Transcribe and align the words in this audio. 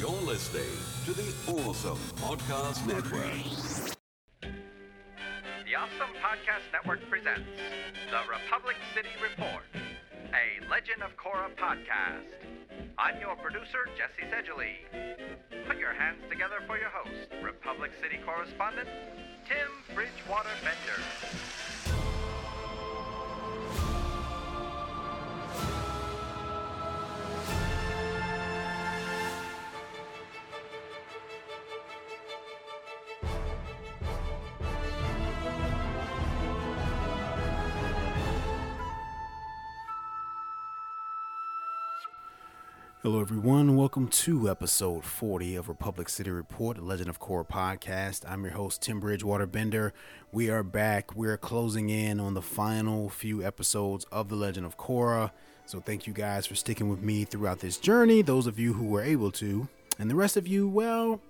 You're 0.00 0.24
listening 0.24 0.64
to 1.04 1.12
the 1.12 1.28
Awesome 1.60 1.98
Podcast 2.16 2.86
Network. 2.86 3.36
The 4.40 5.76
Awesome 5.76 6.16
Podcast 6.24 6.64
Network 6.72 7.00
presents 7.10 7.44
The 8.08 8.24
Republic 8.24 8.76
City 8.96 9.12
Report, 9.20 9.60
a 10.32 10.64
Legend 10.70 11.02
of 11.04 11.12
Korra 11.20 11.52
podcast. 11.52 12.32
I'm 12.96 13.20
your 13.20 13.36
producer, 13.36 13.84
Jesse 13.92 14.24
Sedgley. 14.32 14.80
Put 15.68 15.76
your 15.76 15.92
hands 15.92 16.24
together 16.30 16.64
for 16.66 16.78
your 16.78 16.88
host, 16.88 17.28
Republic 17.44 17.90
City 18.00 18.16
correspondent, 18.24 18.88
Tim 19.44 19.68
Bridgewater 19.94 20.56
Bender. 20.64 21.59
Hello, 43.10 43.20
everyone. 43.20 43.74
Welcome 43.74 44.06
to 44.06 44.48
episode 44.48 45.04
40 45.04 45.56
of 45.56 45.68
Republic 45.68 46.08
City 46.08 46.30
Report, 46.30 46.78
a 46.78 46.80
Legend 46.80 47.10
of 47.10 47.18
Korra 47.18 47.44
podcast. 47.44 48.22
I'm 48.24 48.44
your 48.44 48.52
host, 48.52 48.82
Tim 48.82 49.00
Bridgewater 49.00 49.48
Bender. 49.48 49.92
We 50.30 50.48
are 50.48 50.62
back. 50.62 51.16
We're 51.16 51.36
closing 51.36 51.90
in 51.90 52.20
on 52.20 52.34
the 52.34 52.40
final 52.40 53.08
few 53.08 53.44
episodes 53.44 54.04
of 54.12 54.28
The 54.28 54.36
Legend 54.36 54.64
of 54.64 54.78
Korra. 54.78 55.32
So, 55.66 55.80
thank 55.80 56.06
you 56.06 56.12
guys 56.12 56.46
for 56.46 56.54
sticking 56.54 56.88
with 56.88 57.02
me 57.02 57.24
throughout 57.24 57.58
this 57.58 57.78
journey. 57.78 58.22
Those 58.22 58.46
of 58.46 58.60
you 58.60 58.74
who 58.74 58.84
were 58.84 59.02
able 59.02 59.32
to, 59.32 59.66
and 59.98 60.08
the 60.08 60.14
rest 60.14 60.36
of 60.36 60.46
you, 60.46 60.68
well, 60.68 61.20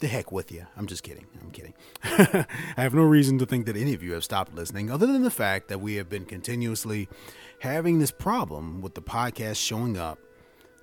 the 0.00 0.08
heck 0.08 0.30
with 0.32 0.52
you. 0.52 0.66
I'm 0.76 0.86
just 0.86 1.02
kidding. 1.02 1.24
I'm 1.40 1.50
kidding. 1.50 1.72
I 2.04 2.46
have 2.82 2.92
no 2.92 3.04
reason 3.04 3.38
to 3.38 3.46
think 3.46 3.64
that 3.64 3.76
any 3.78 3.94
of 3.94 4.02
you 4.02 4.12
have 4.12 4.24
stopped 4.24 4.54
listening, 4.54 4.90
other 4.90 5.06
than 5.06 5.22
the 5.22 5.30
fact 5.30 5.68
that 5.68 5.80
we 5.80 5.94
have 5.94 6.10
been 6.10 6.26
continuously 6.26 7.08
having 7.60 8.00
this 8.00 8.10
problem 8.10 8.82
with 8.82 8.94
the 8.94 9.00
podcast 9.00 9.56
showing 9.56 9.96
up 9.96 10.18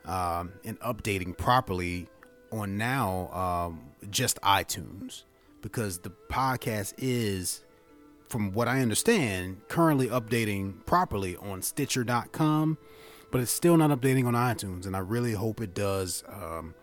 um, 0.05 0.53
and 0.63 0.79
updating 0.81 1.37
properly 1.37 2.07
on 2.51 2.77
now 2.77 3.29
um, 3.31 3.81
just 4.09 4.39
iTunes 4.41 5.23
because 5.61 5.99
the 5.99 6.11
podcast 6.29 6.93
is, 6.97 7.63
from 8.27 8.51
what 8.51 8.67
I 8.67 8.81
understand, 8.81 9.67
currently 9.69 10.07
updating 10.07 10.85
properly 10.85 11.37
on 11.37 11.61
Stitcher.com, 11.61 12.77
but 13.31 13.41
it's 13.41 13.51
still 13.51 13.77
not 13.77 13.89
updating 13.89 14.25
on 14.27 14.33
iTunes, 14.33 14.85
and 14.85 14.95
I 14.95 14.99
really 14.99 15.33
hope 15.33 15.61
it 15.61 15.73
does. 15.73 16.23
Um, 16.27 16.75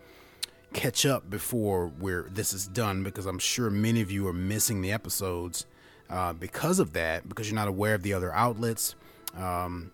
catch 0.73 1.05
up 1.05 1.29
before 1.29 1.87
where 1.87 2.27
this 2.31 2.53
is 2.53 2.67
done 2.67 3.03
because 3.03 3.25
I'm 3.25 3.39
sure 3.39 3.69
many 3.69 4.01
of 4.01 4.11
you 4.11 4.27
are 4.27 4.33
missing 4.33 4.81
the 4.81 4.91
episodes 4.91 5.65
uh, 6.09 6.33
because 6.33 6.79
of 6.79 6.93
that 6.93 7.27
because 7.27 7.49
you're 7.49 7.55
not 7.55 7.67
aware 7.67 7.95
of 7.95 8.03
the 8.03 8.13
other 8.13 8.33
outlets. 8.33 8.95
Um, 9.35 9.91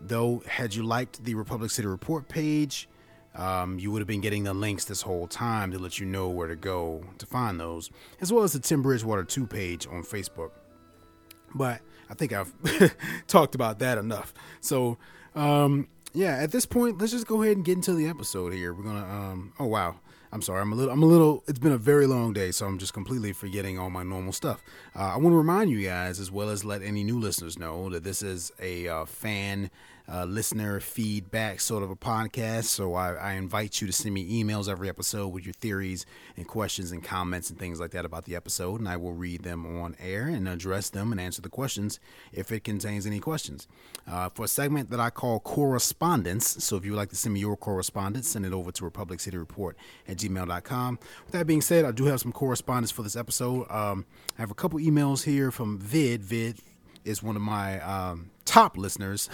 though, 0.00 0.42
had 0.46 0.74
you 0.74 0.82
liked 0.82 1.24
the 1.24 1.34
Republic 1.34 1.70
City 1.70 1.88
Report 1.88 2.28
page, 2.28 2.88
um, 3.34 3.78
you 3.78 3.90
would 3.92 4.00
have 4.00 4.08
been 4.08 4.20
getting 4.20 4.44
the 4.44 4.54
links 4.54 4.84
this 4.84 5.02
whole 5.02 5.26
time 5.26 5.70
to 5.72 5.78
let 5.78 6.00
you 6.00 6.06
know 6.06 6.28
where 6.28 6.48
to 6.48 6.56
go 6.56 7.04
to 7.18 7.26
find 7.26 7.60
those, 7.60 7.90
as 8.20 8.32
well 8.32 8.42
as 8.42 8.52
the 8.52 8.58
Tim 8.58 8.82
Bridgewater 8.82 9.24
2 9.24 9.46
page 9.46 9.86
on 9.86 10.02
Facebook. 10.02 10.50
But 11.54 11.80
I 12.10 12.14
think 12.14 12.32
I've 12.32 12.52
talked 13.26 13.54
about 13.54 13.78
that 13.78 13.98
enough. 13.98 14.34
So, 14.60 14.98
um, 15.34 15.88
yeah, 16.12 16.36
at 16.36 16.50
this 16.50 16.66
point, 16.66 16.98
let's 16.98 17.12
just 17.12 17.26
go 17.26 17.42
ahead 17.42 17.56
and 17.56 17.64
get 17.64 17.76
into 17.76 17.94
the 17.94 18.08
episode 18.08 18.52
here. 18.52 18.72
We're 18.74 18.84
gonna, 18.84 19.04
um, 19.04 19.52
oh 19.58 19.66
wow, 19.66 19.96
I'm 20.30 20.42
sorry. 20.42 20.60
I'm 20.60 20.72
a 20.72 20.74
little. 20.74 20.92
I'm 20.92 21.02
a 21.02 21.06
little. 21.06 21.42
It's 21.46 21.58
been 21.58 21.72
a 21.72 21.78
very 21.78 22.06
long 22.06 22.32
day, 22.32 22.50
so 22.50 22.66
I'm 22.66 22.78
just 22.78 22.92
completely 22.92 23.32
forgetting 23.32 23.78
all 23.78 23.90
my 23.90 24.02
normal 24.02 24.32
stuff. 24.32 24.62
Uh, 24.94 25.14
I 25.14 25.16
want 25.16 25.32
to 25.32 25.38
remind 25.38 25.70
you 25.70 25.82
guys, 25.82 26.20
as 26.20 26.30
well 26.30 26.50
as 26.50 26.64
let 26.64 26.82
any 26.82 27.02
new 27.02 27.18
listeners 27.18 27.58
know, 27.58 27.88
that 27.90 28.04
this 28.04 28.22
is 28.22 28.52
a 28.60 28.88
uh, 28.88 29.04
fan 29.06 29.70
uh, 30.10 30.24
listener 30.24 30.80
feedback 30.80 31.60
sort 31.60 31.82
of 31.82 31.90
a 31.90 31.96
podcast. 31.96 32.64
So 32.64 32.94
I, 32.94 33.12
I, 33.14 33.32
invite 33.32 33.80
you 33.80 33.86
to 33.86 33.92
send 33.92 34.14
me 34.14 34.42
emails 34.42 34.68
every 34.68 34.88
episode 34.88 35.28
with 35.28 35.44
your 35.44 35.52
theories 35.52 36.06
and 36.36 36.46
questions 36.46 36.92
and 36.92 37.04
comments 37.04 37.50
and 37.50 37.58
things 37.58 37.78
like 37.78 37.90
that 37.90 38.04
about 38.04 38.24
the 38.24 38.34
episode, 38.34 38.80
and 38.80 38.88
I 38.88 38.96
will 38.96 39.12
read 39.12 39.42
them 39.42 39.66
on 39.80 39.96
air 40.00 40.26
and 40.26 40.48
address 40.48 40.88
them 40.88 41.12
and 41.12 41.20
answer 41.20 41.42
the 41.42 41.50
questions 41.50 42.00
if 42.32 42.50
it 42.50 42.64
contains 42.64 43.06
any 43.06 43.20
questions. 43.20 43.68
Uh, 44.06 44.30
for 44.30 44.46
a 44.46 44.48
segment 44.48 44.90
that 44.90 45.00
I 45.00 45.10
call 45.10 45.40
correspondence, 45.40 46.64
so 46.64 46.76
if 46.76 46.84
you 46.84 46.92
would 46.92 46.98
like 46.98 47.10
to 47.10 47.16
send 47.16 47.34
me 47.34 47.40
your 47.40 47.56
correspondence, 47.56 48.28
send 48.28 48.46
it 48.46 48.52
over 48.52 48.72
to 48.72 48.84
Republic 48.84 49.20
City 49.20 49.36
Report 49.36 49.76
at 50.06 50.16
gmail.com. 50.16 50.98
With 51.24 51.32
that 51.32 51.46
being 51.46 51.60
said, 51.60 51.84
I 51.84 51.90
do 51.90 52.06
have 52.06 52.20
some 52.20 52.32
correspondence 52.32 52.90
for 52.90 53.02
this 53.02 53.16
episode. 53.16 53.70
Um, 53.70 54.06
I 54.38 54.40
have 54.40 54.50
a 54.50 54.54
couple 54.54 54.78
emails 54.78 55.24
here 55.24 55.50
from 55.50 55.78
Vid. 55.78 56.22
Vid 56.22 56.58
is 57.08 57.22
one 57.22 57.34
of 57.36 57.42
my 57.42 57.80
um, 57.80 58.30
top 58.44 58.76
listeners. 58.76 59.30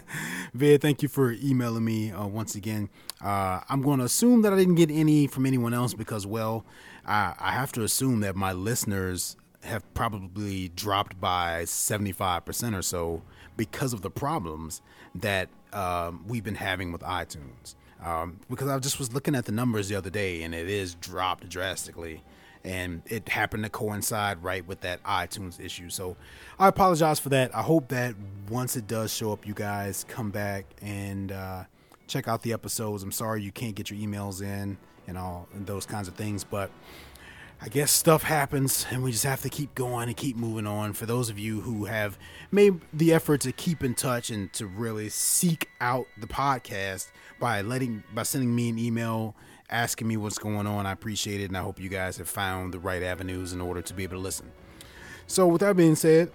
Vid, 0.54 0.80
thank 0.80 1.02
you 1.02 1.08
for 1.08 1.32
emailing 1.32 1.84
me 1.84 2.10
uh, 2.10 2.26
once 2.26 2.54
again. 2.54 2.88
Uh, 3.22 3.60
I'm 3.68 3.82
going 3.82 3.98
to 3.98 4.06
assume 4.06 4.42
that 4.42 4.52
I 4.52 4.56
didn't 4.56 4.76
get 4.76 4.90
any 4.90 5.26
from 5.26 5.44
anyone 5.44 5.74
else 5.74 5.92
because, 5.92 6.26
well, 6.26 6.64
I, 7.06 7.34
I 7.38 7.52
have 7.52 7.70
to 7.72 7.82
assume 7.82 8.20
that 8.20 8.34
my 8.34 8.52
listeners 8.52 9.36
have 9.62 9.82
probably 9.92 10.68
dropped 10.70 11.20
by 11.20 11.64
75% 11.64 12.76
or 12.76 12.82
so 12.82 13.22
because 13.56 13.92
of 13.92 14.00
the 14.00 14.10
problems 14.10 14.80
that 15.14 15.50
um, 15.72 16.24
we've 16.26 16.44
been 16.44 16.54
having 16.54 16.92
with 16.92 17.02
iTunes. 17.02 17.74
Um, 18.02 18.40
because 18.48 18.68
I 18.68 18.78
just 18.78 18.98
was 18.98 19.12
looking 19.12 19.34
at 19.34 19.44
the 19.44 19.52
numbers 19.52 19.88
the 19.88 19.96
other 19.96 20.10
day 20.10 20.42
and 20.42 20.54
it 20.54 20.68
is 20.70 20.94
dropped 20.94 21.48
drastically 21.48 22.22
and 22.64 23.02
it 23.06 23.28
happened 23.28 23.64
to 23.64 23.70
coincide 23.70 24.42
right 24.42 24.66
with 24.66 24.80
that 24.82 25.02
iTunes 25.04 25.60
issue. 25.60 25.90
So 25.90 26.16
I 26.58 26.68
apologize 26.68 27.18
for 27.18 27.28
that. 27.30 27.54
I 27.54 27.62
hope 27.62 27.88
that 27.88 28.14
once 28.48 28.76
it 28.76 28.86
does 28.86 29.12
show 29.12 29.32
up, 29.32 29.46
you 29.46 29.54
guys 29.54 30.04
come 30.08 30.30
back 30.30 30.64
and 30.82 31.32
uh, 31.32 31.64
check 32.06 32.28
out 32.28 32.42
the 32.42 32.52
episodes. 32.52 33.02
I'm 33.02 33.12
sorry 33.12 33.42
you 33.42 33.52
can't 33.52 33.74
get 33.74 33.90
your 33.90 33.98
emails 33.98 34.42
in 34.42 34.76
and 35.06 35.18
all 35.18 35.48
and 35.54 35.66
those 35.66 35.86
kinds 35.86 36.08
of 36.08 36.14
things, 36.14 36.44
but 36.44 36.70
I 37.60 37.68
guess 37.68 37.90
stuff 37.90 38.22
happens 38.22 38.86
and 38.90 39.02
we 39.02 39.10
just 39.10 39.24
have 39.24 39.42
to 39.42 39.48
keep 39.48 39.74
going 39.74 40.08
and 40.08 40.16
keep 40.16 40.36
moving 40.36 40.66
on. 40.66 40.92
For 40.92 41.06
those 41.06 41.28
of 41.28 41.38
you 41.38 41.60
who 41.60 41.86
have 41.86 42.16
made 42.52 42.80
the 42.92 43.12
effort 43.12 43.40
to 43.42 43.52
keep 43.52 43.82
in 43.82 43.94
touch 43.94 44.30
and 44.30 44.52
to 44.52 44.66
really 44.66 45.08
seek 45.08 45.68
out 45.80 46.06
the 46.16 46.28
podcast 46.28 47.10
by 47.40 47.62
letting 47.62 48.04
by 48.14 48.22
sending 48.22 48.54
me 48.54 48.68
an 48.68 48.78
email 48.78 49.34
asking 49.70 50.08
me 50.08 50.16
what's 50.16 50.38
going 50.38 50.66
on. 50.66 50.86
I 50.86 50.92
appreciate 50.92 51.40
it, 51.40 51.46
and 51.46 51.56
I 51.56 51.62
hope 51.62 51.80
you 51.80 51.88
guys 51.88 52.16
have 52.16 52.28
found 52.28 52.72
the 52.72 52.78
right 52.78 53.02
avenues 53.02 53.52
in 53.52 53.60
order 53.60 53.82
to 53.82 53.94
be 53.94 54.04
able 54.04 54.16
to 54.16 54.22
listen. 54.22 54.50
So, 55.26 55.46
with 55.46 55.60
that 55.60 55.76
being 55.76 55.94
said, 55.94 56.30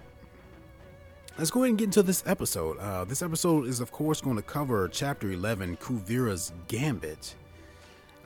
let's 1.36 1.50
go 1.50 1.60
ahead 1.60 1.70
and 1.70 1.78
get 1.78 1.86
into 1.86 2.02
this 2.02 2.22
episode. 2.26 2.78
Uh, 2.78 3.04
this 3.04 3.22
episode 3.22 3.66
is, 3.66 3.80
of 3.80 3.90
course, 3.90 4.20
going 4.20 4.36
to 4.36 4.42
cover 4.42 4.88
Chapter 4.88 5.30
11, 5.30 5.78
Kuvira's 5.78 6.52
Gambit. 6.68 7.34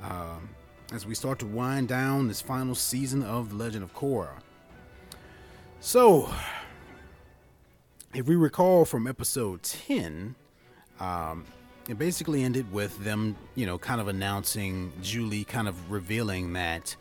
Um, 0.03 0.51
as 0.93 1.07
we 1.07 1.15
start 1.15 1.39
to 1.41 1.47
wind 1.47 1.89
down 1.89 2.29
this 2.29 2.41
final 2.41 2.75
season 2.75 3.23
of 3.23 3.51
The 3.51 3.57
Legend 3.57 3.85
of 3.85 3.95
Korra. 3.95 4.31
So, 5.81 6.33
if 8.15 8.27
we 8.27 8.37
recall 8.37 8.85
from 8.85 9.07
episode 9.07 9.63
10, 9.63 10.35
um, 10.99 11.45
it 11.89 11.99
basically 11.99 12.45
ended 12.45 12.71
with 12.71 13.03
them, 13.03 13.35
you 13.55 13.67
know, 13.67 13.79
kind 13.79 14.01
of 14.01 14.09
announcing 14.09 14.93
Zhu 15.03 15.29
Li, 15.29 15.45
kind 15.45 15.67
of 15.67 15.91
revealing 15.91 16.53
that 16.53 16.95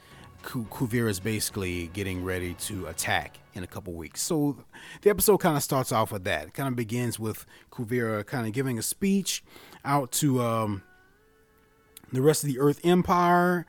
Kuvira 0.43 1.09
is 1.09 1.19
basically 1.19 1.87
getting 1.87 2.23
ready 2.23 2.53
to 2.53 2.87
attack 2.87 3.37
in 3.53 3.63
a 3.63 3.67
couple 3.67 3.93
weeks. 3.93 4.21
So 4.21 4.55
the 5.01 5.09
episode 5.09 5.39
kind 5.39 5.57
of 5.57 5.63
starts 5.63 5.91
off 5.91 6.11
with 6.11 6.23
that. 6.23 6.47
It 6.47 6.53
kind 6.53 6.69
of 6.69 6.75
begins 6.77 7.19
with 7.19 7.45
Kuvira 7.69 8.25
kind 8.25 8.47
of 8.47 8.53
giving 8.53 8.79
a 8.79 8.81
speech 8.81 9.43
out 9.83 10.11
to 10.13 10.41
um, 10.41 10.83
the 12.13 12.22
rest 12.22 12.45
of 12.45 12.49
the 12.49 12.59
Earth 12.59 12.79
Empire 12.85 13.66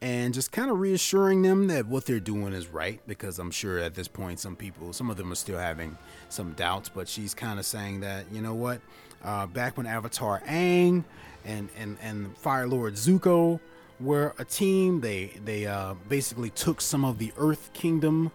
and 0.00 0.34
just 0.34 0.52
kind 0.52 0.70
of 0.70 0.78
reassuring 0.78 1.42
them 1.42 1.66
that 1.68 1.86
what 1.86 2.04
they're 2.04 2.20
doing 2.20 2.52
is 2.52 2.68
right 2.68 3.00
because 3.06 3.38
I'm 3.38 3.50
sure 3.50 3.78
at 3.78 3.94
this 3.94 4.06
point 4.06 4.38
some 4.38 4.54
people, 4.54 4.92
some 4.92 5.10
of 5.10 5.16
them 5.16 5.32
are 5.32 5.36
still 5.36 5.58
having 5.58 5.96
some 6.28 6.52
doubts, 6.52 6.88
but 6.88 7.08
she's 7.08 7.32
kind 7.32 7.58
of 7.58 7.66
saying 7.66 8.00
that, 8.00 8.30
you 8.30 8.40
know 8.42 8.54
what, 8.54 8.80
uh, 9.24 9.46
back 9.46 9.76
when 9.76 9.86
Avatar 9.86 10.42
Aang 10.46 11.04
and, 11.44 11.68
and, 11.78 11.96
and 12.02 12.36
Fire 12.38 12.68
Lord 12.68 12.94
Zuko 12.94 13.60
were 14.00 14.34
a 14.38 14.44
team, 14.44 15.00
they, 15.00 15.32
they 15.44 15.66
uh, 15.66 15.94
basically 16.08 16.50
took 16.50 16.80
some 16.80 17.04
of 17.04 17.18
the 17.18 17.32
Earth 17.36 17.70
Kingdom 17.72 18.30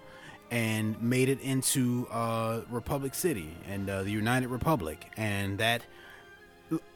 and 0.52 1.02
made 1.02 1.30
it 1.30 1.42
into 1.42 2.08
uh, 2.12 2.62
Republic 2.70 3.16
City 3.16 3.56
and 3.68 3.90
uh, 3.90 4.04
the 4.04 4.12
United 4.12 4.50
Republic. 4.50 5.12
And 5.18 5.58
that 5.58 5.84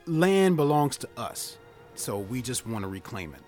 land 0.05 0.57
belongs 0.57 0.97
to 0.97 1.09
us. 1.17 1.57
So 1.95 2.19
we 2.19 2.41
just 2.41 2.67
want 2.67 2.83
to 2.83 2.87
reclaim 2.87 3.33
it 3.33 3.46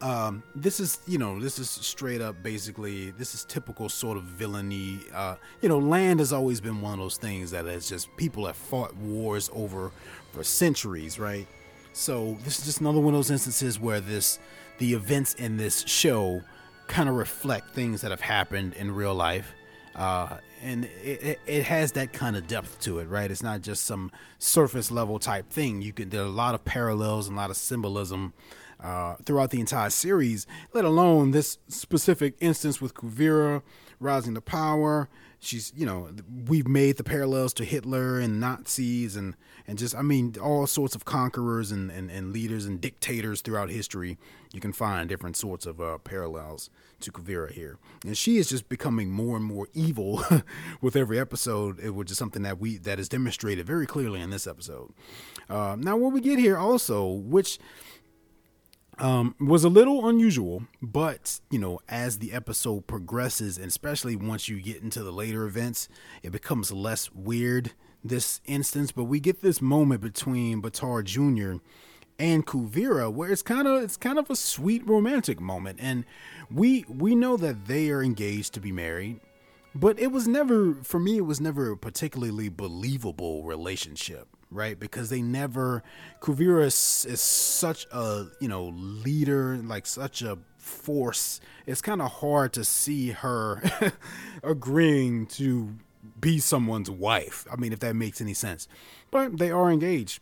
um, 0.00 0.42
this 0.54 0.80
is 0.80 0.98
you 1.06 1.18
know 1.18 1.40
this 1.40 1.58
is 1.58 1.70
straight 1.70 2.20
up 2.20 2.42
basically 2.42 3.10
this 3.12 3.34
is 3.34 3.44
typical 3.44 3.88
sort 3.88 4.16
of 4.16 4.24
villainy 4.24 5.00
uh, 5.14 5.36
you 5.62 5.68
know 5.68 5.78
land 5.78 6.20
has 6.20 6.32
always 6.32 6.60
been 6.60 6.80
one 6.80 6.94
of 6.94 6.98
those 6.98 7.16
things 7.16 7.50
that 7.50 7.64
has 7.64 7.88
just 7.88 8.14
people 8.16 8.46
have 8.46 8.56
fought 8.56 8.94
wars 8.96 9.50
over 9.54 9.90
for 10.32 10.44
centuries 10.44 11.18
right 11.18 11.46
So 11.96 12.36
this 12.44 12.58
is 12.58 12.66
just 12.66 12.80
another 12.82 13.00
one 13.00 13.14
of 13.14 13.18
those 13.18 13.30
instances 13.30 13.80
where 13.80 14.00
this 14.00 14.38
the 14.76 14.92
events 14.92 15.32
in 15.34 15.56
this 15.56 15.82
show 15.86 16.42
kind 16.88 17.08
of 17.08 17.14
reflect 17.14 17.70
things 17.70 18.02
that 18.02 18.10
have 18.10 18.20
happened 18.20 18.74
in 18.74 18.94
real 18.94 19.14
life. 19.14 19.54
Uh, 19.94 20.36
and 20.62 20.84
it, 21.02 21.40
it, 21.46 21.62
has 21.62 21.92
that 21.92 22.12
kind 22.12 22.36
of 22.36 22.46
depth 22.46 22.80
to 22.82 22.98
it, 22.98 23.06
right? 23.08 23.30
It's 23.30 23.42
not 23.42 23.62
just 23.62 23.86
some 23.86 24.12
surface 24.38 24.90
level 24.90 25.18
type 25.18 25.48
thing. 25.48 25.80
You 25.80 25.94
can 25.94 26.10
there 26.10 26.20
are 26.20 26.26
a 26.26 26.28
lot 26.28 26.54
of 26.54 26.66
parallels 26.66 27.28
and 27.28 27.36
a 27.36 27.40
lot 27.40 27.48
of 27.48 27.56
symbolism 27.56 28.34
uh, 28.80 29.16
throughout 29.24 29.50
the 29.50 29.60
entire 29.60 29.90
series, 29.90 30.46
let 30.72 30.84
alone 30.84 31.30
this 31.30 31.58
specific 31.68 32.34
instance 32.40 32.80
with 32.80 32.94
Kuvira 32.94 33.62
rising 34.00 34.34
to 34.34 34.40
power. 34.40 35.08
She's, 35.38 35.72
you 35.76 35.86
know, 35.86 36.08
we've 36.46 36.66
made 36.66 36.96
the 36.96 37.04
parallels 37.04 37.52
to 37.54 37.64
Hitler 37.64 38.18
and 38.18 38.40
Nazis 38.40 39.16
and, 39.16 39.36
and 39.66 39.78
just, 39.78 39.94
I 39.94 40.02
mean, 40.02 40.34
all 40.42 40.66
sorts 40.66 40.94
of 40.94 41.04
conquerors 41.04 41.70
and, 41.70 41.90
and, 41.90 42.10
and 42.10 42.32
leaders 42.32 42.64
and 42.64 42.80
dictators 42.80 43.42
throughout 43.42 43.70
history. 43.70 44.18
You 44.52 44.60
can 44.60 44.72
find 44.72 45.08
different 45.08 45.36
sorts 45.36 45.66
of 45.66 45.80
uh, 45.80 45.98
parallels 45.98 46.70
to 47.00 47.12
Kuvira 47.12 47.52
here. 47.52 47.78
And 48.04 48.16
she 48.16 48.38
is 48.38 48.48
just 48.48 48.68
becoming 48.68 49.10
more 49.10 49.36
and 49.36 49.44
more 49.44 49.68
evil 49.74 50.24
with 50.80 50.96
every 50.96 51.18
episode, 51.18 51.84
which 51.90 52.10
is 52.10 52.18
something 52.18 52.42
that 52.42 52.58
we, 52.58 52.78
that 52.78 52.98
is 52.98 53.08
demonstrated 53.08 53.66
very 53.66 53.86
clearly 53.86 54.20
in 54.20 54.30
this 54.30 54.46
episode. 54.46 54.92
Uh, 55.48 55.76
now, 55.78 55.96
what 55.96 56.12
we 56.12 56.20
get 56.20 56.38
here 56.38 56.56
also, 56.56 57.06
which 57.06 57.58
um, 58.98 59.34
was 59.38 59.64
a 59.64 59.68
little 59.68 60.08
unusual, 60.08 60.64
but 60.80 61.40
you 61.50 61.58
know, 61.58 61.80
as 61.88 62.18
the 62.18 62.32
episode 62.32 62.86
progresses, 62.86 63.58
and 63.58 63.66
especially 63.66 64.16
once 64.16 64.48
you 64.48 64.60
get 64.60 64.82
into 64.82 65.02
the 65.02 65.12
later 65.12 65.44
events, 65.44 65.88
it 66.22 66.30
becomes 66.30 66.72
less 66.72 67.12
weird. 67.12 67.72
This 68.02 68.40
instance, 68.46 68.92
but 68.92 69.04
we 69.04 69.18
get 69.18 69.42
this 69.42 69.60
moment 69.60 70.00
between 70.00 70.62
Baatar 70.62 71.02
Jr. 71.02 71.60
and 72.20 72.46
Kuvira 72.46 73.12
where 73.12 73.30
it's 73.32 73.42
kind 73.42 73.66
of 73.66 73.82
it's 73.82 73.96
kind 73.96 74.18
of 74.18 74.30
a 74.30 74.36
sweet 74.36 74.86
romantic 74.86 75.40
moment, 75.40 75.78
and 75.82 76.04
we 76.50 76.84
we 76.88 77.14
know 77.14 77.36
that 77.36 77.66
they 77.66 77.90
are 77.90 78.02
engaged 78.02 78.54
to 78.54 78.60
be 78.60 78.70
married, 78.72 79.20
but 79.74 79.98
it 79.98 80.12
was 80.12 80.28
never 80.28 80.74
for 80.84 81.00
me. 81.00 81.18
It 81.18 81.26
was 81.26 81.40
never 81.40 81.72
a 81.72 81.76
particularly 81.76 82.48
believable 82.48 83.42
relationship 83.42 84.35
right? 84.50 84.78
Because 84.78 85.10
they 85.10 85.22
never 85.22 85.82
Kuvira 86.20 86.64
is, 86.64 87.06
is 87.08 87.20
such 87.20 87.86
a 87.92 88.26
you 88.40 88.48
know 88.48 88.66
leader, 88.74 89.56
like 89.56 89.86
such 89.86 90.22
a 90.22 90.38
force. 90.56 91.40
It's 91.66 91.80
kind 91.80 92.02
of 92.02 92.10
hard 92.12 92.52
to 92.54 92.64
see 92.64 93.10
her 93.10 93.62
agreeing 94.42 95.26
to 95.26 95.74
be 96.20 96.38
someone's 96.38 96.90
wife. 96.90 97.46
I 97.50 97.56
mean, 97.56 97.72
if 97.72 97.80
that 97.80 97.96
makes 97.96 98.20
any 98.20 98.34
sense. 98.34 98.68
But 99.10 99.38
they 99.38 99.50
are 99.50 99.70
engaged. 99.70 100.20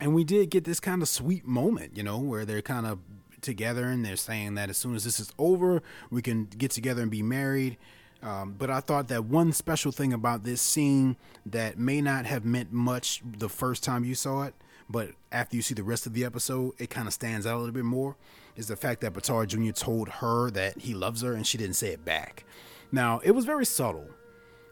And 0.00 0.14
we 0.14 0.24
did 0.24 0.50
get 0.50 0.64
this 0.64 0.80
kind 0.80 1.02
of 1.02 1.08
sweet 1.08 1.46
moment, 1.46 1.96
you 1.96 2.02
know, 2.02 2.18
where 2.18 2.44
they're 2.44 2.62
kind 2.62 2.86
of 2.86 3.00
together 3.40 3.84
and 3.84 4.04
they're 4.04 4.16
saying 4.16 4.54
that 4.54 4.70
as 4.70 4.76
soon 4.76 4.94
as 4.94 5.04
this 5.04 5.18
is 5.18 5.32
over, 5.38 5.82
we 6.10 6.22
can 6.22 6.44
get 6.44 6.70
together 6.70 7.02
and 7.02 7.10
be 7.10 7.22
married. 7.22 7.76
Um, 8.22 8.56
but 8.58 8.68
I 8.68 8.80
thought 8.80 9.08
that 9.08 9.24
one 9.24 9.52
special 9.52 9.92
thing 9.92 10.12
about 10.12 10.42
this 10.42 10.60
scene 10.60 11.16
that 11.46 11.78
may 11.78 12.00
not 12.00 12.26
have 12.26 12.44
meant 12.44 12.72
much 12.72 13.22
the 13.24 13.48
first 13.48 13.84
time 13.84 14.04
you 14.04 14.14
saw 14.14 14.42
it, 14.42 14.54
but 14.90 15.10
after 15.30 15.54
you 15.54 15.62
see 15.62 15.74
the 15.74 15.84
rest 15.84 16.06
of 16.06 16.14
the 16.14 16.24
episode, 16.24 16.72
it 16.78 16.90
kind 16.90 17.06
of 17.06 17.14
stands 17.14 17.46
out 17.46 17.56
a 17.56 17.58
little 17.58 17.74
bit 17.74 17.84
more, 17.84 18.16
is 18.56 18.66
the 18.66 18.76
fact 18.76 19.02
that 19.02 19.12
Baatar 19.12 19.46
Jr. 19.46 19.72
told 19.72 20.08
her 20.08 20.50
that 20.50 20.78
he 20.78 20.94
loves 20.94 21.22
her 21.22 21.32
and 21.32 21.46
she 21.46 21.58
didn't 21.58 21.76
say 21.76 21.88
it 21.88 22.04
back. 22.04 22.44
Now, 22.90 23.20
it 23.22 23.32
was 23.32 23.44
very 23.44 23.66
subtle. 23.66 24.08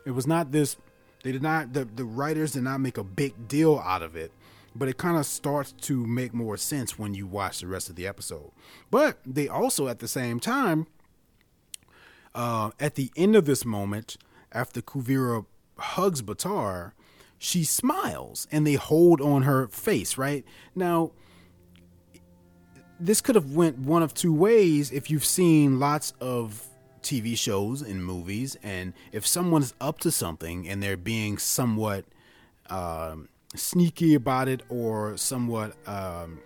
It 0.04 0.10
was 0.12 0.26
not 0.26 0.50
this, 0.50 0.76
they 1.22 1.32
did 1.32 1.42
not, 1.42 1.72
the, 1.72 1.84
the 1.84 2.04
writers 2.04 2.52
did 2.52 2.62
not 2.62 2.81
make 2.81 2.99
a 2.99 3.04
big 3.04 3.46
deal 3.46 3.78
out 3.78 4.02
of 4.02 4.16
it, 4.16 4.32
but 4.75 4.88
it 4.88 4.96
kind 4.96 5.16
of 5.16 5.26
starts 5.26 5.72
to 5.72 6.04
make 6.04 6.34
more 6.34 6.56
sense 6.56 6.99
when 6.99 7.14
you 7.14 7.26
watch 7.26 7.60
the 7.60 7.66
rest 7.66 7.88
of 7.90 7.96
the 7.96 8.06
episode. 8.06 8.50
But 8.90 9.19
they 9.25 9.49
also, 9.49 9.87
at 9.88 10.00
the 10.00 10.08
same 10.08 10.40
time, 10.40 10.87
uh, 12.37 12.71
at 12.79 12.94
the 12.94 13.11
end 13.17 13.35
of 13.35 13.47
this 13.47 13.65
moment, 13.65 14.19
after 14.53 14.83
Kuvira 14.83 15.47
hugs 15.79 16.23
Baatar, 16.23 16.93
she 17.38 17.65
smiles 17.65 18.47
and 18.53 18.67
they 18.67 18.75
hold 18.75 19.21
on 19.21 19.43
her 19.43 19.69
face, 19.69 20.17
right? 20.17 20.44
Now, 20.75 21.12
this 23.00 23.21
could 23.21 23.35
have 23.35 23.53
went 23.53 23.79
one 23.79 24.03
of 24.03 24.15
two 24.15 24.33
ways 24.33 24.93
if 24.93 25.11
you've 25.11 25.25
seen 25.25 25.81
lots 25.81 26.12
of 26.21 26.67
TV 27.03 27.37
shows 27.38 27.83
and 27.83 28.05
movies, 28.05 28.56
and 28.62 28.93
if 29.12 29.27
someone's 29.27 29.75
up 29.81 29.99
to 30.00 30.11
something 30.11 30.69
and 30.69 30.83
they're 30.83 30.97
being 30.97 31.38
somewhat 31.38 32.05
um, 32.69 33.29
sneaky 33.55 34.15
about 34.15 34.49
it 34.49 34.62
or 34.69 35.17
somewhat 35.17 35.75
um, 35.87 36.41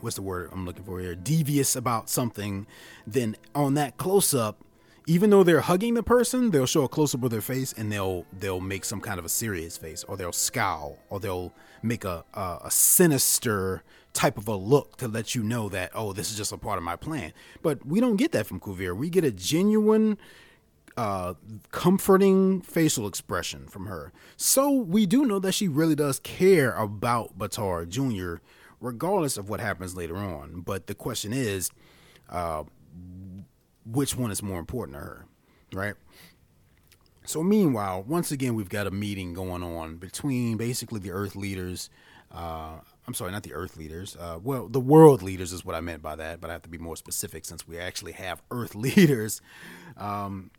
what's 0.00 0.16
the 0.16 0.22
word 0.22 0.50
I'm 0.52 0.64
looking 0.64 0.84
for 0.84 1.00
here? 1.00 1.14
Devious 1.14 1.76
about 1.76 2.08
something, 2.08 2.66
then 3.06 3.36
on 3.54 3.74
that 3.74 3.96
close 3.96 4.34
up, 4.34 4.64
even 5.06 5.30
though 5.30 5.44
they're 5.44 5.60
hugging 5.60 5.94
the 5.94 6.02
person, 6.02 6.50
they'll 6.50 6.66
show 6.66 6.84
a 6.84 6.88
close 6.88 7.14
up 7.14 7.22
of 7.22 7.30
their 7.30 7.40
face 7.40 7.72
and 7.72 7.92
they'll 7.92 8.26
they'll 8.32 8.60
make 8.60 8.84
some 8.84 9.00
kind 9.00 9.18
of 9.18 9.24
a 9.24 9.28
serious 9.28 9.76
face, 9.76 10.04
or 10.04 10.16
they'll 10.16 10.32
scowl, 10.32 10.98
or 11.10 11.20
they'll 11.20 11.52
make 11.82 12.04
a 12.04 12.24
a, 12.34 12.58
a 12.64 12.70
sinister 12.70 13.82
type 14.12 14.38
of 14.38 14.48
a 14.48 14.56
look 14.56 14.96
to 14.96 15.06
let 15.06 15.34
you 15.34 15.42
know 15.42 15.68
that 15.68 15.92
oh, 15.94 16.12
this 16.12 16.30
is 16.30 16.36
just 16.36 16.52
a 16.52 16.58
part 16.58 16.78
of 16.78 16.84
my 16.84 16.96
plan. 16.96 17.32
But 17.62 17.86
we 17.86 18.00
don't 18.00 18.16
get 18.16 18.32
that 18.32 18.46
from 18.46 18.58
Kuvira. 18.58 18.96
We 18.96 19.08
get 19.08 19.24
a 19.24 19.30
genuine 19.30 20.18
uh, 20.96 21.34
comforting 21.70 22.62
facial 22.62 23.06
expression 23.06 23.68
from 23.68 23.86
her. 23.86 24.12
So 24.36 24.70
we 24.70 25.06
do 25.06 25.24
know 25.24 25.38
that 25.38 25.52
she 25.52 25.68
really 25.68 25.94
does 25.94 26.18
care 26.18 26.72
about 26.72 27.38
Baatar 27.38 27.88
Jr 27.88 28.42
regardless 28.80 29.36
of 29.36 29.48
what 29.48 29.60
happens 29.60 29.96
later 29.96 30.16
on. 30.16 30.60
But 30.60 30.86
the 30.86 30.94
question 30.94 31.32
is, 31.32 31.70
uh, 32.28 32.64
which 33.84 34.16
one 34.16 34.30
is 34.30 34.42
more 34.42 34.58
important 34.58 34.96
to 34.96 35.00
her, 35.00 35.26
right? 35.72 35.94
So, 37.24 37.42
meanwhile, 37.42 38.04
once 38.06 38.30
again, 38.30 38.54
we've 38.54 38.68
got 38.68 38.86
a 38.86 38.90
meeting 38.90 39.34
going 39.34 39.62
on 39.62 39.96
between 39.96 40.56
basically 40.56 41.00
the 41.00 41.10
Earth 41.10 41.34
leaders. 41.34 41.90
Uh, 42.32 42.78
I'm 43.06 43.14
sorry, 43.14 43.32
not 43.32 43.42
the 43.42 43.52
Earth 43.52 43.76
leaders. 43.76 44.16
Uh, 44.16 44.38
well, 44.42 44.68
the 44.68 44.80
world 44.80 45.22
leaders 45.22 45.52
is 45.52 45.64
what 45.64 45.74
I 45.74 45.80
meant 45.80 46.02
by 46.02 46.16
that, 46.16 46.40
but 46.40 46.50
I 46.50 46.52
have 46.52 46.62
to 46.62 46.68
be 46.68 46.78
more 46.78 46.96
specific 46.96 47.44
since 47.44 47.66
we 47.66 47.78
actually 47.78 48.12
have 48.12 48.42
Earth 48.50 48.74
leaders. 48.74 49.40
Um, 49.96 50.50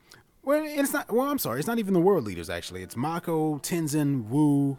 well, 0.44 0.63
it's 0.66 0.94
not. 0.94 1.12
Well, 1.12 1.30
I'm 1.30 1.40
sorry, 1.40 1.60
it's 1.60 1.68
not 1.68 1.80
even 1.80 1.94
the 1.94 2.00
world 2.00 2.25
leaders. 2.25 2.50
Actually, 2.50 2.84
it's 2.84 2.96
Mako, 2.96 3.60
Tenzin, 3.60 4.28
Wu, 4.28 4.78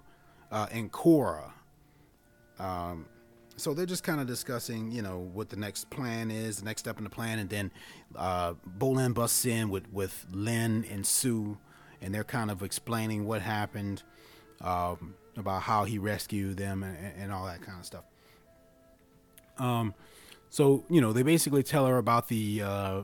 uh, 0.51 0.67
and 0.71 0.93
Korra. 0.93 1.53
Um, 2.59 3.07
so 3.59 3.75
they're 3.75 3.87
just 3.87 4.05
kind 4.05 4.21
of 4.21 4.27
discussing, 4.27 4.91
you 4.91 5.03
know, 5.03 5.19
what 5.33 5.49
the 5.49 5.57
next 5.57 5.91
plan 5.91 6.31
is, 6.31 6.59
the 6.59 6.65
next 6.65 6.81
step 6.81 6.99
in 6.99 7.05
the 7.05 7.11
plan, 7.11 7.39
and 7.39 7.51
then 7.51 7.71
uh, 8.17 8.55
busts 8.79 9.45
in 9.45 9.69
with 9.69 9.93
with 9.93 10.27
Lin 10.33 10.85
and 10.91 11.05
Su, 11.05 11.59
and 12.01 12.15
they're 12.15 12.25
kind 12.25 12.51
of 12.51 12.63
explaining 12.63 13.27
what 13.27 13.43
happened, 13.43 14.03
um, 14.61 15.15
about 15.37 15.63
how 15.63 15.85
he 15.85 15.99
rescued 15.99 16.57
them 16.57 16.83
and, 16.83 16.97
and 17.19 17.33
all 17.33 17.47
that 17.47 17.61
kind 17.61 17.79
of 17.79 17.85
stuff. 17.85 18.05
Um, 19.59 19.95
so 20.51 20.85
you 20.89 21.01
know, 21.01 21.13
they 21.13 21.23
basically 21.23 21.63
tell 21.63 21.87
her 21.87 21.99
about 21.99 22.29
the 22.29 22.63
uh, 22.63 23.03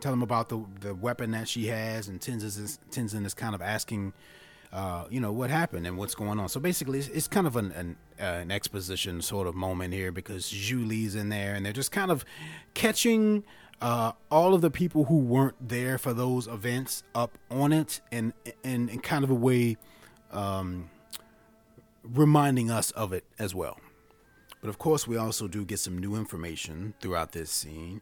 tell 0.00 0.12
them 0.12 0.22
about 0.22 0.48
the 0.48 0.64
the 0.80 0.94
weapon 0.94 1.30
that 1.30 1.48
she 1.48 1.66
has, 1.68 2.08
and 2.08 2.20
Tenzin 2.20 2.44
is 2.44 2.78
Tenzin 2.90 3.24
is 3.24 3.34
kind 3.34 3.54
of 3.54 3.62
asking 3.62 4.12
uh, 4.72 5.04
you 5.10 5.20
know 5.20 5.32
what 5.32 5.50
happened 5.50 5.86
and 5.86 5.98
what's 5.98 6.14
going 6.14 6.38
on. 6.38 6.48
So 6.48 6.58
basically, 6.58 6.98
it's, 6.98 7.08
it's 7.08 7.28
kind 7.28 7.46
of 7.46 7.56
an, 7.56 7.72
an, 7.72 7.96
uh, 8.18 8.24
an 8.24 8.50
exposition 8.50 9.20
sort 9.20 9.46
of 9.46 9.54
moment 9.54 9.92
here 9.92 10.10
because 10.10 10.44
Zhu 10.46 10.86
Li's 10.86 11.14
in 11.14 11.28
there 11.28 11.54
and 11.54 11.64
they're 11.64 11.72
just 11.72 11.92
kind 11.92 12.10
of 12.10 12.24
catching 12.74 13.44
uh, 13.82 14.12
all 14.30 14.54
of 14.54 14.60
the 14.60 14.70
people 14.70 15.04
who 15.04 15.18
weren't 15.18 15.56
there 15.68 15.98
for 15.98 16.14
those 16.14 16.46
events 16.46 17.02
up 17.14 17.36
on 17.50 17.72
it 17.72 18.00
and 18.10 18.32
in, 18.62 18.88
in 18.88 19.00
kind 19.00 19.24
of 19.24 19.30
a 19.30 19.34
way 19.34 19.76
um, 20.30 20.88
reminding 22.02 22.70
us 22.70 22.92
of 22.92 23.12
it 23.12 23.24
as 23.38 23.54
well. 23.54 23.78
But 24.60 24.68
of 24.68 24.78
course, 24.78 25.08
we 25.08 25.16
also 25.16 25.48
do 25.48 25.64
get 25.64 25.80
some 25.80 25.98
new 25.98 26.14
information 26.14 26.94
throughout 27.00 27.32
this 27.32 27.50
scene. 27.50 28.00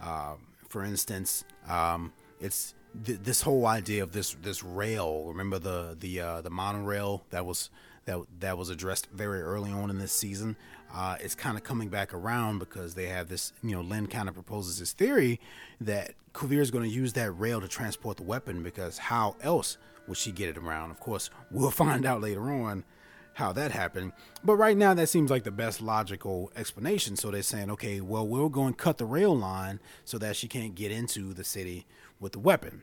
Uh, 0.00 0.34
for 0.68 0.84
instance, 0.84 1.44
um, 1.68 2.12
it's 2.40 2.74
th- 3.04 3.20
this 3.22 3.42
whole 3.42 3.66
idea 3.66 4.02
of 4.02 4.12
this 4.12 4.36
this 4.42 4.62
rail. 4.62 5.24
Remember 5.26 5.58
the 5.58 5.96
the 5.98 6.20
uh, 6.20 6.40
the 6.40 6.50
monorail 6.50 7.24
that 7.30 7.44
was 7.46 7.70
that 8.04 8.20
that 8.40 8.58
was 8.58 8.70
addressed 8.70 9.08
very 9.12 9.42
early 9.42 9.72
on 9.72 9.90
in 9.90 9.98
this 9.98 10.12
season. 10.12 10.56
Uh, 10.94 11.16
it's 11.20 11.34
kind 11.34 11.56
of 11.56 11.64
coming 11.64 11.88
back 11.88 12.14
around 12.14 12.58
because 12.58 12.94
they 12.94 13.06
have 13.06 13.28
this. 13.28 13.52
You 13.62 13.76
know, 13.76 13.82
Lin 13.82 14.06
kind 14.06 14.28
of 14.28 14.34
proposes 14.34 14.78
this 14.78 14.92
theory 14.92 15.40
that 15.80 16.14
Kuvira 16.32 16.60
is 16.60 16.70
going 16.70 16.84
to 16.84 16.94
use 16.94 17.12
that 17.14 17.32
rail 17.32 17.60
to 17.60 17.68
transport 17.68 18.16
the 18.16 18.22
weapon 18.22 18.62
because 18.62 18.98
how 18.98 19.36
else 19.40 19.78
would 20.06 20.16
she 20.16 20.32
get 20.32 20.48
it 20.48 20.56
around? 20.56 20.90
Of 20.90 21.00
course, 21.00 21.30
we'll 21.50 21.70
find 21.72 22.06
out 22.06 22.20
later 22.20 22.50
on 22.50 22.84
how 23.34 23.52
that 23.52 23.70
happened. 23.70 24.12
But 24.42 24.56
right 24.56 24.76
now, 24.76 24.94
that 24.94 25.08
seems 25.08 25.30
like 25.30 25.44
the 25.44 25.50
best 25.50 25.82
logical 25.82 26.50
explanation. 26.56 27.16
So 27.16 27.30
they're 27.30 27.42
saying, 27.42 27.70
okay, 27.72 28.00
well, 28.00 28.26
we'll 28.26 28.48
go 28.48 28.64
and 28.64 28.76
cut 28.76 28.96
the 28.96 29.04
rail 29.04 29.36
line 29.36 29.78
so 30.06 30.16
that 30.18 30.36
she 30.36 30.48
can't 30.48 30.74
get 30.74 30.90
into 30.90 31.34
the 31.34 31.44
city 31.44 31.86
with 32.18 32.32
the 32.32 32.38
weapon. 32.38 32.82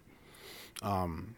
Um, 0.82 1.36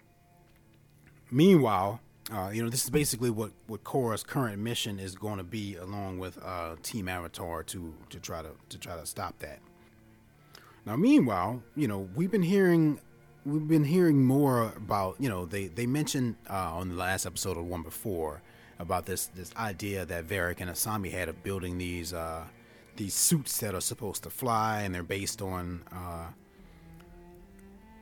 meanwhile, 1.29 1.99
uh, 2.31 2.49
you 2.53 2.63
know, 2.63 2.69
this 2.69 2.83
is 2.83 2.89
basically 2.89 3.29
what 3.29 3.51
what 3.67 3.83
Korra's 3.83 4.23
current 4.23 4.59
mission 4.59 4.99
is 4.99 5.15
going 5.15 5.37
to 5.37 5.43
be, 5.43 5.75
along 5.75 6.17
with 6.19 6.39
uh, 6.43 6.75
Team 6.81 7.07
Avatar, 7.07 7.63
to 7.63 7.93
to 8.09 8.19
try 8.19 8.41
to 8.41 8.51
to 8.69 8.77
try 8.77 8.95
to 8.95 9.05
stop 9.05 9.37
that. 9.39 9.59
Now, 10.85 10.95
meanwhile, 10.95 11.63
you 11.75 11.87
know, 11.87 12.07
we've 12.15 12.31
been 12.31 12.43
hearing 12.43 12.99
we've 13.45 13.67
been 13.67 13.83
hearing 13.83 14.25
more 14.25 14.73
about 14.75 15.15
you 15.19 15.29
know 15.29 15.45
they 15.45 15.67
they 15.67 15.85
mentioned 15.85 16.35
uh, 16.49 16.71
on 16.73 16.89
the 16.89 16.95
last 16.95 17.25
episode 17.25 17.57
of 17.57 17.65
one 17.65 17.83
before 17.83 18.41
about 18.79 19.05
this 19.05 19.27
this 19.27 19.55
idea 19.55 20.05
that 20.05 20.25
Varrick 20.25 20.61
and 20.61 20.69
Asami 20.69 21.11
had 21.11 21.29
of 21.29 21.43
building 21.43 21.77
these 21.77 22.13
uh, 22.13 22.43
these 22.95 23.13
suits 23.13 23.59
that 23.59 23.75
are 23.75 23.81
supposed 23.81 24.23
to 24.23 24.29
fly 24.29 24.81
and 24.81 24.95
they're 24.95 25.03
based 25.03 25.41
on 25.41 25.83
uh, 25.91 26.27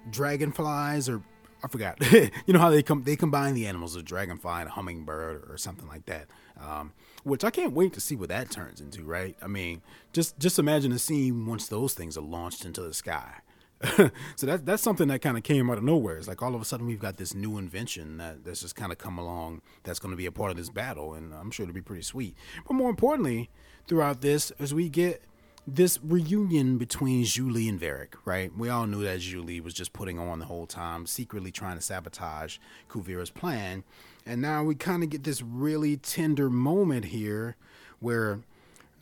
dragonflies 0.10 1.10
or 1.10 1.22
I 1.64 1.68
forgot. 1.70 1.98
you 2.12 2.54
know 2.54 2.60
how 2.60 2.70
they 2.70 2.84
come 2.84 3.04
they 3.04 3.16
combine 3.16 3.54
the 3.54 3.68
animals, 3.68 3.96
a 3.96 4.04
dragonfly 4.04 4.62
and 4.62 4.68
a 4.68 4.72
hummingbird 4.72 5.50
or 5.50 5.58
something 5.58 5.88
like 5.88 6.06
that. 6.08 6.28
Um, 6.60 6.94
which 7.24 7.44
I 7.44 7.52
can't 7.52 7.74
wait 7.74 7.94
to 7.94 8.02
see 8.02 8.16
what 8.16 8.30
that 8.30 8.52
turns 8.52 8.82
into. 8.82 9.04
Right? 9.04 9.38
I 9.42 9.48
mean, 9.48 9.82
just 10.12 10.38
just 10.40 10.60
imagine 10.60 10.92
a 10.92 11.00
scene 11.00 11.46
once 11.46 11.68
those 11.68 11.94
things 11.94 12.18
are 12.18 12.22
launched 12.22 12.66
into 12.66 12.82
the 12.82 12.94
sky. 12.94 13.40
so 14.36 14.46
that's 14.46 14.62
that's 14.64 14.84
something 14.84 15.08
that 15.08 15.22
kind 15.22 15.38
of 15.38 15.44
came 15.44 15.70
out 15.70 15.78
of 15.78 15.84
nowhere. 15.84 16.18
It's 16.18 16.28
like 16.28 16.42
all 16.42 16.56
of 16.56 16.62
a 16.62 16.66
sudden 16.66 16.86
we've 16.86 17.00
got 17.00 17.18
this 17.18 17.34
new 17.34 17.58
invention 17.58 18.18
that 18.18 18.44
that's 18.44 18.62
just 18.62 18.76
kind 18.76 18.92
of 18.92 18.98
come 18.98 19.18
along 19.18 19.62
that's 19.84 20.00
going 20.00 20.12
to 20.12 20.18
be 20.18 20.26
a 20.26 20.32
part 20.32 20.52
of 20.52 20.58
this 20.58 20.70
battle, 20.70 21.14
and 21.14 21.34
I'm 21.34 21.52
sure 21.52 21.64
it'll 21.64 21.74
be 21.74 21.82
pretty 21.82 22.04
sweet. 22.04 22.36
But 22.68 22.74
more 22.74 22.90
importantly, 22.90 23.50
throughout 23.88 24.22
this, 24.22 24.52
as 24.60 24.74
we 24.74 24.90
get 24.90 25.24
this 25.66 26.00
reunion 26.04 26.78
between 26.78 27.24
Zhu 27.24 27.52
Li 27.52 27.70
and 27.70 27.80
Varrick, 27.80 28.16
right? 28.26 28.52
We 28.58 28.70
all 28.70 28.86
knew 28.86 29.04
that 29.04 29.20
Zhu 29.20 29.44
Li 29.44 29.62
was 29.62 29.74
just 29.74 29.94
putting 29.94 30.20
on 30.20 30.40
the 30.40 30.46
whole 30.46 30.66
time, 30.66 31.06
secretly 31.06 31.52
trying 31.52 31.78
to 31.78 31.82
sabotage 31.82 32.58
Kuvira's 32.90 33.30
plan. 33.30 33.84
And 34.26 34.42
now 34.42 34.64
we 34.64 34.76
kind 34.76 35.04
of 35.04 35.10
get 35.10 35.24
this 35.24 35.42
really 35.42 35.98
tender 35.98 36.50
moment 36.50 37.06
here 37.06 37.56
where 38.00 38.40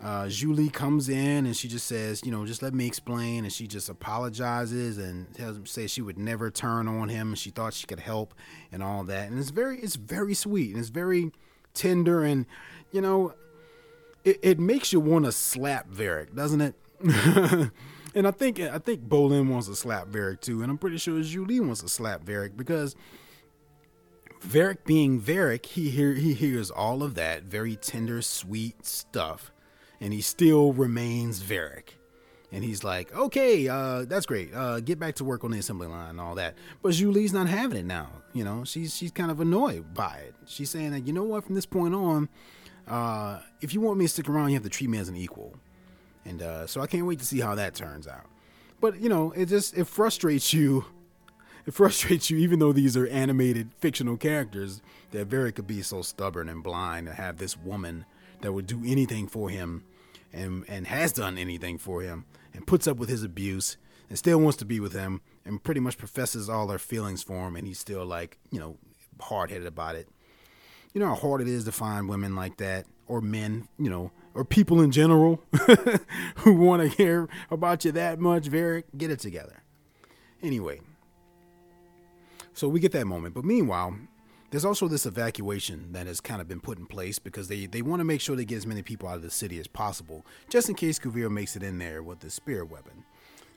uh, 0.03 0.30
Li 0.46 0.70
comes 0.70 1.10
in 1.10 1.46
and 1.46 1.56
she 1.56 1.68
just 1.68 1.88
says, 1.88 2.22
you 2.24 2.32
know, 2.32 2.46
just 2.46 2.62
let 2.62 2.74
me 2.74 2.86
explain. 2.86 3.44
And 3.44 3.53
she 3.53 3.68
just 3.68 3.89
apologizes 3.89 4.98
and 4.98 5.34
tells 5.34 5.58
him, 5.58 5.65
says 5.65 5.91
she 5.91 6.01
would 6.01 6.18
never 6.18 6.51
turn 6.51 6.88
on 6.88 7.10
him. 7.10 7.34
She 7.36 7.50
thought 7.50 7.74
she 7.74 7.88
could 7.88 8.00
help 8.00 8.34
and 8.72 8.84
all 8.84 9.03
that. 9.06 9.30
And 9.30 9.39
it's 9.39 9.51
very, 9.51 9.80
it's 9.80 9.96
very 9.96 10.34
sweet 10.34 10.72
and 10.72 10.80
it's 10.80 10.89
very 10.89 11.32
tender. 11.74 12.24
And, 12.24 12.46
you 12.91 13.01
know, 13.01 13.34
it, 14.24 14.40
it 14.42 14.60
makes 14.60 14.94
you 14.94 15.00
want 15.00 15.25
to 15.25 15.32
slap 15.32 15.88
Varrick, 15.88 16.36
doesn't 16.36 16.62
it? 16.62 16.75
and 18.16 18.28
I 18.28 18.32
think 18.32 18.60
I 18.60 18.78
think 18.78 19.08
Bolin 19.08 19.50
wants 19.50 19.68
to 19.68 19.75
slap 19.75 20.08
Varrick 20.08 20.42
too, 20.42 20.62
and 20.62 20.70
I'm 20.72 20.78
pretty 20.78 20.98
sure 20.98 21.20
Zhu 21.20 21.48
Li 21.48 21.60
wants 21.60 21.82
to 21.82 21.90
slap 21.90 22.24
Varrick 22.24 22.56
because 22.56 22.96
Varrick 24.42 24.86
being 24.86 25.20
Varrick, 25.20 25.66
he 25.66 25.90
hear 25.90 26.13
he 26.13 26.34
hears 26.34 26.72
all 26.72 27.04
of 27.04 27.16
that 27.16 27.44
very 27.44 27.75
tender, 27.75 28.22
sweet 28.22 28.86
stuff, 28.86 29.51
and 30.00 30.13
he 30.13 30.22
still 30.22 30.74
remains 30.74 31.40
Varrick. 31.40 31.98
And 32.54 32.66
he's 32.66 32.84
like, 32.84 33.16
okay, 33.16 33.70
uh, 33.70 34.04
that's 34.04 34.25
great. 34.25 34.54
Uh, 34.54 34.82
get 34.82 35.00
back 35.00 35.16
to 35.16 35.24
work 35.24 35.46
on 35.46 35.51
the 35.51 35.60
assembly 35.60 35.88
line 35.88 36.10
and 36.10 36.20
all 36.20 36.36
that. 36.36 36.56
But 36.82 36.92
Zhu 36.92 37.13
Li's 37.13 37.32
not 37.32 37.48
having 37.48 37.78
it 37.78 37.86
now. 37.86 38.10
You 38.34 38.44
know, 38.44 38.66
she's 38.66 38.96
she's 38.96 39.12
kind 39.12 39.32
of 39.32 39.40
annoyed 39.40 39.94
by 39.94 40.18
it. 40.28 40.36
She's 40.46 40.70
saying 40.70 40.92
that, 40.92 41.08
you 41.08 41.13
know 41.13 41.24
what, 41.24 41.46
from 41.46 41.56
this 41.56 41.66
point 41.66 41.96
on, 41.96 42.28
uh, 42.88 43.40
if 43.62 43.74
you 43.74 43.82
want 43.82 43.98
me 43.98 44.06
to 44.06 44.10
stick 44.10 44.30
around, 44.30 44.50
you 44.50 44.56
have 44.56 44.64
to 44.64 44.70
treat 44.70 44.90
me 44.90 44.98
as 44.98 45.10
an 45.10 45.16
equal. 45.16 45.54
And 46.26 46.42
uh, 46.42 46.68
so 46.68 46.82
I 46.82 46.88
can't 46.88 47.06
wait 47.06 47.20
to 47.20 47.26
see 47.26 47.40
how 47.40 47.56
that 47.56 47.74
turns 47.74 48.08
out. 48.08 48.26
But 48.80 49.00
you 49.00 49.10
know, 49.10 49.32
it 49.32 49.46
just 49.48 49.78
it 49.78 49.86
frustrates 49.86 50.54
you. 50.54 50.86
It 51.64 51.76
frustrates 51.76 52.32
you, 52.32 52.40
even 52.40 52.58
though 52.58 52.74
these 52.74 52.98
are 52.98 53.06
animated 53.06 53.70
fictional 53.78 54.18
characters, 54.18 54.82
that 55.12 55.28
Varrick 55.28 55.58
could 55.58 55.68
be 55.68 55.84
so 55.84 56.02
stubborn 56.02 56.50
and 56.50 56.64
blind 56.64 57.08
and 57.08 57.16
have 57.16 57.38
this 57.38 57.56
woman 57.56 58.06
that 58.42 58.52
would 58.52 58.66
do 58.66 58.82
anything 58.84 59.28
for 59.28 59.52
him, 59.52 59.84
and 60.34 60.66
and 60.68 60.88
has 60.88 61.12
done 61.12 61.38
anything 61.38 61.78
for 61.78 62.02
him, 62.02 62.26
and 62.56 62.66
puts 62.66 62.88
up 62.88 62.98
with 62.98 63.10
his 63.10 63.22
abuse, 63.22 63.78
and 64.10 64.18
still 64.18 64.40
wants 64.40 64.58
to 64.58 64.66
be 64.66 64.80
with 64.80 64.94
him, 64.94 65.22
and 65.46 65.64
pretty 65.64 65.80
much 65.80 66.00
professes 66.00 66.50
all 66.50 66.68
her 66.70 66.80
feelings 66.80 67.22
for 67.22 67.48
him, 67.48 67.56
and 67.56 67.68
he's 67.68 67.78
still 67.78 68.08
like 68.08 68.40
you 68.50 68.60
know 68.60 68.78
hard 69.20 69.52
headed 69.52 69.68
about 69.68 69.94
it 69.94 70.10
you 70.94 71.00
know 71.00 71.08
how 71.08 71.16
hard 71.16 71.42
it 71.42 71.48
is 71.48 71.64
to 71.66 71.72
find 71.72 72.10
women 72.10 72.36
like 72.36 72.58
that 72.58 72.86
or 73.08 73.22
men, 73.22 73.68
you 73.78 73.90
know, 73.90 74.12
or 74.34 74.46
people 74.46 74.82
in 74.82 74.92
general 74.92 75.42
who 76.38 76.54
want 76.54 76.82
to 76.82 76.88
hear 76.88 77.28
about 77.50 77.86
you 77.86 77.92
that 77.92 78.20
much. 78.20 78.48
Very 78.48 78.84
get 78.98 79.12
it 79.12 79.20
together. 79.20 79.64
Anyway, 80.42 80.82
so 82.54 82.68
we 82.68 82.80
get 82.80 82.92
that 82.94 83.06
moment. 83.06 83.36
But 83.36 83.46
meanwhile, 83.46 83.96
there's 84.50 84.66
also 84.66 84.88
this 84.88 85.06
evacuation 85.06 85.94
that 85.94 86.08
has 86.08 86.20
kind 86.20 86.42
of 86.42 86.48
been 86.48 86.60
put 86.60 86.78
in 86.78 86.86
place 86.86 87.20
because 87.20 87.48
they, 87.48 87.68
they 87.68 87.82
want 87.82 88.00
to 88.02 88.04
make 88.04 88.20
sure 88.20 88.36
they 88.36 88.46
get 88.46 88.58
as 88.58 88.68
many 88.68 88.82
people 88.82 89.08
out 89.08 89.16
of 89.16 89.22
the 89.22 89.30
city 89.30 89.60
as 89.60 89.68
possible, 89.68 90.26
just 90.50 90.68
in 90.68 90.76
case 90.76 91.00
Kuvira 91.00 91.32
makes 91.32 91.56
it 91.56 91.64
in 91.64 91.78
there 91.78 92.04
with 92.04 92.20
the 92.20 92.30
spirit 92.30 92.70
weapon. 92.70 93.06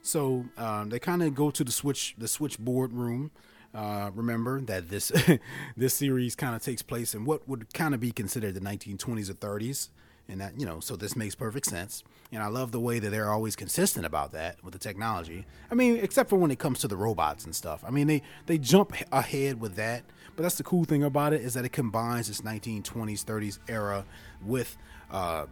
So 0.01 0.45
um, 0.57 0.89
they 0.89 0.99
kind 0.99 1.23
of 1.23 1.33
go 1.33 1.49
to 1.49 1.63
the 1.63 1.71
switch 1.71 2.15
the 2.17 2.27
switchboard 2.27 2.93
room 2.93 3.31
uh, 3.75 4.09
remember 4.15 4.61
that 4.61 4.89
this 4.89 5.11
this 5.77 5.93
series 5.93 6.35
kind 6.35 6.55
of 6.55 6.63
takes 6.63 6.81
place 6.81 7.13
in 7.13 7.25
what 7.25 7.47
would 7.47 7.73
kind 7.73 7.93
of 7.93 7.99
be 7.99 8.11
considered 8.11 8.53
the 8.53 8.61
1920s 8.61 9.29
or 9.29 9.33
30s, 9.33 9.89
and 10.29 10.39
that 10.39 10.57
you 10.59 10.65
know, 10.65 10.79
so 10.79 10.95
this 10.95 11.15
makes 11.15 11.35
perfect 11.35 11.65
sense. 11.65 12.03
And 12.31 12.41
I 12.41 12.47
love 12.47 12.71
the 12.71 12.79
way 12.79 12.99
that 12.99 13.09
they're 13.09 13.31
always 13.31 13.55
consistent 13.55 14.05
about 14.05 14.31
that 14.31 14.63
with 14.63 14.73
the 14.73 14.79
technology. 14.79 15.45
I 15.69 15.75
mean, 15.75 15.97
except 15.97 16.29
for 16.29 16.37
when 16.37 16.51
it 16.51 16.59
comes 16.59 16.79
to 16.79 16.87
the 16.87 16.97
robots 16.97 17.45
and 17.45 17.53
stuff. 17.53 17.83
I 17.85 17.89
mean, 17.91 18.07
they 18.07 18.21
they 18.45 18.57
jump 18.57 18.93
ahead 19.11 19.59
with 19.59 19.75
that, 19.75 20.03
but 20.35 20.43
that's 20.43 20.55
the 20.55 20.63
cool 20.63 20.85
thing 20.85 21.03
about 21.03 21.33
it 21.33 21.41
is 21.41 21.53
that 21.55 21.65
it 21.65 21.73
combines 21.73 22.29
this 22.29 22.41
1920s 22.41 23.25
30s 23.25 23.59
era 23.67 24.05
with 24.41 24.77
uh, 25.11 25.47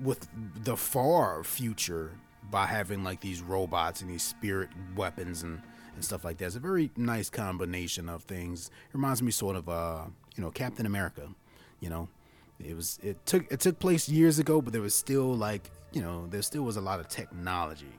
with 0.00 0.28
the 0.64 0.76
far 0.76 1.44
future 1.44 2.12
by 2.50 2.66
having 2.66 3.04
like 3.04 3.20
these 3.20 3.42
robots 3.42 4.00
and 4.00 4.10
these 4.10 4.22
spirit 4.22 4.70
weapons 4.96 5.42
and 5.42 5.60
and 5.98 6.04
stuff 6.04 6.24
like 6.24 6.38
that. 6.38 6.46
It's 6.46 6.56
a 6.56 6.60
very 6.60 6.92
nice 6.96 7.28
combination 7.28 8.08
of 8.08 8.22
things. 8.22 8.68
It 8.68 8.94
reminds 8.94 9.20
me 9.20 9.32
sort 9.32 9.56
of 9.56 9.68
uh, 9.68 10.04
you 10.36 10.44
know, 10.44 10.50
Captain 10.52 10.86
America. 10.86 11.28
You 11.80 11.90
know, 11.90 12.08
it 12.64 12.76
was 12.76 13.00
it 13.02 13.26
took 13.26 13.50
it 13.50 13.58
took 13.58 13.80
place 13.80 14.08
years 14.08 14.38
ago, 14.38 14.62
but 14.62 14.72
there 14.72 14.82
was 14.82 14.94
still 14.94 15.34
like 15.34 15.70
you 15.92 16.00
know 16.00 16.26
there 16.28 16.42
still 16.42 16.62
was 16.62 16.76
a 16.76 16.80
lot 16.80 17.00
of 17.00 17.08
technology, 17.08 17.92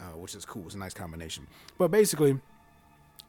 uh, 0.00 0.16
which 0.16 0.34
is 0.34 0.46
cool. 0.46 0.64
It's 0.64 0.74
a 0.74 0.78
nice 0.78 0.94
combination. 0.94 1.46
But 1.76 1.90
basically, 1.90 2.40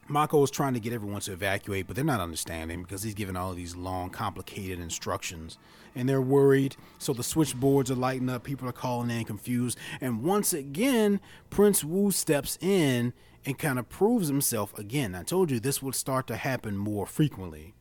Mako 0.08 0.42
is 0.44 0.52
trying 0.52 0.74
to 0.74 0.80
get 0.80 0.94
everyone 0.94 1.20
to 1.22 1.34
evacuate, 1.34 1.88
but 1.88 1.98
they're 1.98 2.06
not 2.06 2.22
understanding 2.22 2.84
because 2.84 3.04
he's 3.04 3.14
giving 3.14 3.36
all 3.36 3.54
these 3.54 3.76
long, 3.76 4.10
complicated 4.10 4.80
instructions, 4.80 5.58
and 5.96 6.08
they're 6.08 6.22
worried. 6.22 6.78
So 6.98 7.12
the 7.12 7.24
switchboards 7.24 7.92
are 7.92 7.96
lighting 7.96 8.30
up. 8.30 8.44
People 8.46 8.70
are 8.70 8.74
calling 8.74 9.10
in 9.10 9.26
confused, 9.26 9.78
and 10.00 10.24
once 10.24 10.54
again, 10.54 11.20
Prince 11.50 11.84
Wu 11.84 12.12
steps 12.12 12.58
in 12.62 13.12
and 13.46 13.58
kind 13.58 13.80
of 13.80 13.90
proves 13.90 14.28
himself 14.28 14.78
again. 14.78 15.16
I 15.16 15.24
told 15.24 15.52
you 15.52 15.60
this 15.60 15.82
would 15.82 15.96
start 15.96 16.28
to 16.28 16.36
happen 16.36 16.78
more 16.78 17.06
frequently, 17.06 17.74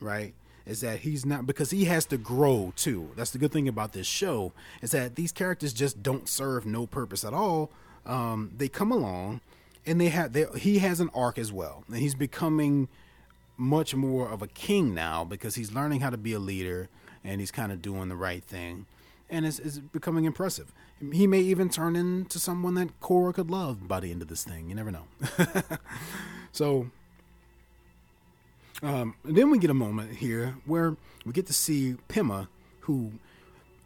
right? 0.00 0.34
Is 0.66 0.80
that 0.80 1.00
he's 1.00 1.26
not 1.26 1.46
because 1.46 1.70
he 1.70 1.84
has 1.84 2.06
to 2.06 2.16
grow 2.16 2.72
too. 2.74 3.10
That's 3.16 3.30
the 3.30 3.38
good 3.38 3.52
thing 3.52 3.68
about 3.68 3.92
this 3.92 4.06
show 4.06 4.52
is 4.82 4.92
that 4.92 5.14
these 5.14 5.30
characters 5.30 5.72
just 5.72 6.02
don't 6.02 6.28
serve 6.28 6.64
no 6.64 6.86
purpose 6.86 7.24
at 7.24 7.34
all. 7.34 7.70
Um, 8.06 8.52
they 8.56 8.68
come 8.68 8.90
along 8.90 9.40
and 9.86 10.00
they 10.00 10.08
have 10.08 10.32
they, 10.32 10.46
he 10.56 10.78
has 10.78 11.00
an 11.00 11.10
arc 11.14 11.38
as 11.38 11.52
well, 11.52 11.84
and 11.88 11.98
he's 11.98 12.14
becoming 12.14 12.88
much 13.56 13.94
more 13.94 14.28
of 14.28 14.42
a 14.42 14.48
king 14.48 14.94
now 14.94 15.22
because 15.22 15.54
he's 15.54 15.72
learning 15.72 16.00
how 16.00 16.10
to 16.10 16.16
be 16.16 16.32
a 16.32 16.38
leader 16.38 16.88
and 17.22 17.40
he's 17.40 17.52
kind 17.52 17.70
of 17.70 17.80
doing 17.80 18.08
the 18.08 18.16
right 18.16 18.42
thing 18.42 18.86
and 19.30 19.46
it's, 19.46 19.58
it's 19.58 19.78
becoming 19.78 20.24
impressive. 20.24 20.72
He 21.12 21.26
may 21.26 21.40
even 21.40 21.68
turn 21.68 21.96
into 21.96 22.38
someone 22.38 22.74
that 22.74 23.00
Korra 23.00 23.34
could 23.34 23.50
love 23.50 23.86
by 23.86 24.00
the 24.00 24.10
end 24.10 24.22
of 24.22 24.28
this 24.28 24.44
thing. 24.44 24.68
You 24.68 24.74
never 24.74 24.90
know. 24.90 25.04
so, 26.52 26.90
um, 28.82 29.14
then 29.24 29.50
we 29.50 29.58
get 29.58 29.70
a 29.70 29.74
moment 29.74 30.16
here 30.16 30.56
where 30.64 30.96
we 31.24 31.32
get 31.32 31.46
to 31.46 31.52
see 31.52 31.96
Pema, 32.08 32.48
who 32.80 33.12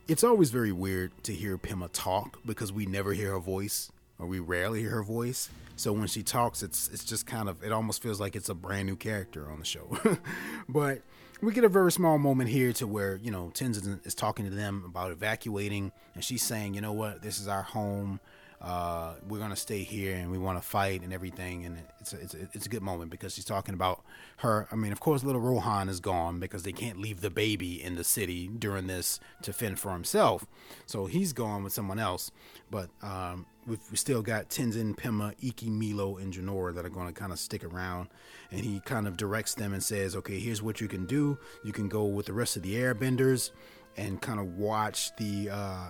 it's 0.07 0.25
always 0.25 0.51
very 0.51 0.73
weird 0.73 1.13
to 1.25 1.33
hear 1.33 1.59
Pema 1.59 1.89
talk 1.93 2.39
because 2.45 2.73
we 2.73 2.87
never 2.87 3.13
hear 3.13 3.33
her 3.33 3.39
voice 3.39 3.91
or 4.19 4.27
we 4.27 4.39
rarely 4.39 4.81
hear 4.81 4.91
her 4.91 5.03
voice. 5.03 5.51
So 5.77 5.93
when 5.93 6.09
she 6.09 6.23
talks, 6.23 6.63
it's 6.63 6.89
it's 6.89 7.05
just 7.05 7.27
kind 7.27 7.49
of 7.49 7.63
it 7.63 7.73
almost 7.73 8.03
feels 8.03 8.21
like 8.21 8.35
it's 8.35 8.49
a 8.49 8.55
brand 8.55 8.87
new 8.87 8.97
character 8.97 9.51
on 9.51 9.61
the 9.61 9.65
show. 9.65 9.99
but 10.69 11.03
we 11.41 11.53
get 11.53 11.65
a 11.65 11.69
very 11.69 11.93
small 11.93 12.19
moment 12.19 12.51
here 12.51 12.73
to 12.75 12.87
where 12.87 13.17
you 13.17 13.31
know 13.31 13.51
Tenzin 13.55 14.05
is 14.07 14.15
talking 14.15 14.45
to 14.45 14.51
them 14.51 14.85
about 14.87 15.13
evacuating, 15.13 15.93
and 16.15 16.25
she's 16.25 16.43
saying, 16.43 16.75
"You 16.75 16.81
know 16.81 16.93
what? 16.93 17.23
This 17.23 17.41
is 17.41 17.49
our 17.49 17.63
home. 17.63 18.21
Uh, 18.61 19.15
we're 19.29 19.39
gonna 19.39 19.57
stay 19.57 19.83
here 19.83 20.17
and 20.17 20.31
we 20.31 20.39
want 20.39 20.61
to 20.61 20.67
fight 20.67 21.03
and 21.03 21.13
everything. 21.13 21.65
And 21.65 21.79
it's 22.01 22.13
a, 22.13 22.21
it's 22.21 22.35
a, 22.35 22.49
it's 22.53 22.67
a 22.67 22.69
good 22.69 22.83
moment 22.83 23.11
because 23.11 23.35
she's 23.35 23.45
talking 23.45 23.75
about 23.75 24.03
her. 24.39 24.67
I 24.73 24.77
mean, 24.77 24.93
of 24.93 25.01
course, 25.01 25.23
little 25.23 25.41
Rohan 25.41 25.89
is 25.89 26.01
gone 26.01 26.41
because 26.41 26.63
they 26.65 26.73
can't 26.73 26.99
leave 26.99 27.21
the 27.21 27.31
baby 27.31 27.83
in 27.83 27.95
the 27.95 28.05
city 28.05 28.49
during 28.49 28.87
this 28.87 29.21
to 29.43 29.53
fend 29.53 29.79
for 29.79 29.93
himself. 29.93 30.47
So 30.87 31.07
he's 31.07 31.33
gone 31.33 31.63
with 31.63 31.73
someone 31.73 31.99
else. 31.99 32.31
But 32.71 32.91
um, 33.03 33.47
we've, 33.67 33.81
we 33.91 33.97
still 33.97 34.23
got 34.23 34.49
Tenzin, 34.49 34.97
Pema, 34.97 35.35
Iki, 35.41 35.71
Meelo, 35.71 36.21
and 36.21 36.33
Jinora 36.33 36.75
that 36.75 36.85
are 36.85 36.91
going 36.91 37.07
to 37.07 37.13
kind 37.13 37.33
of 37.33 37.39
stick 37.39 37.65
around. 37.65 38.09
And 38.51 38.61
he 38.65 38.81
kind 38.81 39.07
of 39.07 39.17
directs 39.17 39.55
them 39.55 39.73
and 39.73 39.83
says, 39.83 40.17
"Okay, 40.17 40.39
here's 40.39 40.63
what 40.63 40.81
you 40.81 40.89
can 40.89 41.07
do. 41.07 41.39
You 41.65 41.73
can 41.73 41.89
go 41.89 42.05
with 42.05 42.27
the 42.27 42.33
rest 42.33 42.57
of 42.57 42.63
the 42.63 42.75
Airbenders." 42.75 43.51
And 43.97 44.23
kind 44.23 44.39
of 44.39 44.57
watch 44.57 45.11
the 45.17 45.51
uh, 45.51 45.89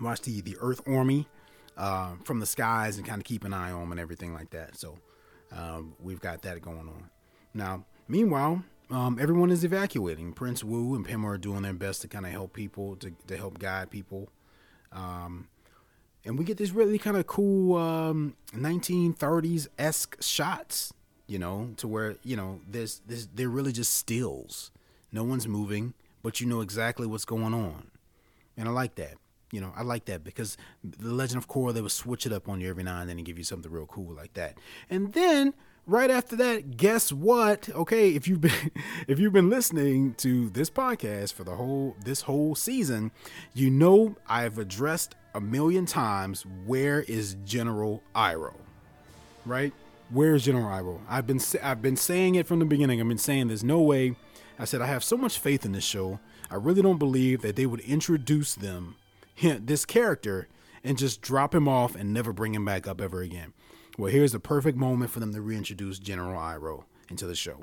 watch 0.00 0.22
the 0.22 0.40
the 0.40 0.56
Earth 0.60 0.80
Army 0.86 1.28
uh, 1.76 2.12
from 2.24 2.40
the 2.40 2.46
skies 2.46 2.96
and 2.96 3.06
kind 3.06 3.20
of 3.20 3.24
keep 3.24 3.44
an 3.44 3.52
eye 3.52 3.70
on 3.70 3.80
them 3.80 3.92
and 3.92 4.00
everything 4.00 4.32
like 4.34 4.50
that. 4.50 4.76
So 4.76 4.98
um, 5.52 5.94
we've 6.00 6.20
got 6.20 6.42
that 6.42 6.60
going 6.62 6.88
on. 6.88 7.10
Now, 7.54 7.84
meanwhile, 8.08 8.62
um, 8.90 9.18
everyone 9.20 9.50
is 9.50 9.64
evacuating. 9.64 10.32
Prince 10.32 10.62
Wu 10.62 10.94
and 10.94 11.06
Pema 11.06 11.24
are 11.24 11.38
doing 11.38 11.62
their 11.62 11.72
best 11.72 12.02
to 12.02 12.08
kind 12.08 12.26
of 12.26 12.32
help 12.32 12.52
people, 12.52 12.96
to, 12.96 13.12
to 13.26 13.36
help 13.36 13.58
guide 13.58 13.90
people. 13.90 14.28
Um, 14.92 15.48
and 16.24 16.38
we 16.38 16.44
get 16.44 16.56
this 16.56 16.70
really 16.70 16.98
kind 16.98 17.16
of 17.16 17.26
cool 17.26 17.76
1930s 18.54 19.66
um, 19.66 19.72
esque 19.78 20.22
shots, 20.22 20.92
you 21.26 21.38
know, 21.38 21.70
to 21.76 21.86
where 21.86 22.16
you 22.24 22.36
know 22.36 22.60
there's, 22.68 23.00
there's 23.06 23.28
they're 23.28 23.48
really 23.48 23.72
just 23.72 23.94
stills. 23.94 24.70
No 25.12 25.22
one's 25.22 25.46
moving, 25.46 25.94
but 26.22 26.40
you 26.40 26.46
know 26.46 26.60
exactly 26.60 27.06
what's 27.06 27.24
going 27.24 27.54
on, 27.54 27.90
and 28.56 28.68
I 28.68 28.72
like 28.72 28.96
that. 28.96 29.14
You 29.56 29.62
know, 29.62 29.72
I 29.74 29.84
like 29.84 30.04
that 30.04 30.22
because 30.22 30.58
the 30.84 31.08
Legend 31.08 31.38
of 31.38 31.48
Korra 31.48 31.72
they 31.72 31.80
would 31.80 31.90
switch 31.90 32.26
it 32.26 32.32
up 32.32 32.46
on 32.46 32.60
you 32.60 32.68
every 32.68 32.82
now 32.82 33.00
and 33.00 33.08
then 33.08 33.16
and 33.16 33.24
give 33.24 33.38
you 33.38 33.44
something 33.44 33.72
real 33.72 33.86
cool 33.86 34.12
like 34.12 34.34
that. 34.34 34.58
And 34.90 35.14
then 35.14 35.54
right 35.86 36.10
after 36.10 36.36
that, 36.36 36.76
guess 36.76 37.10
what? 37.10 37.70
Okay, 37.70 38.10
if 38.10 38.28
you've 38.28 38.42
been 38.42 38.70
if 39.08 39.18
you've 39.18 39.32
been 39.32 39.48
listening 39.48 40.12
to 40.18 40.50
this 40.50 40.68
podcast 40.68 41.32
for 41.32 41.42
the 41.42 41.56
whole 41.56 41.96
this 42.04 42.20
whole 42.20 42.54
season, 42.54 43.12
you 43.54 43.70
know 43.70 44.16
I've 44.28 44.58
addressed 44.58 45.14
a 45.34 45.40
million 45.40 45.86
times 45.86 46.44
where 46.66 47.00
is 47.00 47.38
General 47.46 48.02
Iroh? 48.14 48.56
Right? 49.46 49.72
Where 50.10 50.34
is 50.34 50.44
General 50.44 50.66
Iroh? 50.66 51.00
I've 51.08 51.26
been 51.26 51.40
I've 51.62 51.80
been 51.80 51.96
saying 51.96 52.34
it 52.34 52.46
from 52.46 52.58
the 52.58 52.66
beginning. 52.66 53.00
I've 53.00 53.08
been 53.08 53.16
saying 53.16 53.48
there's 53.48 53.64
no 53.64 53.80
way. 53.80 54.16
I 54.58 54.66
said 54.66 54.82
I 54.82 54.86
have 54.86 55.02
so 55.02 55.16
much 55.16 55.38
faith 55.38 55.64
in 55.64 55.72
this 55.72 55.82
show. 55.82 56.20
I 56.50 56.56
really 56.56 56.82
don't 56.82 56.98
believe 56.98 57.40
that 57.40 57.56
they 57.56 57.64
would 57.64 57.80
introduce 57.80 58.54
them 58.54 58.96
this 59.40 59.84
character 59.84 60.48
and 60.84 60.96
just 60.96 61.20
drop 61.20 61.54
him 61.54 61.68
off 61.68 61.94
and 61.94 62.12
never 62.12 62.32
bring 62.32 62.54
him 62.54 62.64
back 62.64 62.86
up 62.86 63.00
ever 63.00 63.22
again. 63.22 63.52
Well, 63.98 64.12
here's 64.12 64.32
the 64.32 64.40
perfect 64.40 64.76
moment 64.76 65.10
for 65.10 65.20
them 65.20 65.32
to 65.32 65.40
reintroduce 65.40 65.98
General 65.98 66.38
Iroh 66.38 66.84
into 67.08 67.26
the 67.26 67.34
show. 67.34 67.62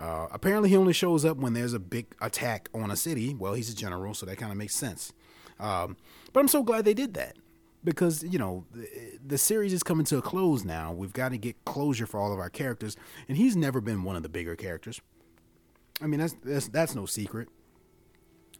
Uh, 0.00 0.26
apparently, 0.30 0.70
he 0.70 0.76
only 0.76 0.92
shows 0.92 1.24
up 1.24 1.36
when 1.36 1.52
there's 1.52 1.74
a 1.74 1.78
big 1.78 2.06
attack 2.20 2.68
on 2.72 2.90
a 2.90 2.96
city. 2.96 3.34
Well, 3.34 3.54
he's 3.54 3.70
a 3.70 3.76
general, 3.76 4.14
so 4.14 4.26
that 4.26 4.38
kind 4.38 4.50
of 4.50 4.56
makes 4.56 4.74
sense. 4.74 5.12
Um, 5.60 5.96
but 6.32 6.40
I'm 6.40 6.48
so 6.48 6.62
glad 6.62 6.84
they 6.84 6.94
did 6.94 7.14
that 7.14 7.36
because 7.84 8.22
you 8.22 8.38
know 8.38 8.64
the, 8.72 8.88
the, 9.24 9.38
series 9.38 9.72
is 9.72 9.82
coming 9.82 10.06
to 10.06 10.18
a 10.18 10.22
close 10.22 10.64
now. 10.64 10.92
We've 10.92 11.12
got 11.12 11.30
to 11.30 11.38
get 11.38 11.64
closure 11.64 12.06
for 12.06 12.18
all 12.18 12.32
of 12.32 12.38
our 12.38 12.50
characters, 12.50 12.96
and 13.28 13.36
he's 13.36 13.54
never 13.54 13.80
been 13.80 14.02
one 14.02 14.16
of 14.16 14.22
the 14.22 14.28
bigger 14.28 14.56
characters. 14.56 15.00
I 16.00 16.06
mean, 16.06 16.20
that's 16.20 16.36
that's, 16.42 16.68
that's 16.68 16.94
no 16.94 17.06
secret. 17.06 17.48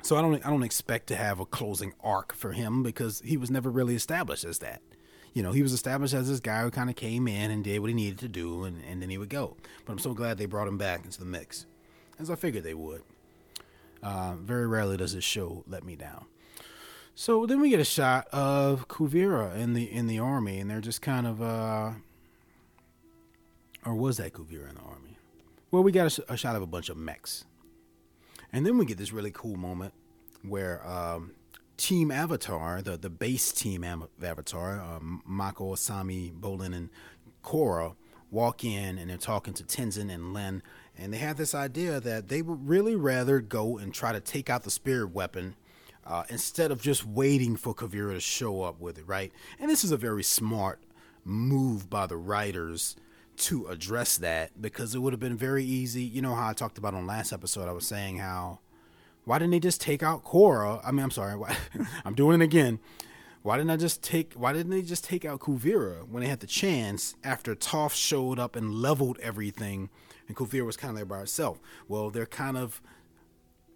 So 0.02 0.16
I 0.16 0.20
don't 0.20 0.44
I 0.44 0.50
don't 0.50 0.64
expect 0.64 1.06
to 1.08 1.16
have 1.16 1.38
a 1.38 1.46
closing 1.46 1.94
arc 2.02 2.34
for 2.34 2.52
him 2.52 2.82
because 2.82 3.20
he 3.24 3.36
was 3.36 3.50
never 3.50 3.70
really 3.70 3.94
established 3.94 4.44
as 4.44 4.58
that. 4.58 4.82
You 5.32 5.42
know, 5.42 5.52
he 5.52 5.62
was 5.62 5.72
established 5.72 6.12
as 6.12 6.28
this 6.28 6.40
guy 6.40 6.62
who 6.62 6.70
kind 6.70 6.90
of 6.90 6.96
came 6.96 7.26
in 7.26 7.50
and 7.50 7.64
did 7.64 7.80
what 7.80 7.88
he 7.88 7.94
needed 7.94 8.18
to 8.18 8.28
do, 8.28 8.64
and, 8.64 8.82
and 8.84 9.00
then 9.00 9.08
he 9.08 9.16
would 9.16 9.30
go. 9.30 9.56
But 9.86 9.92
I'm 9.92 9.98
so 9.98 10.12
glad 10.12 10.36
they 10.36 10.44
brought 10.44 10.68
him 10.68 10.76
back 10.76 11.04
into 11.04 11.18
the 11.18 11.24
mix, 11.24 11.64
as 12.18 12.30
I 12.30 12.34
figured 12.34 12.64
they 12.64 12.74
would. 12.74 13.02
Uh, 14.02 14.34
very 14.34 14.66
rarely 14.66 14.96
does 14.96 15.14
this 15.14 15.24
show 15.24 15.64
let 15.66 15.84
me 15.84 15.96
down. 15.96 16.26
So 17.14 17.46
then 17.46 17.60
we 17.60 17.70
get 17.70 17.80
a 17.80 17.84
shot 17.84 18.26
of 18.28 18.88
Kuvira 18.88 19.54
in 19.56 19.72
the 19.74 19.90
in 19.90 20.06
the 20.06 20.18
army, 20.18 20.58
and 20.58 20.70
they're 20.70 20.80
just 20.80 21.00
kind 21.00 21.26
of, 21.26 21.40
uh, 21.40 21.92
or 23.86 23.94
was 23.94 24.16
that 24.16 24.32
Kuvira 24.32 24.68
in 24.68 24.74
the 24.74 24.82
army? 24.82 25.16
Well, 25.70 25.82
we 25.82 25.92
got 25.92 26.18
a, 26.18 26.32
a 26.32 26.36
shot 26.36 26.56
of 26.56 26.62
a 26.62 26.66
bunch 26.66 26.88
of 26.88 26.96
mechs 26.96 27.44
and 28.52 28.66
then 28.66 28.78
we 28.78 28.84
get 28.84 28.98
this 28.98 29.12
really 29.12 29.30
cool 29.30 29.56
moment 29.56 29.94
where 30.42 30.86
um, 30.86 31.32
Team 31.76 32.10
Avatar, 32.10 32.82
the, 32.82 32.96
the 32.96 33.10
base 33.10 33.52
team 33.52 33.84
Avatar, 33.84 34.80
um, 34.80 35.22
Mako, 35.24 35.74
Asami, 35.74 36.32
Bolin, 36.32 36.74
and 36.74 36.90
Korra 37.42 37.94
walk 38.30 38.64
in 38.64 38.98
and 38.98 39.10
they're 39.10 39.16
talking 39.16 39.54
to 39.54 39.64
Tenzin 39.64 40.12
and 40.12 40.32
Lin. 40.32 40.62
And 40.96 41.12
they 41.12 41.18
have 41.18 41.36
this 41.36 41.54
idea 41.54 42.00
that 42.00 42.28
they 42.28 42.42
would 42.42 42.68
really 42.68 42.96
rather 42.96 43.40
go 43.40 43.78
and 43.78 43.94
try 43.94 44.12
to 44.12 44.20
take 44.20 44.50
out 44.50 44.64
the 44.64 44.70
spirit 44.70 45.12
weapon 45.12 45.54
uh, 46.06 46.24
instead 46.28 46.70
of 46.70 46.82
just 46.82 47.06
waiting 47.06 47.56
for 47.56 47.74
Kuvira 47.74 48.14
to 48.14 48.20
show 48.20 48.62
up 48.62 48.80
with 48.80 48.98
it, 48.98 49.06
right? 49.06 49.32
And 49.58 49.70
this 49.70 49.84
is 49.84 49.92
a 49.92 49.96
very 49.96 50.22
smart 50.22 50.80
move 51.24 51.88
by 51.88 52.06
the 52.06 52.16
writers 52.16 52.96
to 53.36 53.66
address 53.66 54.18
that 54.18 54.60
because 54.60 54.94
it 54.94 54.98
would 55.00 55.12
have 55.12 55.20
been 55.20 55.36
very 55.36 55.64
easy. 55.64 56.02
You 56.02 56.22
know 56.22 56.34
how 56.34 56.48
I 56.48 56.52
talked 56.52 56.78
about 56.78 56.94
on 56.94 57.06
last 57.06 57.32
episode, 57.32 57.68
I 57.68 57.72
was 57.72 57.86
saying 57.86 58.18
how 58.18 58.60
why 59.24 59.38
didn't 59.38 59.52
they 59.52 59.60
just 59.60 59.80
take 59.80 60.02
out 60.02 60.24
Korra? 60.24 60.80
I 60.84 60.90
mean, 60.90 61.04
I'm 61.04 61.10
sorry, 61.10 61.36
why, 61.36 61.56
I'm 62.04 62.14
doing 62.14 62.40
it 62.40 62.44
again. 62.44 62.80
Why 63.42 63.56
didn't 63.56 63.70
I 63.70 63.76
just 63.76 64.02
take? 64.02 64.34
Why 64.34 64.52
didn't 64.52 64.70
they 64.70 64.82
just 64.82 65.04
take 65.04 65.24
out 65.24 65.40
Kuvira 65.40 66.08
when 66.08 66.22
they 66.22 66.28
had 66.28 66.40
the 66.40 66.46
chance 66.46 67.16
after 67.24 67.54
Toph 67.54 67.92
showed 67.92 68.38
up 68.38 68.54
and 68.54 68.72
leveled 68.72 69.18
everything, 69.20 69.90
and 70.28 70.36
Kuvira 70.36 70.64
was 70.64 70.76
kind 70.76 70.90
of 70.90 70.96
there 70.96 71.04
by 71.04 71.18
herself? 71.18 71.58
Well, 71.88 72.10
they're 72.10 72.26
kind 72.26 72.56
of 72.56 72.80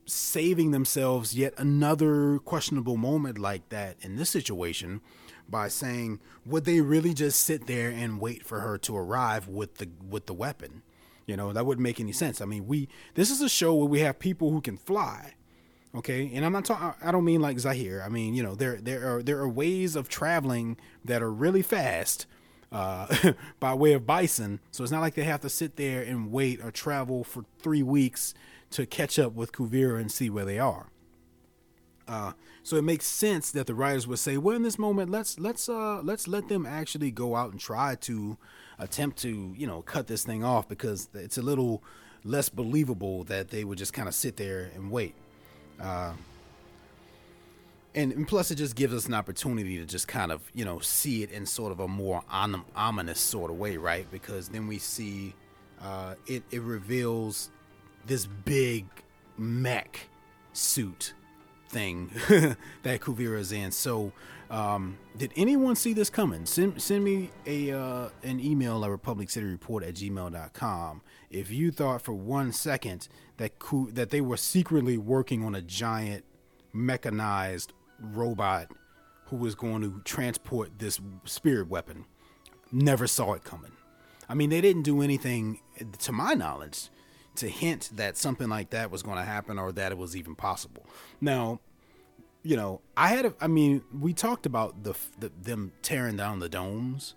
saving 0.05 0.71
themselves 0.71 1.35
yet 1.35 1.53
another 1.59 2.39
questionable 2.39 2.97
moment 2.97 3.39
like 3.39 3.69
that 3.71 3.97
in 4.03 4.15
this 4.15 4.31
situation 4.31 5.01
by 5.49 5.69
saying, 5.69 6.21
would 6.45 6.65
they 6.65 6.81
really 6.81 7.15
just 7.15 7.41
sit 7.41 7.67
there 7.67 7.91
and 7.91 8.21
wait 8.21 8.45
for 8.45 8.61
her 8.61 8.79
to 8.79 8.97
arrive 8.97 9.49
with 9.49 9.77
the 9.77 9.89
with 10.09 10.27
the 10.27 10.35
weapon? 10.35 10.83
You 11.27 11.37
know, 11.37 11.53
that 11.53 11.67
wouldn't 11.67 11.83
make 11.83 12.01
any 12.01 12.13
sense. 12.13 12.41
I 12.41 12.45
mean, 12.45 12.67
we 12.67 12.89
this 13.15 13.31
is 13.31 13.41
a 13.41 13.49
show 13.49 13.75
where 13.75 13.89
we 13.89 14.01
have 14.01 14.19
people 14.19 14.51
who 14.51 14.61
can 14.61 14.77
fly. 14.77 15.35
Okay, 15.95 16.31
and 16.35 16.45
I'm 16.45 16.53
not 16.53 16.65
talking. 16.67 16.95
I 17.03 17.11
don't 17.11 17.25
mean 17.25 17.41
like 17.41 17.59
Zahir. 17.59 18.03
I 18.05 18.09
mean, 18.09 18.35
you 18.35 18.43
know, 18.43 18.55
there 18.55 18.77
there 18.77 19.17
are 19.17 19.23
there 19.23 19.39
are 19.39 19.49
ways 19.49 19.97
of 19.97 20.09
traveling 20.09 20.77
that 21.05 21.23
are 21.23 21.33
really 21.33 21.63
fast 21.63 22.27
uh, 22.71 23.33
by 23.61 23.75
way 23.75 23.93
of 23.93 24.07
bison. 24.07 24.61
So 24.71 24.83
it's 24.83 24.93
not 24.93 25.01
like 25.01 25.15
they 25.15 25.25
have 25.25 25.41
to 25.41 25.49
sit 25.49 25.77
there 25.77 26.03
and 26.03 26.31
wait 26.31 26.63
or 26.63 26.71
travel 26.71 27.25
for 27.25 27.45
three 27.61 27.83
weeks 27.83 28.35
to 28.71 28.87
catch 28.87 29.19
up 29.19 29.33
with 29.33 29.53
Kuvira 29.53 30.01
and 30.01 30.11
see 30.11 30.29
where 30.29 30.45
they 30.45 30.59
are. 30.59 30.89
Uh, 32.07 32.33
so 32.67 32.75
it 32.75 32.83
makes 32.83 33.07
sense 33.07 33.53
that 33.53 33.69
the 33.69 33.77
writers 33.77 34.09
would 34.09 34.19
say, 34.19 34.39
well, 34.39 34.57
in 34.57 34.65
this 34.65 34.77
moment, 34.77 35.09
let's 35.09 35.39
let's 35.39 35.69
uh, 35.69 36.01
let's 36.03 36.27
let 36.27 36.49
them 36.49 36.67
actually 36.67 37.13
go 37.13 37.37
out 37.37 37.53
and 37.53 37.61
try 37.61 37.95
to 37.95 38.37
attempt 38.81 39.19
to 39.19 39.55
you 39.57 39.69
know 39.69 39.83
cut 39.83 40.09
this 40.09 40.25
thing 40.25 40.43
off 40.43 40.69
because 40.69 41.09
it's 41.15 41.39
a 41.39 41.43
little 41.43 41.81
less 42.25 42.49
believable 42.49 43.23
that 43.23 43.51
they 43.51 43.63
would 43.63 43.79
just 43.79 43.93
kind 43.93 44.09
of 44.09 44.17
sit 44.17 44.37
there 44.37 44.73
and 44.75 44.91
wait. 44.91 45.15
Uh, 45.81 46.15
and, 47.95 48.11
and, 48.13 48.27
plus, 48.27 48.51
it 48.51 48.57
just 48.57 48.75
gives 48.75 48.93
us 48.93 49.07
an 49.07 49.15
opportunity 49.15 49.79
to 49.79 49.87
just 49.87 50.09
kind 50.09 50.33
of 50.33 50.41
you 50.53 50.65
know 50.65 50.81
see 50.81 51.23
it 51.23 51.31
in 51.31 51.47
sort 51.47 51.71
of 51.71 51.79
a 51.79 51.87
more 51.87 52.25
om- 52.33 52.65
ominous 52.75 53.21
sort 53.21 53.53
of 53.53 53.59
way, 53.59 53.77
right? 53.77 54.11
Because 54.11 54.49
then 54.49 54.67
we 54.67 54.79
see 54.79 55.35
uh, 55.81 56.17
it 56.27 56.43
it 56.51 56.63
reveals 56.63 57.49
this 58.07 58.27
big 58.27 58.87
mech 59.39 60.09
suit 60.53 61.15
thing 61.77 62.11
that 62.83 63.01
Kuvira 63.01 63.39
is 63.39 63.53
in. 63.53 63.71
So, 63.71 64.13
um, 64.51 64.97
did 65.17 65.33
anyone 65.37 65.77
see 65.77 65.93
this 65.93 66.09
coming? 66.09 66.47
Send, 66.47 66.81
send 66.81 67.05
me 67.05 67.31
a 67.47 67.73
uh, 67.73 68.09
an 68.23 68.41
email 68.41 68.83
at 68.85 68.91
republiccityreport 68.91 69.87
at 69.87 69.95
gmail.com 69.95 71.03
if 71.31 71.51
you 71.51 71.71
thought 71.71 72.01
for 72.01 72.15
one 72.15 72.53
second 72.53 73.09
that 73.37 73.53
that 73.93 74.11
they 74.11 74.21
were 74.21 74.39
secretly 74.39 74.97
working 74.97 75.45
on 75.45 75.55
a 75.55 75.61
giant 75.61 76.25
mechanized 76.73 77.73
robot 78.01 78.69
who 79.27 79.37
was 79.37 79.55
going 79.55 79.83
to 79.83 80.01
transport 80.05 80.79
this 80.79 81.01
spirit 81.25 81.69
weapon. 81.69 82.07
Never 82.73 83.07
saw 83.07 83.35
it 83.35 83.45
coming. 83.45 83.73
I 84.29 84.35
mean, 84.35 84.51
they 84.51 84.61
didn't 84.61 84.83
do 84.83 85.03
anything, 85.03 85.61
to 86.01 86.13
my 86.13 86.35
knowledge, 86.35 86.89
to 87.37 87.49
hint 87.49 87.91
that 87.95 88.17
something 88.17 88.49
like 88.49 88.71
that 88.71 88.91
was 88.91 89.03
going 89.03 89.17
to 89.17 89.25
happen 89.25 89.59
or 89.59 89.73
that 89.73 89.93
it 89.93 89.99
was 89.99 90.17
even 90.17 90.35
possible. 90.35 90.85
Now, 91.21 91.61
you 92.43 92.57
know, 92.57 92.81
I 92.97 93.09
had, 93.09 93.27
a, 93.27 93.35
I 93.41 93.49
mean, 93.49 93.83
we 93.99 94.13
talked 94.13 94.47
about 94.47 94.85
the, 94.85 94.95
the 95.19 95.33
them 95.43 95.73
tearing 95.83 96.17
down 96.17 96.39
the 96.39 96.49
domes, 96.49 97.15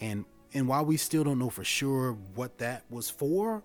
and 0.00 0.24
and 0.54 0.68
while 0.68 0.84
we 0.84 0.96
still 0.96 1.24
don't 1.24 1.38
know 1.38 1.50
for 1.50 1.64
sure 1.64 2.12
what 2.34 2.58
that 2.58 2.84
was 2.90 3.08
for, 3.08 3.62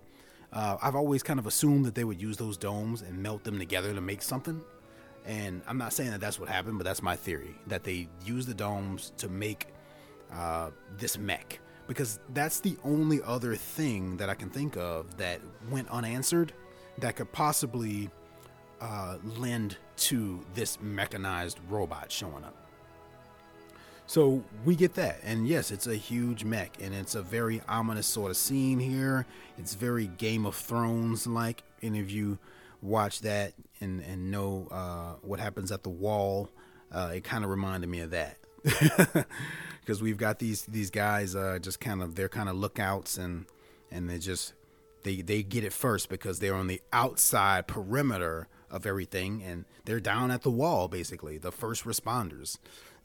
uh, 0.52 0.78
I've 0.80 0.94
always 0.94 1.22
kind 1.22 1.38
of 1.38 1.46
assumed 1.46 1.84
that 1.84 1.94
they 1.94 2.04
would 2.04 2.20
use 2.20 2.36
those 2.36 2.56
domes 2.56 3.02
and 3.02 3.22
melt 3.22 3.44
them 3.44 3.58
together 3.58 3.92
to 3.92 4.00
make 4.00 4.22
something. 4.22 4.62
And 5.26 5.60
I'm 5.66 5.76
not 5.76 5.92
saying 5.92 6.12
that 6.12 6.20
that's 6.20 6.40
what 6.40 6.48
happened, 6.48 6.78
but 6.78 6.84
that's 6.84 7.02
my 7.02 7.16
theory 7.16 7.54
that 7.66 7.84
they 7.84 8.08
used 8.24 8.48
the 8.48 8.54
domes 8.54 9.12
to 9.18 9.28
make 9.28 9.66
uh, 10.32 10.70
this 10.96 11.18
mech 11.18 11.60
because 11.88 12.20
that's 12.34 12.60
the 12.60 12.76
only 12.84 13.20
other 13.22 13.56
thing 13.56 14.18
that 14.18 14.28
I 14.28 14.34
can 14.34 14.50
think 14.50 14.76
of 14.76 15.16
that 15.16 15.40
went 15.70 15.88
unanswered 15.88 16.52
that 16.98 17.16
could 17.16 17.32
possibly 17.32 18.10
uh, 18.80 19.16
lend 19.24 19.78
to 19.96 20.44
this 20.54 20.80
mechanized 20.80 21.58
robot 21.68 22.12
showing 22.12 22.44
up. 22.44 22.54
So 24.06 24.42
we 24.64 24.76
get 24.76 24.94
that, 24.94 25.20
and 25.22 25.46
yes, 25.46 25.70
it's 25.70 25.86
a 25.86 25.96
huge 25.96 26.44
mech, 26.44 26.76
and 26.80 26.94
it's 26.94 27.14
a 27.14 27.22
very 27.22 27.60
ominous 27.68 28.06
sort 28.06 28.30
of 28.30 28.36
scene 28.36 28.78
here. 28.78 29.26
It's 29.58 29.74
very 29.74 30.06
Game 30.06 30.46
of 30.46 30.54
Thrones 30.54 31.26
like. 31.26 31.62
Any 31.82 32.00
of 32.00 32.10
you 32.10 32.38
watch 32.80 33.20
that 33.20 33.52
and 33.80 34.00
and 34.00 34.30
know 34.30 34.68
uh, 34.70 35.14
what 35.22 35.40
happens 35.40 35.70
at 35.72 35.82
the 35.82 35.90
wall? 35.90 36.48
Uh, 36.90 37.12
it 37.16 37.24
kind 37.24 37.44
of 37.44 37.50
reminded 37.50 37.88
me 37.90 38.00
of 38.00 38.10
that 38.10 38.38
because 39.88 40.02
we've 40.02 40.18
got 40.18 40.38
these 40.38 40.66
these 40.66 40.90
guys 40.90 41.34
uh, 41.34 41.58
just 41.58 41.80
kind 41.80 42.02
of 42.02 42.14
they're 42.14 42.28
kind 42.28 42.50
of 42.50 42.56
lookouts 42.56 43.16
and 43.16 43.46
and 43.90 44.10
they 44.10 44.18
just 44.18 44.52
they 45.02 45.22
they 45.22 45.42
get 45.42 45.64
it 45.64 45.72
first 45.72 46.10
because 46.10 46.40
they're 46.40 46.54
on 46.54 46.66
the 46.66 46.82
outside 46.92 47.66
perimeter 47.66 48.48
of 48.70 48.84
everything 48.84 49.42
and 49.42 49.64
they're 49.86 49.98
down 49.98 50.30
at 50.30 50.42
the 50.42 50.50
wall 50.50 50.88
basically 50.88 51.38
the 51.38 51.50
first 51.50 51.84
responders 51.84 52.58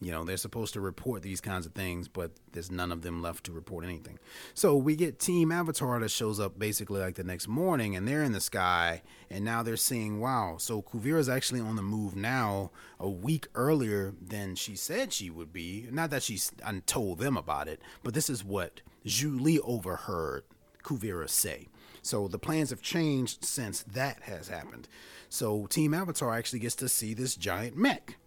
you 0.03 0.11
know, 0.11 0.23
they're 0.23 0.37
supposed 0.37 0.73
to 0.73 0.81
report 0.81 1.21
these 1.21 1.41
kinds 1.41 1.65
of 1.65 1.73
things, 1.73 2.07
but 2.07 2.31
there's 2.51 2.71
none 2.71 2.91
of 2.91 3.01
them 3.01 3.21
left 3.21 3.45
to 3.45 3.51
report 3.51 3.85
anything. 3.85 4.19
So 4.53 4.75
we 4.75 4.95
get 4.95 5.19
Team 5.19 5.51
Avatar 5.51 5.99
that 5.99 6.11
shows 6.11 6.39
up 6.39 6.57
basically 6.59 6.99
like 6.99 7.15
the 7.15 7.23
next 7.23 7.47
morning, 7.47 7.95
and 7.95 8.07
they're 8.07 8.23
in 8.23 8.31
the 8.31 8.41
sky, 8.41 9.01
and 9.29 9.43
now 9.43 9.63
they're 9.63 9.77
seeing, 9.77 10.19
wow, 10.19 10.57
so 10.57 10.81
Kuvira's 10.81 11.29
actually 11.29 11.59
on 11.61 11.75
the 11.75 11.81
move 11.81 12.15
now 12.15 12.71
a 12.99 13.09
week 13.09 13.47
earlier 13.55 14.13
than 14.21 14.55
she 14.55 14.75
said 14.75 15.13
she 15.13 15.29
would 15.29 15.51
be. 15.51 15.87
Not 15.91 16.09
that 16.09 16.23
she's 16.23 16.51
told 16.85 17.19
them 17.19 17.37
about 17.37 17.67
it, 17.67 17.81
but 18.03 18.13
this 18.13 18.29
is 18.29 18.43
what 18.43 18.81
Zhu 19.05 19.39
Li 19.39 19.59
overheard 19.59 20.43
Kuvira 20.83 21.29
say. 21.29 21.67
So 22.01 22.27
the 22.27 22.39
plans 22.39 22.69
have 22.69 22.81
changed 22.81 23.45
since 23.45 23.83
that 23.83 24.23
has 24.23 24.49
happened. 24.49 24.89
So 25.29 25.65
Team 25.67 25.93
Avatar 25.93 26.33
actually 26.33 26.59
gets 26.59 26.75
to 26.75 26.89
see 26.89 27.13
this 27.13 27.35
giant 27.35 27.77
mech 27.77 28.17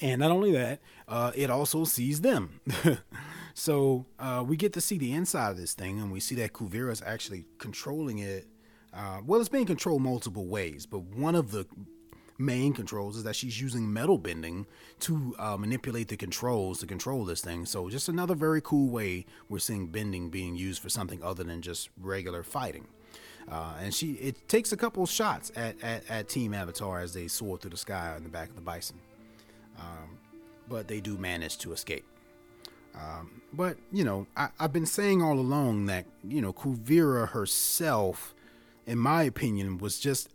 and 0.00 0.20
not 0.20 0.30
only 0.30 0.52
that, 0.52 0.80
uh, 1.08 1.32
it 1.34 1.50
also 1.50 1.84
sees 1.84 2.20
them. 2.20 2.60
so 3.54 4.06
uh, 4.18 4.44
we 4.46 4.56
get 4.56 4.72
to 4.74 4.80
see 4.80 4.98
the 4.98 5.12
inside 5.12 5.50
of 5.50 5.56
this 5.56 5.74
thing, 5.74 6.00
and 6.00 6.12
we 6.12 6.20
see 6.20 6.34
that 6.36 6.52
Kuvira 6.52 6.90
is 6.92 7.02
actually 7.02 7.46
controlling 7.58 8.18
it. 8.18 8.46
Uh, 8.92 9.20
well, 9.26 9.40
it's 9.40 9.48
being 9.48 9.66
controlled 9.66 10.02
multiple 10.02 10.46
ways, 10.46 10.86
but 10.86 11.00
one 11.00 11.34
of 11.34 11.50
the 11.50 11.66
main 12.38 12.72
controls 12.72 13.16
is 13.16 13.22
that 13.22 13.36
she's 13.36 13.60
using 13.60 13.92
metal 13.92 14.18
bending 14.18 14.66
to 14.98 15.34
uh, 15.38 15.56
manipulate 15.56 16.08
the 16.08 16.16
controls 16.16 16.80
to 16.80 16.86
control 16.86 17.24
this 17.24 17.40
thing. 17.40 17.64
So 17.64 17.88
just 17.88 18.08
another 18.08 18.34
very 18.34 18.60
cool 18.60 18.90
way 18.90 19.26
we're 19.48 19.60
seeing 19.60 19.86
bending 19.86 20.30
being 20.30 20.56
used 20.56 20.82
for 20.82 20.88
something 20.88 21.22
other 21.22 21.44
than 21.44 21.62
just 21.62 21.90
regular 22.00 22.42
fighting. 22.42 22.88
Uh, 23.48 23.74
and 23.80 23.94
she 23.94 24.12
it 24.12 24.48
takes 24.48 24.72
a 24.72 24.76
couple 24.76 25.04
shots 25.06 25.52
at, 25.54 25.80
at, 25.82 26.02
at 26.10 26.28
Team 26.28 26.54
Avatar 26.54 27.00
as 27.00 27.12
they 27.12 27.28
soar 27.28 27.58
through 27.58 27.70
the 27.70 27.76
sky 27.76 28.14
in 28.16 28.24
the 28.24 28.30
back 28.30 28.48
of 28.48 28.56
the 28.56 28.62
bison 28.62 28.96
um, 29.84 30.18
but 30.68 30.88
they 30.88 31.00
do 31.00 31.16
manage 31.16 31.58
to 31.58 31.72
escape. 31.72 32.04
Um, 32.94 33.42
but 33.52 33.76
you 33.92 34.04
know, 34.04 34.26
I, 34.36 34.48
have 34.58 34.72
been 34.72 34.86
saying 34.86 35.22
all 35.22 35.38
along 35.38 35.86
that 35.86 36.06
you 36.22 36.40
know 36.40 36.52
Kuvira 36.52 37.28
herself, 37.28 38.34
in 38.86 38.98
my 38.98 39.22
opinion, 39.24 39.78
was 39.78 39.98
just 39.98 40.28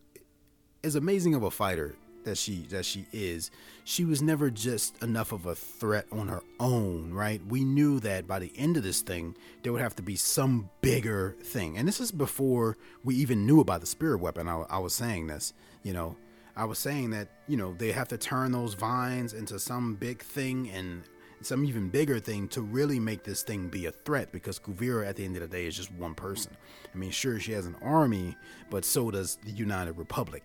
as 0.83 0.95
amazing 0.95 1.35
of 1.35 1.43
a 1.43 1.51
fighter 1.51 1.95
that 2.25 2.37
she 2.37 2.63
that 2.69 2.85
she 2.85 3.05
is. 3.13 3.49
She 3.85 4.05
was 4.05 4.21
never 4.21 4.51
just 4.51 5.01
enough 5.01 5.31
of 5.31 5.45
a 5.45 5.55
threat 5.55 6.05
on 6.11 6.27
her 6.27 6.43
own, 6.59 7.13
right? 7.13 7.41
We 7.47 7.63
knew 7.63 7.99
that 8.01 8.27
by 8.27 8.39
the 8.39 8.51
end 8.55 8.77
of 8.77 8.83
this 8.83 9.01
thing, 9.01 9.35
there 9.63 9.73
would 9.73 9.81
have 9.81 9.95
to 9.95 10.03
be 10.03 10.15
some 10.15 10.69
bigger 10.81 11.35
thing, 11.41 11.77
and 11.77 11.87
this 11.87 11.99
is 11.99 12.11
before 12.11 12.77
we 13.03 13.15
even 13.15 13.45
knew 13.45 13.61
about 13.61 13.81
the 13.81 13.87
spirit 13.87 14.19
weapon. 14.19 14.47
I, 14.47 14.63
I 14.69 14.79
was 14.79 14.93
saying 14.93 15.27
this, 15.27 15.53
you 15.81 15.93
know, 15.93 16.17
I 16.59 16.65
was 16.65 16.77
saying 16.77 17.11
that, 17.11 17.29
you 17.47 17.55
know, 17.55 17.73
they 17.73 17.93
have 17.93 18.09
to 18.09 18.17
turn 18.17 18.51
those 18.51 18.73
vines 18.73 19.31
into 19.31 19.57
some 19.59 19.95
big 19.95 20.21
thing 20.21 20.69
and 20.71 21.03
some 21.39 21.63
even 21.63 21.87
bigger 21.87 22.19
thing 22.19 22.49
to 22.49 22.61
really 22.61 22.99
make 22.99 23.23
this 23.23 23.43
thing 23.43 23.69
be 23.69 23.85
a 23.85 23.93
threat 23.93 24.33
because 24.33 24.59
Kuvira 24.59 25.07
at 25.07 25.15
the 25.15 25.23
end 25.23 25.37
of 25.37 25.41
the 25.41 25.47
day 25.47 25.67
is 25.67 25.77
just 25.77 25.89
one 25.93 26.15
person. 26.15 26.51
I 26.93 26.97
mean, 26.97 27.11
sure, 27.11 27.39
she 27.39 27.53
has 27.53 27.65
an 27.65 27.77
army, 27.81 28.35
but 28.69 28.83
so 28.83 29.09
does 29.09 29.37
the 29.45 29.51
United 29.51 29.93
Republic, 29.93 30.43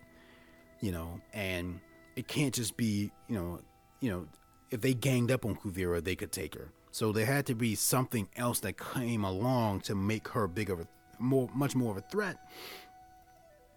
you 0.80 0.92
know, 0.92 1.20
and 1.32 1.80
it 2.14 2.28
can't 2.28 2.54
just 2.54 2.76
be, 2.76 3.10
you 3.26 3.34
know, 3.34 3.60
you 3.98 4.12
know, 4.12 4.28
if 4.70 4.80
they 4.82 4.94
ganged 4.94 5.32
up 5.32 5.44
on 5.44 5.56
Kuvira, 5.56 6.02
they 6.02 6.14
could 6.14 6.30
take 6.30 6.54
her. 6.54 6.70
So 6.92 7.10
there 7.10 7.26
had 7.26 7.44
to 7.46 7.56
be 7.56 7.74
something 7.74 8.28
else 8.36 8.60
that 8.60 8.78
came 8.78 9.24
along 9.24 9.80
to 9.80 9.96
make 9.96 10.28
her 10.28 10.46
bigger, 10.46 10.86
more, 11.18 11.50
much 11.52 11.74
more 11.74 11.90
of 11.90 11.96
a 11.96 12.02
threat 12.02 12.36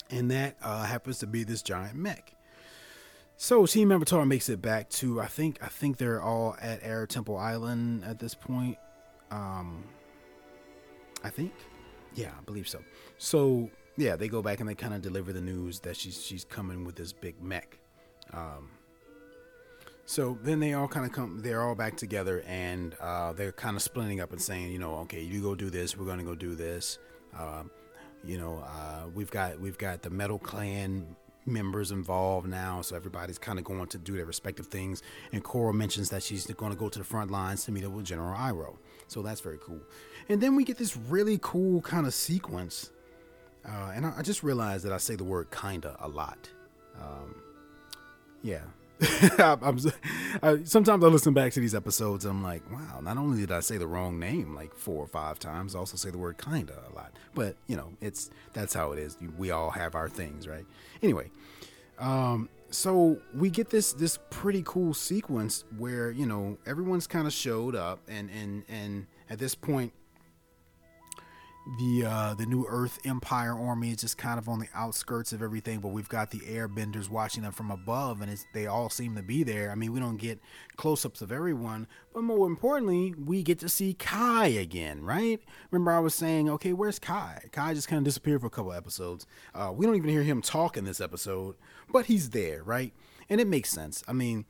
and 0.09 0.31
that 0.31 0.55
uh, 0.61 0.83
happens 0.83 1.19
to 1.19 1.27
be 1.27 1.43
this 1.43 1.61
giant 1.61 1.95
mech. 1.95 2.33
So 3.37 3.65
Team 3.65 3.91
Avatar 3.91 4.25
makes 4.25 4.49
it 4.49 4.61
back 4.61 4.89
to 4.89 5.21
I 5.21 5.27
think 5.27 5.59
I 5.61 5.67
think 5.67 5.97
they're 5.97 6.21
all 6.21 6.55
at 6.59 6.79
Air 6.81 7.05
Temple 7.05 7.37
Island 7.37 8.03
at 8.03 8.19
this 8.19 8.33
point. 8.33 8.77
Um, 9.29 9.83
I 11.23 11.29
think, 11.29 11.53
yeah, 12.15 12.31
I 12.37 12.41
believe 12.43 12.67
so. 12.67 12.79
So 13.17 13.69
yeah, 13.95 14.15
they 14.15 14.27
go 14.27 14.41
back 14.41 14.59
and 14.59 14.67
they 14.67 14.75
kind 14.75 14.93
of 14.93 15.01
deliver 15.01 15.33
the 15.33 15.41
news 15.41 15.81
that 15.81 15.95
she's 15.95 16.21
she's 16.23 16.45
coming 16.45 16.83
with 16.83 16.95
this 16.95 17.13
big 17.13 17.41
mech. 17.41 17.77
Um, 18.33 18.69
so 20.05 20.37
then 20.41 20.61
they 20.61 20.73
all 20.73 20.87
kind 20.87 21.05
of 21.05 21.11
come, 21.11 21.41
they're 21.41 21.61
all 21.61 21.75
back 21.75 21.97
together 21.97 22.41
and 22.47 22.95
uh, 23.01 23.33
they're 23.33 23.51
kind 23.51 23.75
of 23.75 23.81
splitting 23.81 24.21
up 24.21 24.31
and 24.31 24.41
saying, 24.41 24.71
you 24.71 24.79
know, 24.79 24.95
okay, 24.99 25.21
you 25.21 25.41
go 25.41 25.53
do 25.53 25.69
this, 25.69 25.97
we're 25.97 26.05
to 26.17 26.23
go 26.23 26.33
do 26.33 26.55
this. 26.55 26.97
Um, 27.37 27.69
you 28.27 28.37
know, 28.37 28.63
uh, 28.65 29.07
we've 29.13 29.31
got 29.31 29.59
we've 29.59 29.77
got 29.77 30.01
the 30.01 30.09
Metal 30.09 30.37
Clan 30.37 31.15
members 31.45 31.91
involved 31.91 32.47
now, 32.47 32.81
so 32.81 32.95
everybody's 32.95 33.37
kind 33.37 33.57
of 33.57 33.63
going 33.63 33.87
to 33.87 33.97
do 33.97 34.17
their 34.17 34.25
respective 34.25 34.67
things. 34.67 35.01
And 35.31 35.43
Korra 35.43 35.73
mentions 35.73 36.09
that 36.09 36.21
she's 36.21 36.45
going 36.45 36.73
to 36.73 36.77
go 36.77 36.89
to 36.89 36.99
the 36.99 37.05
front 37.05 37.31
lines 37.31 37.63
to 37.65 37.71
meet 37.71 37.85
up 37.85 37.91
with 37.91 38.05
General 38.05 38.37
Iroh, 38.37 38.77
so 39.07 39.21
that's 39.21 39.39
very 39.39 39.57
cool. 39.61 39.79
And 40.29 40.41
then 40.41 40.55
we 40.55 40.65
get 40.65 40.77
this 40.77 40.97
really 40.97 41.39
cool 41.41 41.81
kind 41.81 42.05
of 42.05 42.13
sequence, 42.13 42.91
uh, 43.65 43.93
and 43.95 44.05
I, 44.05 44.15
I, 44.17 44.21
just 44.21 44.43
realized 44.43 44.83
that 44.85 44.91
I 44.91 44.97
say 44.97 45.15
the 45.15 45.23
word 45.23 45.47
"kinda" 45.51 45.95
a 45.99 46.07
lot. 46.07 46.49
Um, 46.99 47.35
yeah, 48.43 48.63
I'm, 49.37 49.79
I, 50.41 50.63
sometimes 50.63 51.03
I 51.03 51.07
listen 51.07 51.33
back 51.33 51.51
to 51.53 51.59
these 51.59 51.75
episodes 51.75 52.25
and 52.25 52.33
I'm 52.33 52.43
like, 52.43 52.63
wow, 52.71 52.99
not 53.01 53.17
only 53.17 53.39
did 53.39 53.51
I 53.51 53.59
say 53.59 53.77
the 53.77 53.87
wrong 53.87 54.19
name 54.19 54.55
like 54.55 54.73
four 54.73 55.03
or 55.03 55.07
five 55.07 55.37
times, 55.39 55.75
I 55.75 55.79
also 55.79 55.97
say 55.97 56.09
the 56.09 56.17
word 56.17 56.37
kinda 56.37 56.73
a 56.91 56.95
lot. 56.95 57.13
But, 57.35 57.57
you 57.67 57.77
know, 57.77 57.93
it's 58.01 58.31
that's 58.53 58.73
how 58.73 58.93
it 58.93 58.99
is. 58.99 59.17
We 59.37 59.51
all 59.51 59.69
have 59.69 59.93
our 59.93 60.09
things, 60.09 60.47
right? 60.47 60.65
Anyway, 61.03 61.29
um, 61.99 62.49
so 62.69 63.17
we 63.35 63.49
get 63.49 63.69
this 63.69 63.93
this 63.93 64.19
pretty 64.29 64.63
cool 64.65 64.93
sequence 64.93 65.63
where, 65.77 66.11
you 66.11 66.25
know, 66.25 66.57
everyone's 66.65 67.07
kind 67.07 67.27
of 67.27 67.33
showed 67.33 67.75
up 67.75 67.99
and 68.07 68.29
and 68.29 68.63
and 68.67 69.07
at 69.29 69.39
this 69.39 69.55
point 69.55 69.93
the 71.77 72.05
uh, 72.05 72.33
the 72.33 72.45
new 72.45 72.65
Earth 72.67 72.99
Empire 73.03 73.51
army 73.51 73.91
is 73.91 73.97
just 73.97 74.17
kind 74.17 74.39
of 74.39 74.47
on 74.47 74.59
the 74.59 74.67
outskirts 74.73 75.33
of 75.33 75.41
everything, 75.41 75.79
but 75.79 75.89
we've 75.89 76.07
got 76.07 76.31
the 76.31 76.39
Airbenders 76.39 77.09
watching 77.09 77.43
them 77.43 77.51
from 77.51 77.71
above, 77.71 78.21
and 78.21 78.45
they 78.53 78.67
all 78.67 78.89
seem 78.89 79.15
to 79.15 79.21
be 79.21 79.43
there. 79.43 79.69
I 79.69 79.75
mean, 79.75 79.91
we 79.91 79.99
don't 79.99 80.17
get 80.17 80.39
close-ups 80.77 81.21
of 81.21 81.31
everyone, 81.31 81.87
but 82.13 82.23
more 82.23 82.47
importantly, 82.47 83.13
we 83.17 83.43
get 83.43 83.59
to 83.59 83.69
see 83.69 83.93
Kai 83.93 84.47
again, 84.47 85.03
right? 85.03 85.41
Remember, 85.71 85.91
I 85.91 85.99
was 85.99 86.15
saying, 86.15 86.49
okay, 86.49 86.71
where's 86.71 86.99
Kai? 86.99 87.49
Kai 87.51 87.73
just 87.73 87.87
kind 87.87 87.97
of 87.97 88.05
disappeared 88.05 88.41
for 88.41 88.47
a 88.47 88.51
couple 88.51 88.71
episodes. 88.71 89.27
Uh, 89.53 89.71
we 89.75 89.85
don't 89.85 89.95
even 89.95 90.09
hear 90.09 90.23
him 90.23 90.41
talk 90.41 90.77
in 90.77 90.85
this 90.85 91.01
episode, 91.01 91.55
but 91.91 92.05
he's 92.05 92.29
there, 92.29 92.63
right? 92.63 92.93
And 93.29 93.41
it 93.41 93.47
makes 93.47 93.69
sense. 93.69 94.03
I 94.07 94.13
mean, 94.13 94.45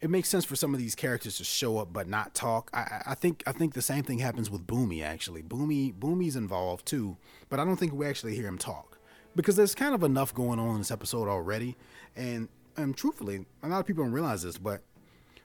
it 0.00 0.10
makes 0.10 0.28
sense 0.28 0.44
for 0.44 0.56
some 0.56 0.74
of 0.74 0.80
these 0.80 0.94
characters 0.94 1.38
to 1.38 1.44
show 1.44 1.78
up 1.78 1.92
but 1.92 2.08
not 2.08 2.34
talk. 2.34 2.70
I, 2.72 3.02
I 3.06 3.14
think 3.14 3.42
I 3.46 3.52
think 3.52 3.74
the 3.74 3.82
same 3.82 4.04
thing 4.04 4.18
happens 4.18 4.50
with 4.50 4.66
Bumi 4.66 5.02
actually. 5.02 5.42
Bumi 5.42 5.94
Bumi's 5.94 6.36
involved 6.36 6.86
too, 6.86 7.16
but 7.48 7.58
I 7.58 7.64
don't 7.64 7.76
think 7.76 7.92
we 7.92 8.06
actually 8.06 8.34
hear 8.34 8.46
him 8.46 8.58
talk 8.58 8.98
because 9.34 9.56
there's 9.56 9.74
kind 9.74 9.94
of 9.94 10.02
enough 10.02 10.34
going 10.34 10.58
on 10.58 10.72
in 10.72 10.78
this 10.78 10.90
episode 10.90 11.28
already. 11.28 11.76
And 12.16 12.48
and 12.76 12.96
truthfully, 12.96 13.46
a 13.62 13.68
lot 13.68 13.80
of 13.80 13.86
people 13.86 14.04
don't 14.04 14.12
realize 14.12 14.42
this, 14.42 14.58
but 14.58 14.82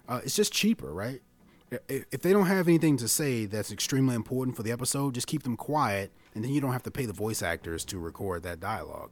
uh, 0.08 0.22
it's 0.24 0.36
just 0.36 0.54
cheaper, 0.54 0.94
right? 0.94 1.22
If 1.90 2.22
they 2.22 2.32
don't 2.32 2.46
have 2.46 2.68
anything 2.68 2.98
to 2.98 3.08
say 3.08 3.48
that's 3.48 3.72
extremely 3.72 4.14
important 4.14 4.56
for 4.56 4.62
the 4.62 4.72
episode, 4.72 5.16
just 5.16 5.26
keep 5.26 5.42
them 5.42 5.58
quiet, 5.58 6.12
and 6.36 6.44
then 6.44 6.52
you 6.52 6.62
don't 6.62 6.72
have 6.72 6.84
to 6.84 6.92
pay 6.92 7.08
the 7.08 7.14
voice 7.14 7.42
actors 7.42 7.84
to 7.86 7.98
record 7.98 8.44
that 8.44 8.60
dialogue. 8.60 9.10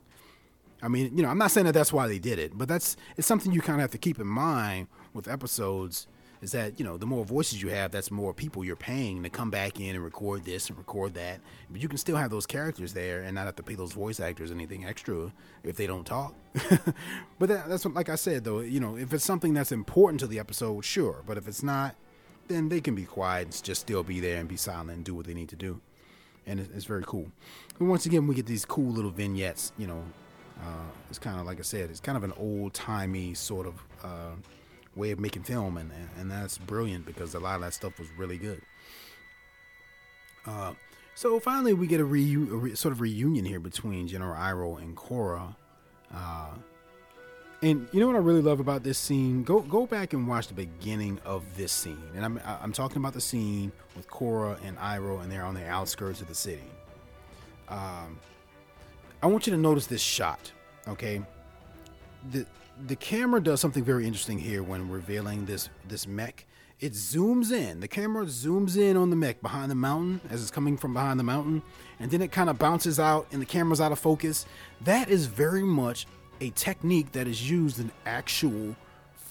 I 0.83 0.87
mean, 0.87 1.15
you 1.17 1.23
know, 1.23 1.29
I'm 1.29 1.39
not 1.39 1.49
saying 1.49 1.65
that 1.65 1.73
that's 1.73 1.91
why 1.91 2.07
they 2.07 2.19
did 2.19 2.37
it, 2.37 2.55
but 2.55 2.67
that's 2.67 2.97
it's 3.17 3.27
something 3.27 3.51
you 3.51 3.61
kind 3.61 3.79
of 3.79 3.81
have 3.81 3.91
to 3.91 3.97
keep 3.97 4.19
in 4.19 4.27
mind 4.27 4.87
with 5.13 5.27
episodes 5.27 6.07
is 6.41 6.51
that 6.53 6.79
you 6.79 6.85
know 6.85 6.97
the 6.97 7.05
more 7.05 7.23
voices 7.23 7.61
you 7.61 7.69
have, 7.69 7.91
that's 7.91 8.11
more 8.11 8.33
people 8.33 8.65
you're 8.65 8.75
paying 8.75 9.21
to 9.23 9.29
come 9.29 9.49
back 9.49 9.79
in 9.79 9.95
and 9.95 10.03
record 10.03 10.43
this 10.43 10.69
and 10.69 10.77
record 10.77 11.13
that. 11.13 11.39
But 11.69 11.81
you 11.81 11.87
can 11.87 11.97
still 11.97 12.17
have 12.17 12.31
those 12.31 12.45
characters 12.45 12.93
there 12.93 13.21
and 13.21 13.35
not 13.35 13.45
have 13.45 13.55
to 13.57 13.63
pay 13.63 13.75
those 13.75 13.93
voice 13.93 14.19
actors 14.19 14.51
anything 14.51 14.85
extra 14.85 15.31
if 15.63 15.75
they 15.75 15.87
don't 15.87 16.05
talk. 16.05 16.33
but 17.39 17.49
that, 17.49 17.69
that's 17.69 17.85
what, 17.85 17.93
like 17.93 18.09
I 18.09 18.15
said 18.15 18.43
though, 18.43 18.59
you 18.59 18.79
know, 18.79 18.97
if 18.97 19.13
it's 19.13 19.25
something 19.25 19.53
that's 19.53 19.71
important 19.71 20.19
to 20.21 20.27
the 20.27 20.39
episode, 20.39 20.83
sure. 20.83 21.23
But 21.25 21.37
if 21.37 21.47
it's 21.47 21.63
not, 21.63 21.95
then 22.47 22.69
they 22.69 22.81
can 22.81 22.95
be 22.95 23.05
quiet 23.05 23.45
and 23.45 23.63
just 23.63 23.81
still 23.81 24.03
be 24.03 24.19
there 24.19 24.39
and 24.39 24.49
be 24.49 24.57
silent 24.57 24.91
and 24.91 25.05
do 25.05 25.15
what 25.15 25.25
they 25.25 25.33
need 25.33 25.49
to 25.49 25.55
do. 25.55 25.79
And 26.47 26.59
it's, 26.59 26.69
it's 26.75 26.85
very 26.85 27.03
cool. 27.05 27.31
And 27.79 27.87
once 27.87 28.07
again, 28.07 28.25
we 28.25 28.33
get 28.33 28.47
these 28.47 28.65
cool 28.65 28.91
little 28.91 29.11
vignettes. 29.11 29.73
You 29.77 29.87
know, 29.87 30.03
uh, 30.59 30.89
it's 31.09 31.19
kind 31.19 31.39
of 31.39 31.45
like 31.45 31.59
I 31.59 31.63
said, 31.63 31.91
it's 31.91 31.99
kind 31.99 32.17
of 32.17 32.23
an 32.23 32.33
old 32.37 32.73
timey 32.73 33.35
sort 33.35 33.67
of. 33.67 33.75
Uh, 34.03 34.35
way 34.95 35.11
of 35.11 35.19
making 35.19 35.43
film, 35.43 35.77
and, 35.77 35.91
and 36.17 36.29
that's 36.29 36.57
brilliant 36.57 37.05
because 37.05 37.33
a 37.33 37.39
lot 37.39 37.55
of 37.55 37.61
that 37.61 37.73
stuff 37.73 37.99
was 37.99 38.09
really 38.17 38.37
good. 38.37 38.61
Uh, 40.45 40.73
so 41.15 41.39
finally, 41.39 41.73
we 41.73 41.87
get 41.87 41.99
a, 41.99 42.05
reu- 42.05 42.51
a 42.51 42.55
re- 42.55 42.75
sort 42.75 42.91
of 42.91 43.01
reunion 43.01 43.45
here 43.45 43.59
between 43.59 44.07
General 44.07 44.35
Iroh 44.35 44.81
and 44.81 44.95
Korra. 44.95 45.55
Uh, 46.13 46.49
and 47.61 47.87
you 47.91 47.99
know 47.99 48.07
what 48.07 48.15
I 48.15 48.19
really 48.19 48.41
love 48.41 48.59
about 48.59 48.83
this 48.83 48.97
scene? 48.97 49.43
Go 49.43 49.59
go 49.59 49.85
back 49.85 50.13
and 50.13 50.27
watch 50.27 50.47
the 50.47 50.55
beginning 50.55 51.19
of 51.23 51.43
this 51.55 51.71
scene. 51.71 52.01
And 52.15 52.25
I'm 52.25 52.41
I'm 52.45 52.73
talking 52.73 52.97
about 52.97 53.13
the 53.13 53.21
scene 53.21 53.71
with 53.95 54.07
Korra 54.09 54.57
and 54.65 54.77
Iroh, 54.79 55.21
and 55.21 55.31
they're 55.31 55.43
on 55.43 55.53
the 55.53 55.67
outskirts 55.67 56.21
of 56.21 56.27
the 56.27 56.33
city. 56.35 56.63
Um, 57.69 58.19
I 59.21 59.27
want 59.27 59.45
you 59.45 59.51
to 59.51 59.59
notice 59.59 59.85
this 59.85 60.01
shot. 60.01 60.51
Okay, 60.87 61.21
the 62.31 62.47
the 62.87 62.95
camera 62.95 63.41
does 63.41 63.59
something 63.61 63.83
very 63.83 64.05
interesting 64.05 64.39
here 64.39 64.63
when 64.63 64.89
revealing 64.89 65.45
this 65.45 65.69
this 65.87 66.07
mech. 66.07 66.45
It 66.79 66.93
zooms 66.93 67.51
in. 67.51 67.79
The 67.79 67.87
camera 67.87 68.25
zooms 68.25 68.75
in 68.75 68.97
on 68.97 69.11
the 69.11 69.15
mech 69.15 69.41
behind 69.41 69.69
the 69.69 69.75
mountain 69.75 70.19
as 70.31 70.41
it's 70.41 70.49
coming 70.49 70.77
from 70.77 70.93
behind 70.93 71.19
the 71.19 71.23
mountain, 71.23 71.61
and 71.99 72.09
then 72.09 72.21
it 72.21 72.31
kind 72.31 72.49
of 72.49 72.57
bounces 72.57 72.99
out 72.99 73.27
and 73.31 73.41
the 73.41 73.45
camera's 73.45 73.79
out 73.79 73.91
of 73.91 73.99
focus. 73.99 74.45
That 74.81 75.09
is 75.09 75.27
very 75.27 75.63
much 75.63 76.07
a 76.39 76.49
technique 76.51 77.11
that 77.11 77.27
is 77.27 77.49
used 77.49 77.79
in 77.79 77.91
actual 78.05 78.75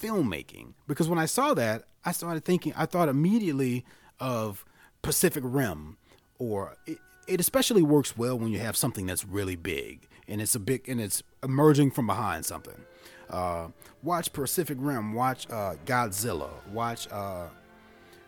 filmmaking. 0.01 0.73
Because 0.87 1.09
when 1.09 1.19
I 1.19 1.25
saw 1.25 1.53
that, 1.55 1.83
I 2.05 2.13
started 2.13 2.45
thinking. 2.45 2.73
I 2.77 2.85
thought 2.85 3.09
immediately 3.09 3.85
of 4.19 4.63
Pacific 5.01 5.43
Rim, 5.45 5.97
or 6.39 6.77
it, 6.85 6.99
it 7.27 7.39
especially 7.41 7.81
works 7.81 8.17
well 8.17 8.39
when 8.39 8.49
you 8.49 8.59
have 8.59 8.77
something 8.77 9.05
that's 9.05 9.25
really 9.25 9.57
big 9.57 10.07
and 10.27 10.41
it's 10.41 10.55
a 10.55 10.59
big 10.59 10.87
and 10.87 11.01
it's 11.01 11.21
emerging 11.43 11.91
from 11.91 12.07
behind 12.07 12.45
something. 12.45 12.85
Uh, 13.31 13.67
watch 14.03 14.31
Pacific 14.33 14.77
Rim. 14.79 15.13
Watch 15.13 15.49
uh, 15.49 15.75
Godzilla. 15.85 16.49
Watch, 16.71 17.07
uh, 17.11 17.47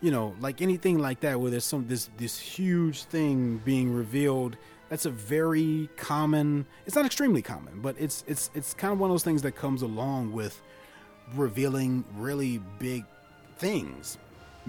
you 0.01 0.11
know, 0.11 0.33
like 0.39 0.61
anything 0.61 0.99
like 0.99 1.19
that, 1.19 1.39
where 1.39 1.51
there's 1.51 1.65
some 1.65 1.87
this 1.87 2.09
this 2.17 2.39
huge 2.39 3.03
thing 3.03 3.61
being 3.65 3.93
revealed. 3.93 4.57
That's 4.89 5.05
a 5.05 5.11
very 5.11 5.89
common. 5.97 6.65
It's 6.85 6.95
not 6.95 7.05
extremely 7.05 7.41
common, 7.41 7.81
but 7.81 7.95
it's 7.99 8.23
it's 8.27 8.49
it's 8.53 8.73
kind 8.73 8.93
of 8.93 8.99
one 8.99 9.09
of 9.09 9.13
those 9.13 9.23
things 9.23 9.41
that 9.41 9.53
comes 9.53 9.81
along 9.81 10.31
with 10.31 10.61
revealing 11.35 12.05
really 12.15 12.61
big 12.79 13.03
things, 13.57 14.17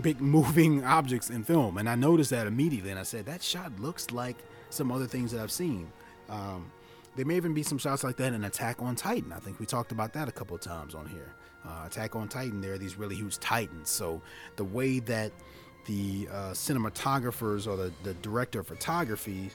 big 0.01 0.21
moving 0.21 0.85
objects 0.85 1.31
in 1.31 1.45
film. 1.45 1.79
And 1.79 1.89
I 1.89 1.95
noticed 1.95 2.31
that 2.31 2.47
immediately, 2.47 2.91
and 2.91 2.99
I 2.99 3.05
said 3.05 3.27
that 3.27 3.43
shot 3.43 3.79
looks 3.79 4.11
like 4.11 4.37
some 4.71 4.91
other 4.91 5.07
things 5.07 5.31
that 5.33 5.41
I've 5.41 5.53
seen. 5.53 5.91
Um, 6.29 6.71
there 7.17 7.25
may 7.25 7.37
even 7.37 7.55
be 7.55 7.63
some 7.63 7.79
shots 7.79 8.03
like 8.03 8.17
that 8.17 8.33
in 8.33 8.45
Attack 8.45 8.83
on 8.83 8.97
Titan. 8.97 9.33
I 9.33 9.39
think 9.39 9.61
we 9.61 9.67
talked 9.67 9.93
about 9.93 10.13
that 10.15 10.29
a 10.29 10.33
couple 10.33 10.57
of 10.57 10.63
times 10.63 10.95
on 10.95 11.07
here. 11.07 11.35
Uh, 11.65 11.87
Attack 11.87 12.17
on 12.17 12.29
Titan, 12.29 12.61
there 12.61 12.73
are 12.73 12.79
these 12.79 12.97
really 12.97 13.15
huge 13.15 13.39
titans. 13.39 13.89
So 13.89 14.21
the 14.57 14.65
way 14.65 14.99
that 15.01 15.33
the 15.87 16.29
uh, 16.31 16.51
cinematographers 16.51 17.67
or 17.67 17.77
the, 17.77 17.93
the 18.03 18.15
director 18.15 18.61
of 18.61 18.67
photography, 18.67 19.51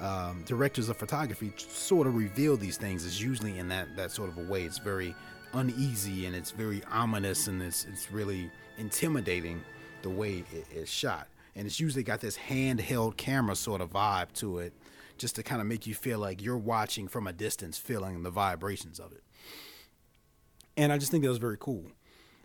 um, 0.00 0.42
directors 0.46 0.88
of 0.88 0.96
photography, 0.96 1.52
sort 1.56 2.06
of 2.06 2.14
reveal 2.14 2.56
these 2.56 2.76
things 2.76 3.04
is 3.04 3.22
usually 3.22 3.58
in 3.58 3.68
that 3.68 3.96
that 3.96 4.10
sort 4.10 4.28
of 4.28 4.38
a 4.38 4.42
way. 4.42 4.64
It's 4.64 4.78
very 4.78 5.14
uneasy 5.54 6.26
and 6.26 6.36
it's 6.36 6.50
very 6.50 6.82
ominous 6.90 7.48
and 7.48 7.62
it's 7.62 7.86
it's 7.86 8.10
really 8.12 8.50
intimidating 8.76 9.62
the 10.02 10.10
way 10.10 10.44
it, 10.52 10.66
it's 10.70 10.90
shot. 10.90 11.28
And 11.56 11.66
it's 11.66 11.80
usually 11.80 12.04
got 12.04 12.20
this 12.20 12.36
handheld 12.36 13.16
camera 13.16 13.56
sort 13.56 13.80
of 13.80 13.90
vibe 13.90 14.32
to 14.34 14.58
it 14.58 14.72
just 15.18 15.36
to 15.36 15.42
kind 15.42 15.60
of 15.60 15.66
make 15.66 15.86
you 15.86 15.94
feel 15.94 16.18
like 16.18 16.42
you're 16.42 16.56
watching 16.56 17.08
from 17.08 17.26
a 17.26 17.32
distance, 17.32 17.76
feeling 17.76 18.22
the 18.22 18.30
vibrations 18.30 18.98
of 18.98 19.12
it. 19.12 19.22
And 20.76 20.92
I 20.92 20.98
just 20.98 21.10
think 21.10 21.24
that 21.24 21.28
was 21.28 21.38
very 21.38 21.56
cool. 21.58 21.86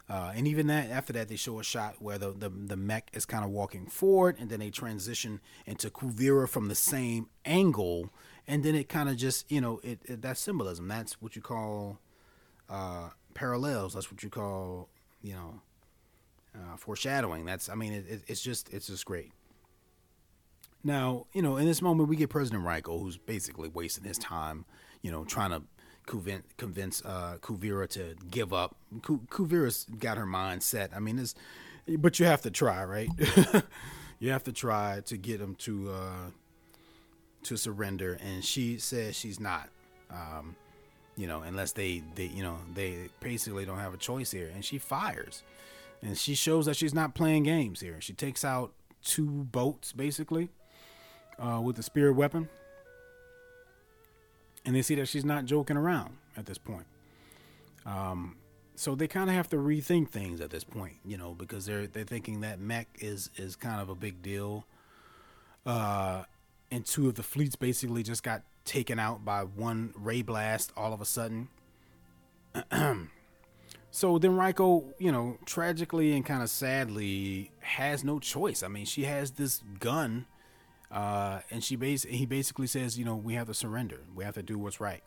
Uh, 0.09 0.33
and 0.35 0.47
even 0.47 0.67
that, 0.67 0.89
after 0.89 1.13
that, 1.13 1.29
they 1.29 1.37
show 1.37 1.59
a 1.59 1.63
shot 1.63 1.95
where 1.99 2.17
the, 2.17 2.31
the, 2.31 2.49
the 2.49 2.75
mech 2.75 3.09
is 3.13 3.25
kind 3.25 3.45
of 3.45 3.51
walking 3.51 3.87
forward, 3.87 4.35
and 4.37 4.49
then 4.49 4.59
they 4.59 4.69
transition 4.69 5.39
into 5.65 5.89
Kuvira 5.89 6.49
from 6.49 6.67
the 6.67 6.75
same 6.75 7.27
angle, 7.45 8.09
and 8.45 8.63
then 8.63 8.75
it 8.75 8.89
kind 8.89 9.07
of 9.07 9.15
just, 9.15 9.49
you 9.49 9.61
know, 9.61 9.79
it, 9.81 9.99
it 10.03 10.21
that's 10.21 10.41
symbolism. 10.41 10.89
That's 10.89 11.21
what 11.21 11.37
you 11.37 11.41
call 11.41 11.99
uh, 12.69 13.09
parallels. 13.33 13.93
That's 13.93 14.11
what 14.11 14.23
you 14.23 14.29
call, 14.29 14.89
you 15.21 15.33
know, 15.33 15.61
uh, 16.53 16.75
foreshadowing. 16.75 17.45
That's, 17.45 17.69
I 17.69 17.75
mean, 17.75 17.93
it, 17.93 18.05
it, 18.09 18.23
it's 18.27 18.41
just, 18.41 18.73
it's 18.73 18.87
just 18.87 19.05
great. 19.05 19.31
Now, 20.83 21.27
you 21.33 21.41
know, 21.41 21.57
in 21.57 21.65
this 21.65 21.81
moment, 21.81 22.09
we 22.09 22.15
get 22.15 22.29
President 22.29 22.65
Raiko, 22.65 22.99
who's 22.99 23.17
basically 23.17 23.69
wasting 23.69 24.03
his 24.03 24.17
time, 24.17 24.65
you 25.01 25.11
know, 25.11 25.23
trying 25.23 25.51
to 25.51 25.63
convince, 26.05 26.43
convince 26.57 27.03
uh, 27.05 27.37
Kuvira 27.41 27.87
to 27.89 28.15
give 28.29 28.51
up. 28.51 28.75
Kuvira's 29.01 29.85
got 29.99 30.17
her 30.17 30.25
mind 30.25 30.61
set. 30.61 30.91
I 30.93 30.99
mean, 30.99 31.19
it's, 31.19 31.35
but 31.87 32.19
you 32.19 32.25
have 32.25 32.41
to 32.41 32.51
try, 32.51 32.83
right? 32.83 33.09
you 34.19 34.31
have 34.31 34.43
to 34.43 34.51
try 34.51 35.01
to 35.05 35.17
get 35.17 35.39
him 35.39 35.55
to 35.55 35.91
uh, 35.91 36.29
to 37.43 37.57
surrender, 37.57 38.17
and 38.21 38.43
she 38.43 38.77
says 38.77 39.15
she's 39.15 39.39
not. 39.39 39.69
Um, 40.11 40.55
you 41.15 41.27
know, 41.27 41.41
unless 41.41 41.73
they, 41.73 42.01
they, 42.15 42.25
you 42.25 42.41
know, 42.41 42.57
they 42.73 43.09
basically 43.19 43.65
don't 43.65 43.77
have 43.77 43.93
a 43.93 43.97
choice 43.97 44.31
here, 44.31 44.51
and 44.53 44.65
she 44.65 44.79
fires, 44.79 45.43
and 46.01 46.17
she 46.17 46.33
shows 46.33 46.65
that 46.65 46.75
she's 46.75 46.93
not 46.93 47.13
playing 47.13 47.43
games 47.43 47.81
here. 47.81 48.01
She 48.01 48.13
takes 48.13 48.43
out 48.43 48.73
two 49.03 49.27
boats, 49.27 49.91
basically 49.91 50.49
uh, 51.39 51.59
with 51.61 51.75
the 51.75 51.83
spirit 51.83 52.13
weapon. 52.13 52.49
And 54.65 54.75
they 54.75 54.81
see 54.81 54.95
that 54.95 55.07
she's 55.07 55.25
not 55.25 55.45
joking 55.45 55.77
around 55.77 56.17
at 56.37 56.45
this 56.45 56.57
point. 56.57 56.85
Um, 57.85 58.37
so 58.75 58.95
they 58.95 59.07
kind 59.07 59.29
of 59.29 59.35
have 59.35 59.49
to 59.49 59.57
rethink 59.57 60.09
things 60.09 60.41
at 60.41 60.49
this 60.49 60.63
point, 60.63 60.95
you 61.05 61.17
know, 61.17 61.33
because 61.33 61.65
they're 61.65 61.85
they're 61.85 62.05
thinking 62.05 62.41
that 62.41 62.59
mech 62.59 62.87
is 62.99 63.29
is 63.35 63.55
kind 63.55 63.81
of 63.81 63.89
a 63.89 63.95
big 63.95 64.21
deal. 64.21 64.65
Uh, 65.65 66.23
and 66.71 66.85
two 66.85 67.07
of 67.07 67.15
the 67.15 67.23
fleets 67.23 67.55
basically 67.55 68.03
just 68.03 68.23
got 68.23 68.41
taken 68.65 68.99
out 68.99 69.23
by 69.23 69.41
one 69.43 69.93
ray 69.95 70.21
blast 70.21 70.71
all 70.75 70.93
of 70.93 71.01
a 71.01 71.05
sudden. 71.05 71.49
so 73.91 74.17
then 74.17 74.35
Raiko, 74.35 74.85
you 74.97 75.11
know, 75.11 75.37
tragically 75.45 76.13
and 76.13 76.25
kind 76.25 76.41
of 76.41 76.49
sadly 76.49 77.51
has 77.59 78.03
no 78.03 78.19
choice. 78.19 78.63
I 78.63 78.67
mean, 78.67 78.85
she 78.85 79.03
has 79.03 79.31
this 79.31 79.61
gun 79.79 80.25
uh, 80.93 81.39
and 81.49 81.63
she 81.63 81.75
bas- 81.75 82.03
he 82.03 82.25
basically 82.25 82.67
says, 82.67 82.97
you 82.97 83.03
know, 83.03 83.15
we 83.15 83.33
have 83.33 83.47
to 83.47 83.53
surrender. 83.53 84.01
We 84.15 84.23
have 84.23 84.35
to 84.35 84.43
do 84.43 84.59
what's 84.59 84.79
right. 84.79 85.01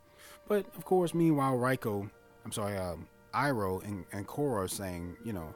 But 0.49 0.67
of 0.77 0.85
course, 0.85 1.15
meanwhile, 1.15 1.57
Raiko, 1.57 2.11
I'm 2.45 2.53
sorry, 2.53 2.77
um, 2.77 3.07
and, 3.33 4.05
and 4.13 4.27
Korra 4.27 4.65
are 4.65 4.69
saying, 4.69 5.17
you 5.25 5.33
know, 5.33 5.55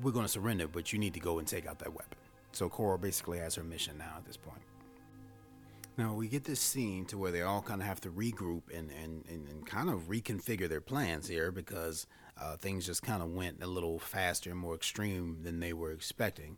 we're 0.00 0.12
going 0.12 0.24
to 0.24 0.30
surrender, 0.30 0.68
but 0.68 0.92
you 0.92 0.98
need 0.98 1.14
to 1.14 1.20
go 1.20 1.38
and 1.40 1.48
take 1.48 1.66
out 1.66 1.80
that 1.80 1.92
weapon. 1.92 2.18
So 2.52 2.68
Korra 2.68 3.00
basically 3.00 3.38
has 3.38 3.54
her 3.56 3.64
mission 3.64 3.98
now 3.98 4.14
at 4.16 4.24
this 4.24 4.36
point. 4.36 4.62
Now 5.96 6.14
we 6.14 6.28
get 6.28 6.44
this 6.44 6.60
scene 6.60 7.04
to 7.06 7.18
where 7.18 7.32
they 7.32 7.42
all 7.42 7.62
kind 7.62 7.80
of 7.80 7.86
have 7.86 8.00
to 8.02 8.10
regroup 8.10 8.62
and, 8.72 8.90
and, 8.90 9.24
and, 9.28 9.48
and 9.48 9.66
kind 9.66 9.90
of 9.90 10.08
reconfigure 10.08 10.68
their 10.68 10.80
plans 10.80 11.26
here 11.28 11.50
because 11.50 12.06
uh, 12.40 12.56
things 12.56 12.86
just 12.86 13.02
kind 13.02 13.22
of 13.22 13.34
went 13.34 13.62
a 13.62 13.66
little 13.66 13.98
faster 13.98 14.50
and 14.50 14.58
more 14.58 14.74
extreme 14.74 15.38
than 15.42 15.60
they 15.60 15.72
were 15.72 15.90
expecting. 15.90 16.56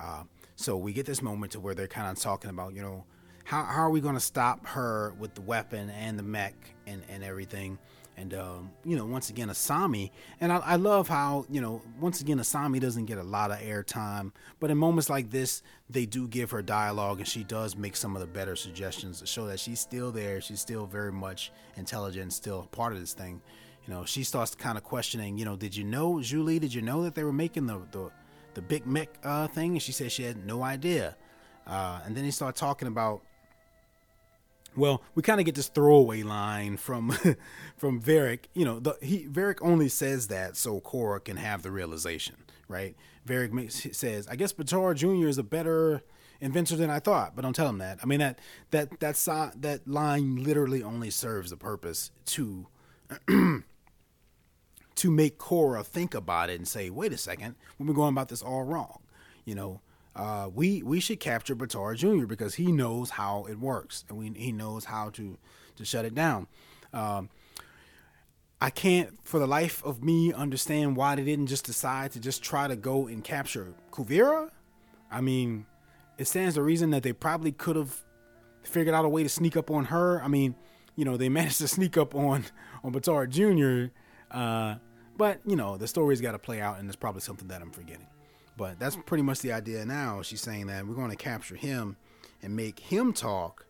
Uh, 0.00 0.22
so 0.60 0.76
we 0.76 0.92
get 0.92 1.06
this 1.06 1.22
moment 1.22 1.52
to 1.52 1.60
where 1.60 1.74
they're 1.74 1.86
kind 1.86 2.10
of 2.10 2.22
talking 2.22 2.50
about, 2.50 2.74
you 2.74 2.82
know, 2.82 3.04
how, 3.44 3.64
how 3.64 3.80
are 3.80 3.90
we 3.90 4.02
going 4.02 4.14
to 4.14 4.20
stop 4.20 4.66
her 4.66 5.14
with 5.18 5.34
the 5.34 5.40
weapon 5.40 5.88
and 5.90 6.18
the 6.18 6.22
mech 6.22 6.54
and, 6.86 7.02
and 7.08 7.24
everything? 7.24 7.78
And, 8.18 8.34
um, 8.34 8.70
you 8.84 8.94
know, 8.94 9.06
once 9.06 9.30
again, 9.30 9.48
Asami. 9.48 10.10
And 10.38 10.52
I, 10.52 10.58
I, 10.58 10.76
love 10.76 11.08
how, 11.08 11.46
you 11.48 11.62
know, 11.62 11.80
once 11.98 12.20
again, 12.20 12.38
Asami 12.38 12.78
doesn't 12.78 13.06
get 13.06 13.16
a 13.16 13.22
lot 13.22 13.50
of 13.50 13.58
airtime. 13.60 14.32
But 14.60 14.70
in 14.70 14.76
moments 14.76 15.08
like 15.08 15.30
this, 15.30 15.62
they 15.88 16.04
do 16.04 16.28
give 16.28 16.50
her 16.50 16.60
dialogue 16.60 17.20
and 17.20 17.26
she 17.26 17.42
does 17.42 17.74
make 17.74 17.96
some 17.96 18.14
of 18.14 18.20
the 18.20 18.26
better 18.26 18.54
suggestions 18.54 19.20
to 19.20 19.26
show 19.26 19.46
that 19.46 19.58
she's 19.58 19.80
still 19.80 20.12
there. 20.12 20.42
She's 20.42 20.60
still 20.60 20.84
very 20.84 21.12
much 21.12 21.52
intelligent, 21.76 22.34
still 22.34 22.68
part 22.70 22.92
of 22.92 23.00
this 23.00 23.14
thing. 23.14 23.40
You 23.86 23.94
know, 23.94 24.04
she 24.04 24.24
starts 24.24 24.54
kind 24.54 24.76
of 24.76 24.84
questioning, 24.84 25.38
you 25.38 25.46
know, 25.46 25.56
did 25.56 25.74
you 25.74 25.84
know, 25.84 26.16
Zhu 26.16 26.44
Li, 26.44 26.58
did 26.58 26.74
you 26.74 26.82
know 26.82 27.02
that 27.04 27.14
they 27.14 27.24
were 27.24 27.32
making 27.32 27.66
the, 27.66 27.80
the 27.92 28.10
the 28.54 28.62
Big 28.62 28.86
Mech 28.86 29.08
uh, 29.24 29.46
thing, 29.48 29.72
and 29.72 29.82
she 29.82 29.92
said 29.92 30.12
she 30.12 30.22
had 30.24 30.44
no 30.46 30.62
idea. 30.62 31.16
Uh, 31.66 32.00
and 32.04 32.16
then 32.16 32.24
he 32.24 32.30
started 32.30 32.58
talking 32.58 32.88
about 32.88 33.22
Well, 34.76 35.02
we 35.14 35.22
kind 35.22 35.40
of 35.40 35.46
get 35.46 35.54
this 35.54 35.68
throwaway 35.68 36.22
line 36.22 36.76
from 36.76 37.16
from 37.76 38.00
Varrick. 38.00 38.48
You 38.54 38.64
know, 38.64 38.80
the, 38.80 38.96
he 39.02 39.26
Varrick 39.26 39.60
only 39.62 39.88
says 39.88 40.28
that 40.28 40.56
so 40.56 40.80
Korra 40.80 41.22
can 41.24 41.36
have 41.36 41.62
the 41.62 41.70
realization, 41.70 42.36
right? 42.68 42.96
Varrick 43.26 43.52
makes, 43.52 43.86
says, 43.92 44.26
"I 44.28 44.36
guess 44.36 44.52
Baatar 44.52 44.94
Junior 44.94 45.28
is 45.28 45.38
a 45.38 45.42
better 45.42 46.02
inventor 46.40 46.76
than 46.76 46.90
I 46.90 47.00
thought," 47.00 47.34
but 47.36 47.42
don't 47.42 47.54
tell 47.54 47.68
him 47.68 47.78
that. 47.78 47.98
I 48.02 48.06
mean 48.06 48.20
that 48.20 48.38
that 48.70 49.00
that 49.00 49.16
that 49.60 49.88
line 49.88 50.42
literally 50.42 50.82
only 50.82 51.10
serves 51.10 51.50
the 51.50 51.56
purpose 51.56 52.10
to 52.26 52.66
to 55.00 55.10
make 55.10 55.38
Korra 55.38 55.84
think 55.84 56.14
about 56.14 56.50
it 56.50 56.58
and 56.58 56.68
say, 56.68 56.90
"Wait 56.90 57.12
a 57.12 57.18
second, 57.18 57.54
we've 57.78 57.86
been 57.86 57.96
going 57.96 58.12
about 58.12 58.28
this 58.28 58.42
all 58.42 58.64
wrong." 58.64 59.00
You 59.44 59.54
know, 59.54 59.80
uh, 60.14 60.50
we 60.54 60.82
we 60.82 61.00
should 61.00 61.20
capture 61.20 61.56
Baatar 61.56 61.96
Jr. 61.96 62.26
because 62.26 62.54
he 62.54 62.70
knows 62.72 63.10
how 63.10 63.46
it 63.48 63.58
works 63.58 64.04
and 64.08 64.18
we, 64.18 64.30
he 64.36 64.52
knows 64.52 64.84
how 64.84 65.10
to 65.10 65.38
to 65.76 65.84
shut 65.84 66.04
it 66.04 66.14
down. 66.14 66.46
Um, 66.92 67.30
I 68.60 68.68
can't, 68.68 69.16
for 69.24 69.40
the 69.40 69.46
life 69.46 69.82
of 69.84 70.04
me, 70.04 70.34
understand 70.34 70.94
why 70.94 71.14
they 71.14 71.24
didn't 71.24 71.46
just 71.46 71.64
decide 71.64 72.12
to 72.12 72.20
just 72.20 72.42
try 72.42 72.68
to 72.68 72.76
go 72.76 73.06
and 73.06 73.24
capture 73.24 73.72
Kuvira. 73.90 74.50
I 75.10 75.22
mean, 75.22 75.64
it 76.18 76.26
stands 76.26 76.56
to 76.56 76.62
reason 76.62 76.90
that 76.90 77.02
they 77.02 77.14
probably 77.14 77.52
could 77.52 77.76
have 77.76 78.02
figured 78.62 78.94
out 78.94 79.06
a 79.06 79.08
way 79.08 79.22
to 79.22 79.30
sneak 79.30 79.56
up 79.56 79.70
on 79.70 79.86
her. 79.86 80.22
I 80.22 80.28
mean, 80.28 80.54
you 80.94 81.06
know, 81.06 81.16
they 81.16 81.28
managed 81.40 81.58
to 81.58 81.68
sneak 81.68 81.96
up 81.96 82.14
on 82.14 82.44
on 82.84 82.92
Baatar 82.92 83.28
Jr. 83.28 83.92
Uh, 84.30 84.76
but 85.20 85.38
you 85.44 85.54
know, 85.54 85.76
the 85.76 85.86
story's 85.86 86.22
got 86.22 86.32
to 86.32 86.38
play 86.38 86.62
out, 86.62 86.78
and 86.78 86.88
it's 86.88 86.96
probably 86.96 87.20
something 87.20 87.48
that 87.48 87.60
I'm 87.60 87.70
forgetting. 87.70 88.06
But 88.56 88.78
that's 88.78 88.96
pretty 89.04 89.22
much 89.22 89.40
the 89.40 89.52
idea 89.52 89.84
now. 89.84 90.22
She's 90.22 90.40
saying 90.40 90.68
that 90.68 90.86
we're 90.86 90.94
going 90.94 91.10
to 91.10 91.16
capture 91.16 91.56
him 91.56 91.98
and 92.42 92.56
make 92.56 92.80
him 92.80 93.12
talk, 93.12 93.66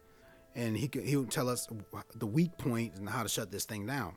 and 0.54 0.76
he 0.76 0.88
he'll 1.02 1.26
tell 1.26 1.48
us 1.48 1.66
the 2.14 2.26
weak 2.26 2.56
point 2.56 2.94
and 2.94 3.08
how 3.08 3.24
to 3.24 3.28
shut 3.28 3.50
this 3.50 3.64
thing 3.64 3.84
down. 3.84 4.14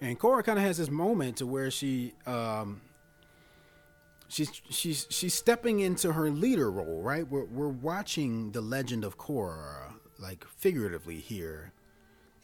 And 0.00 0.18
Korra 0.18 0.42
kind 0.42 0.58
of 0.58 0.64
has 0.64 0.78
this 0.78 0.90
moment 0.90 1.36
to 1.36 1.46
where 1.46 1.70
she 1.70 2.14
um, 2.26 2.80
she's 4.26 4.50
she's 4.68 5.06
she's 5.10 5.32
stepping 5.32 5.78
into 5.78 6.12
her 6.12 6.28
leader 6.28 6.72
role, 6.72 7.02
right? 7.02 7.24
We're 7.30 7.44
we're 7.44 7.68
watching 7.68 8.50
the 8.50 8.60
legend 8.60 9.04
of 9.04 9.16
Korra, 9.16 9.92
like 10.18 10.44
figuratively 10.44 11.20
here, 11.20 11.72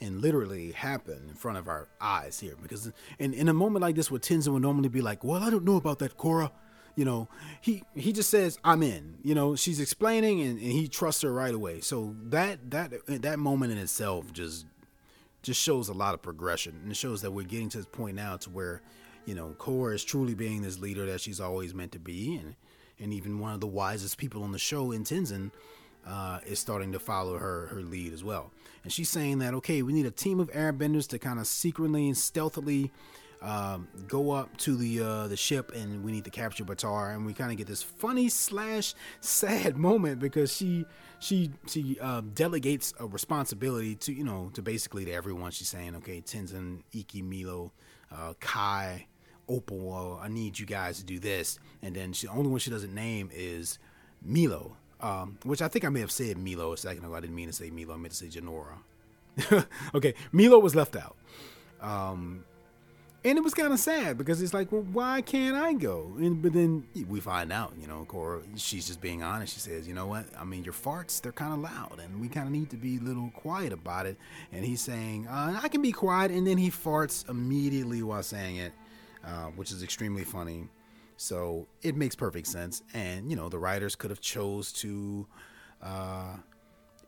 and 0.01 0.21
literally 0.21 0.73
happen 0.73 1.27
in 1.29 1.35
front 1.35 1.59
of 1.59 1.69
our 1.69 1.89
eyes 2.01 2.39
here. 2.41 2.55
Because 2.61 2.93
in, 3.19 3.35
in 3.35 3.49
a 3.49 3.55
moment 3.55 3.83
like 3.83 3.97
this, 3.97 4.11
where 4.11 4.21
Tenzin 4.21 4.53
would 4.53 4.63
normally 4.63 4.89
be 4.89 5.01
like, 5.01 5.25
"Well, 5.25 5.43
I 5.43 5.51
don't 5.51 5.65
know 5.65 5.77
about 5.77 5.99
that, 6.01 6.17
Korra," 6.17 6.51
you 6.97 7.05
know, 7.05 7.29
he 7.61 7.85
he 7.95 8.13
just 8.13 8.31
says, 8.31 8.59
"I'm 8.65 8.83
in." 8.83 9.19
You 9.23 9.35
know, 9.35 9.57
she's 9.57 9.81
explaining, 9.81 10.41
and, 10.41 10.59
and 10.59 10.73
he 10.73 10.89
trusts 10.89 11.23
her 11.23 11.33
right 11.33 11.55
away. 11.55 11.81
So 11.81 12.15
that 12.25 12.71
that 12.71 12.93
that 13.07 13.39
moment 13.39 13.73
in 13.73 13.79
itself 13.79 14.33
just 14.33 14.67
just 15.43 15.61
shows 15.61 15.89
a 15.89 15.95
lot 15.95 16.15
of 16.15 16.23
progression, 16.23 16.81
and 16.83 16.91
it 16.91 16.97
shows 16.97 17.23
that 17.23 17.31
we're 17.31 17.45
getting 17.45 17.69
to 17.71 17.79
this 17.79 17.87
point 17.87 18.17
now 18.17 18.37
to 18.39 18.51
where, 18.51 18.83
you 19.25 19.35
know, 19.35 19.55
Korra 19.59 19.95
is 19.95 20.05
truly 20.05 20.35
being 20.35 20.63
this 20.63 20.79
leader 20.81 21.07
that 21.07 21.21
she's 21.21 21.41
always 21.41 21.75
meant 21.75 21.93
to 21.93 21.99
be, 21.99 22.37
and 22.37 22.57
and 23.01 23.13
even 23.13 23.39
one 23.39 23.55
of 23.55 23.61
the 23.61 23.67
wisest 23.67 24.19
people 24.19 24.43
on 24.43 24.53
the 24.53 24.59
show 24.59 24.91
in 24.91 25.05
Tenzin 25.05 25.51
uh, 26.07 26.41
is 26.47 26.59
starting 26.59 26.93
to 26.93 26.99
follow 26.99 27.39
her 27.39 27.67
her 27.67 27.81
lead 27.81 28.13
as 28.13 28.25
well. 28.25 28.51
And 28.85 28.93
she's 28.93 29.09
saying 29.09 29.39
that 29.39 29.55
okay, 29.55 29.83
we 29.83 29.93
need 29.93 30.07
a 30.07 30.11
team 30.11 30.41
of 30.41 30.51
airbenders 30.53 31.09
to 31.09 31.19
kind 31.19 31.39
of 31.39 31.47
secretly 31.47 32.07
and 32.07 32.17
stealthily 32.17 32.91
um, 33.41 33.89
go 34.09 34.33
up 34.33 34.57
to 34.59 34.77
the 34.77 35.01
uh, 35.01 35.29
the 35.29 35.37
ship, 35.37 35.73
and 35.75 36.03
we 36.03 36.13
need 36.13 36.25
to 36.25 36.31
capture 36.31 36.65
Baatar. 36.65 37.15
And 37.15 37.25
we 37.25 37.33
kind 37.33 37.51
of 37.51 37.57
get 37.57 37.67
this 37.67 37.83
funny 37.83 38.29
slash 38.29 38.95
sad 39.21 39.77
moment 39.77 40.19
because 40.19 40.55
she 40.55 40.85
she 41.21 41.51
she 41.67 41.99
uh, 42.01 42.23
delegates 42.35 42.93
a 42.99 43.07
responsibility 43.07 43.95
to 43.97 44.13
you 44.13 44.25
know 44.25 44.51
to 44.55 44.63
basically 44.63 45.05
to 45.05 45.13
everyone. 45.13 45.51
She's 45.51 45.69
saying, 45.69 45.97
okay, 45.97 46.21
Tenzin, 46.21 46.83
Ikki, 46.93 47.23
Meelo, 47.23 47.71
uh, 48.13 48.35
Kai. 48.41 49.07
Opal, 49.51 50.21
I 50.23 50.29
need 50.29 50.59
you 50.59 50.67
guys 50.67 50.99
to 50.99 51.05
do 51.05 51.19
this, 51.19 51.59
and 51.81 51.97
then 51.97 52.13
she, 52.13 52.27
the 52.27 52.33
only 52.35 52.51
one 52.51 52.61
she 52.61 52.71
doesn't 52.71 52.95
name 52.95 53.31
is 53.33 53.79
Meelo, 54.23 54.73
um, 55.01 55.39
which 55.45 55.63
I 55.63 55.69
think 55.69 55.85
I 55.85 55.89
may 55.89 56.01
have 56.01 56.11
said 56.11 56.37
Meelo 56.37 56.73
a 56.73 56.77
second 56.77 57.05
ago. 57.05 57.15
I 57.15 57.21
didn't 57.21 57.37
mean 57.37 57.49
to 57.49 57.53
say 57.53 57.71
Meelo. 57.71 57.95
I 57.95 57.97
meant 57.97 58.15
to 58.15 58.17
say 58.17 58.27
Jinora. 58.27 59.67
okay, 59.95 60.15
Meelo 60.33 60.61
was 60.61 60.75
left 60.75 60.97
out. 60.97 61.17
Um, 61.81 62.45
and 63.25 63.37
it 63.37 63.43
was 63.43 63.53
kind 63.53 63.73
of 63.73 63.81
sad 63.81 64.17
because 64.17 64.41
it's 64.41 64.55
like, 64.55 64.71
well, 64.71 64.87
why 64.93 65.21
can't 65.23 65.57
I 65.57 65.73
go? 65.73 66.13
And 66.19 66.41
but 66.41 66.53
then 66.53 66.87
we 67.09 67.21
find 67.21 67.53
out, 67.53 67.73
you 67.81 67.87
know, 67.87 68.07
Korra, 68.09 68.43
she's 68.57 68.87
just 68.87 69.01
being 69.01 69.23
honest. 69.23 69.55
She 69.55 69.61
says, 69.61 69.89
you 69.89 69.95
know 69.95 70.07
what? 70.07 70.27
I 70.39 70.45
mean, 70.45 70.63
your 70.63 70.73
farts, 70.73 71.21
they're 71.21 71.33
kind 71.33 71.53
of 71.53 71.59
loud, 71.59 72.01
and 72.03 72.21
we 72.21 72.29
kind 72.29 72.47
of 72.47 72.53
need 72.53 72.71
to 72.71 72.77
be 72.77 72.97
a 72.97 73.01
little 73.01 73.31
quiet 73.35 73.73
about 73.73 74.07
it. 74.07 74.17
And 74.53 74.65
he's 74.65 74.81
saying, 74.81 75.27
uh, 75.27 75.61
I 75.63 75.69
can 75.69 75.83
be 75.83 75.93
quiet, 75.93 76.31
and 76.31 76.47
then 76.47 76.59
he 76.59 76.71
farts 76.71 77.29
immediately 77.29 78.03
while 78.03 78.23
saying 78.23 78.57
it, 78.57 78.73
uh, 79.25 79.47
which 79.57 79.73
is 79.73 79.83
extremely 79.83 80.25
funny. 80.25 80.69
So 81.19 81.67
it 81.83 81.97
makes 81.97 82.15
perfect 82.15 82.47
sense. 82.47 82.83
And, 82.95 83.29
you 83.29 83.37
know, 83.37 83.49
the 83.49 83.59
writers 83.59 83.97
could 83.97 84.11
have 84.11 84.21
chose 84.21 84.73
to 84.75 85.27
uh, 85.83 86.37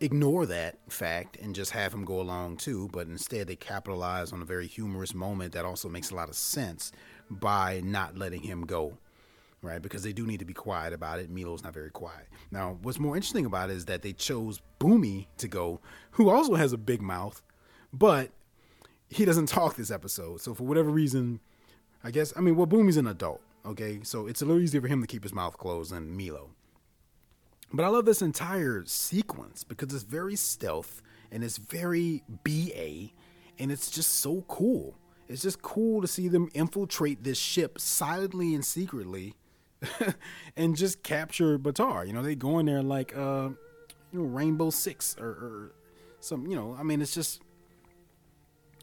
ignore 0.00 0.46
that 0.46 0.78
fact 0.88 1.36
and 1.36 1.54
just 1.54 1.70
have 1.70 1.94
him 1.94 2.04
go 2.04 2.20
along 2.20 2.56
too, 2.58 2.90
but 2.92 3.06
instead 3.06 3.46
they 3.46 3.56
capitalize 3.56 4.32
on 4.32 4.42
a 4.42 4.44
very 4.44 4.66
humorous 4.66 5.14
moment 5.14 5.52
that 5.52 5.64
also 5.64 5.88
makes 5.88 6.10
a 6.10 6.14
lot 6.16 6.28
of 6.28 6.34
sense 6.34 6.90
by 7.30 7.80
not 7.84 8.18
letting 8.18 8.42
him 8.42 8.66
go. 8.66 8.98
Right, 9.62 9.82
because 9.82 10.02
they 10.02 10.14
do 10.14 10.26
need 10.26 10.38
to 10.38 10.46
be 10.46 10.54
quiet 10.54 10.94
about 10.94 11.18
it. 11.18 11.28
Meelo's 11.28 11.62
not 11.62 11.74
very 11.74 11.90
quiet. 11.90 12.28
Now, 12.50 12.78
what's 12.80 12.98
more 12.98 13.14
interesting 13.14 13.44
about 13.44 13.68
it 13.68 13.76
is 13.76 13.84
that 13.84 14.00
they 14.00 14.14
chose 14.14 14.62
Bumi 14.80 15.26
to 15.36 15.48
go, 15.48 15.80
who 16.12 16.30
also 16.30 16.54
has 16.54 16.72
a 16.72 16.78
big 16.78 17.02
mouth, 17.02 17.42
but 17.92 18.30
he 19.10 19.26
doesn't 19.26 19.50
talk 19.50 19.76
this 19.76 19.90
episode. 19.90 20.40
So 20.40 20.54
for 20.54 20.64
whatever 20.64 20.88
reason, 20.88 21.40
I 22.02 22.10
guess 22.10 22.32
I 22.34 22.40
mean, 22.40 22.56
well, 22.56 22.66
Bumi's 22.66 22.96
an 22.96 23.06
adult, 23.06 23.42
Okay, 23.64 24.00
so 24.02 24.26
it's 24.26 24.40
a 24.40 24.46
little 24.46 24.62
easier 24.62 24.80
for 24.80 24.88
him 24.88 25.00
to 25.02 25.06
keep 25.06 25.22
his 25.22 25.34
mouth 25.34 25.58
closed 25.58 25.92
than 25.92 26.16
Meelo. 26.16 26.50
But 27.72 27.84
I 27.84 27.88
love 27.88 28.04
this 28.04 28.22
entire 28.22 28.84
sequence 28.86 29.64
because 29.64 29.92
it's 29.92 30.02
very 30.02 30.34
stealth 30.34 31.02
and 31.30 31.44
it's 31.44 31.56
very 31.56 32.22
BA 32.42 33.10
and 33.58 33.70
it's 33.70 33.90
just 33.90 34.20
so 34.20 34.44
cool. 34.48 34.96
It's 35.28 35.42
just 35.42 35.62
cool 35.62 36.00
to 36.00 36.08
see 36.08 36.26
them 36.26 36.48
infiltrate 36.54 37.22
this 37.22 37.38
ship 37.38 37.78
silently 37.78 38.54
and 38.54 38.64
secretly 38.64 39.34
and 40.56 40.74
just 40.74 41.02
capture 41.02 41.58
Baatar. 41.58 42.06
You 42.06 42.12
know, 42.12 42.22
they 42.22 42.34
go 42.34 42.58
in 42.58 42.66
there 42.66 42.82
like 42.82 43.16
uh 43.16 43.50
you 44.12 44.18
know 44.18 44.24
Rainbow 44.24 44.70
Six 44.70 45.16
or, 45.20 45.28
or 45.28 45.72
some 46.18 46.46
you 46.48 46.56
know, 46.56 46.76
I 46.78 46.82
mean 46.82 47.00
it's 47.00 47.14
just 47.14 47.42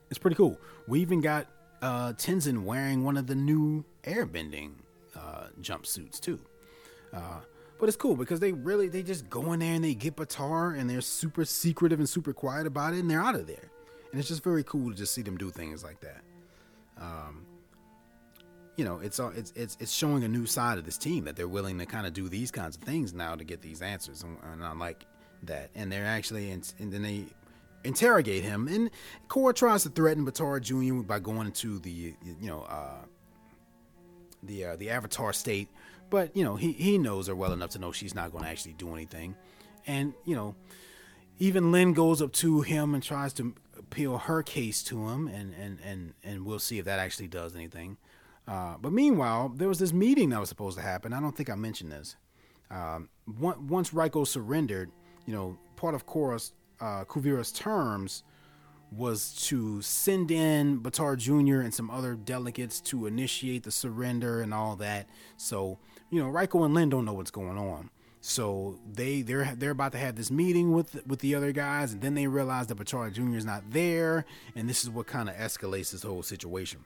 it's 0.10 0.20
pretty 0.20 0.36
cool. 0.36 0.58
We 0.88 1.02
even 1.02 1.20
got 1.20 1.48
uh, 1.82 2.13
Tenzin 2.13 2.63
wearing 2.63 3.04
one 3.04 3.18
of 3.18 3.28
the 3.28 3.36
new 3.36 3.84
airbending 4.08 4.72
uh, 5.15 5.48
jumpsuits 5.62 6.20
too. 6.20 6.39
Uh, 7.13 7.41
but 7.80 7.88
it's 7.88 7.98
cool 7.98 8.15
because 8.15 8.39
they 8.39 8.52
really 8.52 8.88
they 8.88 9.04
just 9.04 9.30
go 9.30 9.54
in 9.54 9.60
there 9.60 9.74
and 9.74 9.84
they 9.84 9.93
get 9.93 10.15
Baatar 10.15 10.78
and 10.78 10.89
they're 10.89 11.02
super 11.02 11.46
secretive 11.46 12.00
and 12.00 12.10
super 12.10 12.34
quiet 12.34 12.65
about 12.65 12.93
it 12.93 13.00
and 13.00 13.10
they're 13.10 13.22
out 13.22 13.36
of 13.36 13.48
there. 13.48 13.70
And 14.12 14.20
it's 14.20 14.30
just 14.30 14.43
very 14.43 14.63
cool 14.63 14.89
to 14.91 14.98
just 14.98 15.13
see 15.13 15.22
them 15.22 15.38
do 15.38 15.52
things 15.52 15.84
like 15.84 16.00
that. 16.02 16.22
Um, 17.00 17.46
you 18.78 18.86
know, 18.86 19.00
it's 19.00 19.20
it's 19.20 19.52
it's 19.56 19.78
it's 19.80 19.91
showing 19.91 20.24
a 20.24 20.28
new 20.28 20.46
side 20.46 20.78
of 20.78 20.86
this 20.86 20.98
team 20.98 21.26
that 21.26 21.36
they're 21.36 21.48
willing 21.48 21.78
to 21.80 21.86
kind 21.86 22.06
of 22.08 22.13
do 22.13 22.30
these 22.30 22.52
kinds 22.52 22.78
of 22.78 22.84
things 22.84 23.13
now 23.13 23.36
to 23.36 23.43
get 23.43 23.62
these 23.62 23.82
answers, 23.82 24.24
and, 24.24 24.38
and 24.54 24.63
I 24.63 24.72
like 24.74 25.06
that. 25.43 25.72
And 25.74 25.91
they're 25.91 26.06
actually, 26.06 26.52
and, 26.52 26.74
and 26.78 26.93
then 26.93 27.02
they 27.02 27.26
interrogate 27.84 28.43
him. 28.43 28.67
And 28.67 28.91
Korra 29.30 29.56
tries 29.56 29.84
to 29.84 29.89
threaten 29.89 30.26
Baatar 30.26 30.62
Jr. 30.62 31.02
by 31.02 31.17
going 31.17 31.48
into 31.48 31.80
the 31.80 31.89
you 31.89 32.15
know 32.41 32.62
uh, 32.70 33.02
the 34.43 34.65
uh, 34.65 34.76
the 34.76 34.89
Avatar 34.89 35.34
state, 35.34 35.69
but 36.10 36.36
you 36.36 36.43
know 36.43 36.56
he 36.56 36.71
he 36.71 36.97
knows 36.97 37.28
her 37.28 37.36
well 37.36 37.54
enough 37.54 37.71
to 37.71 37.80
know 37.80 37.91
she's 37.91 38.15
not 38.15 38.32
going 38.32 38.43
to 38.43 38.50
actually 38.50 38.73
do 38.73 38.93
anything. 38.93 39.36
And 39.86 40.13
you 40.26 40.36
know, 40.36 40.56
even 41.39 41.71
Lin 41.71 41.93
goes 41.93 42.21
up 42.21 42.34
to 42.34 42.62
him 42.62 42.93
and 42.93 43.04
tries 43.04 43.34
to 43.34 43.54
appeal 43.78 44.17
her 44.17 44.43
case 44.43 44.84
to 44.84 45.08
him, 45.10 45.28
and 45.28 45.54
and 45.54 45.80
and 45.84 46.13
and 46.23 46.45
we'll 46.45 46.60
see 46.60 46.80
if 46.80 46.86
that 46.86 47.00
actually 47.00 47.28
does 47.28 47.56
anything. 47.56 47.97
Uh, 48.47 48.76
but 48.82 48.93
meanwhile, 48.93 49.50
there 49.50 49.67
was 49.67 49.80
this 49.80 49.91
meeting 49.91 50.30
that 50.30 50.39
was 50.39 50.50
supposed 50.50 50.78
to 50.78 50.84
happen. 50.84 51.12
I 51.12 51.19
don't 51.19 51.36
think 51.36 51.50
I 51.50 51.56
mentioned 51.56 51.91
this. 51.91 52.15
Um, 52.71 53.10
once 53.39 53.93
Raiko 53.93 54.23
surrendered, 54.23 54.89
you 55.26 55.34
know, 55.34 55.58
part 55.76 55.95
of 55.95 56.06
Korra's 56.06 56.54
uh, 56.80 57.04
Kuvira's 57.06 57.52
terms 57.52 58.23
was 58.91 59.34
to 59.47 59.82
send 59.82 60.32
in 60.32 60.80
Baatar 60.80 61.17
Jr. 61.17 61.62
and 61.62 61.73
some 61.73 61.89
other 61.89 62.15
delegates 62.15 62.80
to 62.82 63.06
initiate 63.06 63.63
the 63.63 63.71
surrender 63.71 64.41
and 64.41 64.54
all 64.54 64.76
that. 64.78 65.08
So, 65.36 65.78
you 66.10 66.21
know, 66.21 66.30
Raiko 66.30 66.63
and 66.63 66.73
Lin 66.73 66.89
don't 66.89 67.06
know 67.06 67.13
what's 67.13 67.32
going 67.32 67.58
on. 67.58 67.89
So 68.19 68.80
they 68.91 69.21
they're 69.21 69.54
they're 69.56 69.71
about 69.71 69.91
to 69.93 69.97
have 69.97 70.15
this 70.15 70.32
meeting 70.32 70.73
with 70.73 71.06
with 71.06 71.19
the 71.19 71.36
other 71.36 71.52
guys, 71.52 71.93
and 71.93 72.02
then 72.02 72.13
they 72.13 72.28
realize 72.28 72.67
that 72.67 72.78
Baatar 72.78 73.13
Jr. 73.13 73.38
is 73.38 73.45
not 73.45 73.71
there, 73.71 74.26
and 74.56 74.67
this 74.67 74.84
is 74.84 74.89
what 74.89 75.08
kind 75.08 75.30
of 75.30 75.36
escalates 75.36 75.91
this 75.91 76.04
whole 76.04 76.23
situation. 76.23 76.84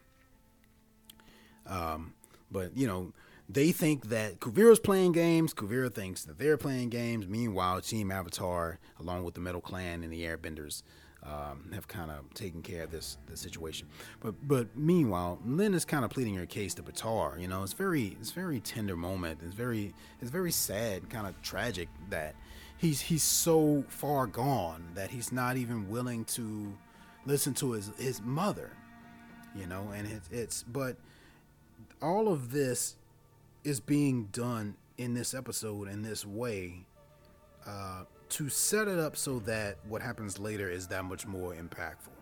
Um, 1.65 2.13
but 2.51 2.75
you 2.75 2.85
know, 2.85 3.13
they 3.49 3.71
think 3.71 4.09
that 4.09 4.39
Kuvira's 4.39 4.79
playing 4.79 5.13
games. 5.13 5.53
Kuvira 5.53 5.91
thinks 5.93 6.23
that 6.25 6.37
they're 6.37 6.57
playing 6.57 6.89
games. 6.89 7.27
Meanwhile, 7.27 7.81
Team 7.81 8.11
Avatar, 8.11 8.79
along 8.99 9.23
with 9.23 9.33
the 9.33 9.41
Metal 9.41 9.61
Clan 9.61 10.03
and 10.03 10.11
the 10.11 10.23
Airbenders, 10.23 10.83
um, 11.23 11.71
have 11.73 11.87
kind 11.87 12.09
of 12.09 12.33
taken 12.33 12.61
care 12.61 12.83
of 12.83 12.91
this 12.91 13.17
this 13.27 13.39
situation. 13.39 13.87
But 14.19 14.35
but 14.47 14.75
meanwhile, 14.75 15.39
Lin 15.45 15.73
is 15.73 15.85
kind 15.85 16.03
of 16.03 16.11
pleading 16.11 16.35
her 16.35 16.45
case 16.45 16.73
to 16.75 16.83
Baatar. 16.83 17.39
You 17.39 17.47
know, 17.47 17.63
it's 17.63 17.73
very 17.73 18.17
it's 18.19 18.31
very 18.31 18.59
tender 18.59 18.95
moment. 18.95 19.39
It's 19.43 19.53
very 19.53 19.93
it's 20.19 20.31
very 20.31 20.51
sad, 20.51 21.09
kind 21.09 21.27
of 21.27 21.39
tragic 21.41 21.89
that 22.09 22.35
he's 22.77 23.01
he's 23.01 23.23
so 23.23 23.83
far 23.87 24.27
gone 24.27 24.83
that 24.95 25.11
he's 25.11 25.31
not 25.31 25.57
even 25.57 25.89
willing 25.89 26.25
to 26.25 26.73
listen 27.25 27.53
to 27.55 27.73
his 27.73 27.91
his 27.97 28.21
mother. 28.21 28.71
You 29.55 29.67
know, 29.67 29.91
and 29.93 30.07
it's 30.07 30.29
it's 30.31 30.63
but 30.63 30.97
all 32.01 32.29
of 32.29 32.51
this 32.51 32.95
is 33.63 33.79
being 33.79 34.25
done 34.31 34.75
in 34.97 35.13
this 35.13 35.33
episode 35.33 35.87
in 35.87 36.01
this 36.01 36.25
way 36.25 36.85
uh, 37.65 38.03
to 38.31 38.49
set 38.49 38.87
it 38.87 38.97
up 38.97 39.17
so 39.17 39.39
that 39.39 39.77
what 39.87 40.01
happens 40.01 40.39
later 40.39 40.69
is 40.69 40.87
that 40.87 41.03
much 41.03 41.27
more 41.27 41.53
impactful. 41.53 42.15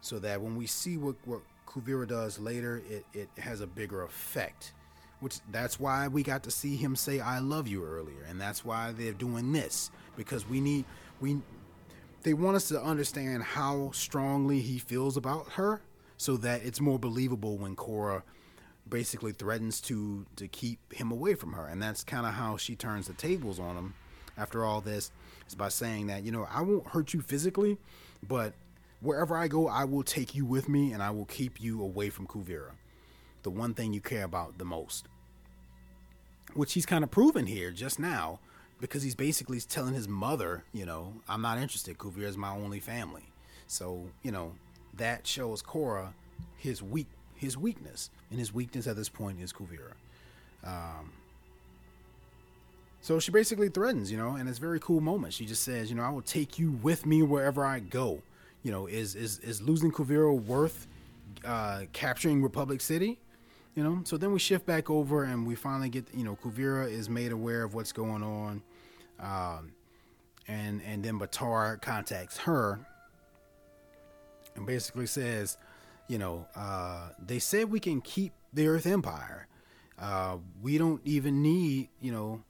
So 0.00 0.18
that 0.20 0.40
when 0.40 0.56
we 0.56 0.66
see 0.66 0.96
what, 0.96 1.16
what 1.26 1.42
Kuvira 1.66 2.08
does 2.08 2.38
later, 2.38 2.82
it, 2.88 3.04
it 3.12 3.28
has 3.38 3.60
a 3.60 3.66
bigger 3.66 4.02
effect. 4.02 4.72
Which 5.20 5.40
that's 5.50 5.78
why 5.78 6.08
we 6.08 6.22
got 6.22 6.42
to 6.44 6.50
see 6.50 6.76
him 6.76 6.96
say 6.96 7.20
"I 7.20 7.40
love 7.40 7.68
you" 7.68 7.84
earlier, 7.84 8.24
and 8.26 8.40
that's 8.40 8.64
why 8.64 8.92
they're 8.92 9.12
doing 9.12 9.52
this 9.52 9.90
because 10.16 10.48
we 10.48 10.62
need 10.62 10.86
we 11.20 11.42
they 12.22 12.32
want 12.32 12.56
us 12.56 12.68
to 12.68 12.82
understand 12.82 13.42
how 13.42 13.90
strongly 13.92 14.60
he 14.60 14.78
feels 14.78 15.18
about 15.18 15.50
her, 15.52 15.82
so 16.16 16.38
that 16.38 16.64
it's 16.64 16.80
more 16.80 16.98
believable 16.98 17.58
when 17.58 17.76
Korra 17.76 18.22
basically 18.88 19.32
threatens 19.32 19.82
to 19.82 20.24
to 20.36 20.48
keep 20.48 20.78
him 20.90 21.12
away 21.12 21.34
from 21.34 21.52
her, 21.52 21.66
and 21.66 21.82
that's 21.82 22.02
kind 22.02 22.24
of 22.24 22.32
how 22.32 22.56
she 22.56 22.74
turns 22.74 23.06
the 23.06 23.12
tables 23.12 23.58
on 23.58 23.76
him. 23.76 23.94
After 24.40 24.64
all 24.64 24.80
this, 24.80 25.12
is 25.46 25.54
by 25.54 25.68
saying 25.68 26.06
that 26.06 26.24
you 26.24 26.32
know 26.32 26.48
I 26.50 26.62
won't 26.62 26.88
hurt 26.88 27.12
you 27.12 27.20
physically, 27.20 27.76
but 28.26 28.54
wherever 29.00 29.36
I 29.36 29.48
go, 29.48 29.68
I 29.68 29.84
will 29.84 30.02
take 30.02 30.34
you 30.34 30.46
with 30.46 30.68
me, 30.68 30.92
and 30.92 31.02
I 31.02 31.10
will 31.10 31.26
keep 31.26 31.60
you 31.60 31.82
away 31.82 32.08
from 32.10 32.26
Kuvira, 32.26 32.72
the 33.42 33.50
one 33.50 33.74
thing 33.74 33.92
you 33.92 34.00
care 34.00 34.24
about 34.24 34.58
the 34.58 34.64
most. 34.64 35.06
Which 36.54 36.72
he's 36.72 36.86
kind 36.86 37.04
of 37.04 37.10
proven 37.10 37.46
here 37.46 37.70
just 37.70 37.98
now, 37.98 38.40
because 38.80 39.02
he's 39.02 39.14
basically 39.14 39.60
telling 39.60 39.94
his 39.94 40.08
mother, 40.08 40.64
you 40.72 40.86
know, 40.86 41.14
I'm 41.28 41.42
not 41.42 41.58
interested. 41.58 41.98
Kuvira 41.98 42.24
is 42.24 42.36
my 42.36 42.50
only 42.50 42.80
family. 42.80 43.24
So 43.66 44.08
you 44.22 44.32
know 44.32 44.54
that 44.96 45.26
shows 45.26 45.62
Korra 45.62 46.12
his 46.56 46.82
weak 46.82 47.06
his 47.36 47.56
weakness, 47.56 48.10
and 48.30 48.38
his 48.38 48.52
weakness 48.52 48.86
at 48.86 48.96
this 48.96 49.08
point 49.08 49.40
is 49.40 49.52
Kuvira. 49.52 49.92
Um, 50.64 51.12
so 53.02 53.18
she 53.18 53.30
basically 53.30 53.68
threatens, 53.68 54.10
you 54.10 54.18
know, 54.18 54.36
and 54.36 54.48
it's 54.48 54.58
a 54.58 54.60
very 54.60 54.80
cool 54.80 55.00
moment. 55.00 55.32
She 55.32 55.46
just 55.46 55.62
says, 55.62 55.90
you 55.90 55.96
know, 55.96 56.02
I 56.02 56.10
will 56.10 56.22
take 56.22 56.58
you 56.58 56.72
with 56.82 57.06
me 57.06 57.22
wherever 57.22 57.64
I 57.64 57.80
go. 57.80 58.22
You 58.62 58.72
know, 58.72 58.86
is 58.86 59.14
is 59.14 59.38
is 59.38 59.62
losing 59.62 59.90
Kuvira 59.90 60.38
worth 60.38 60.86
uh, 61.44 61.82
capturing 61.92 62.42
Republic 62.42 62.80
City? 62.80 63.18
You 63.74 63.84
know, 63.84 64.00
so 64.04 64.16
then 64.16 64.32
we 64.32 64.38
shift 64.38 64.66
back 64.66 64.90
over 64.90 65.24
and 65.24 65.46
we 65.46 65.54
finally 65.54 65.88
get, 65.88 66.04
you 66.12 66.24
know, 66.24 66.36
Kuvira 66.42 66.90
is 66.90 67.08
made 67.08 67.32
aware 67.32 67.62
of 67.62 67.72
what's 67.72 67.92
going 67.92 68.22
on, 68.22 68.62
um, 69.18 69.72
and 70.46 70.82
and 70.84 71.02
then 71.02 71.18
Baatar 71.18 71.80
contacts 71.80 72.38
her 72.38 72.80
and 74.56 74.66
basically 74.66 75.06
says, 75.06 75.56
you 76.08 76.18
know, 76.18 76.46
uh, 76.54 77.10
they 77.24 77.38
said 77.38 77.70
we 77.70 77.80
can 77.80 78.00
keep 78.00 78.32
the 78.52 78.66
Earth 78.66 78.86
Empire. 78.86 79.46
Uh, 79.98 80.38
we 80.60 80.76
don't 80.76 81.00
even 81.04 81.42
need, 81.42 81.88
you 82.00 82.10
know, 82.10 82.42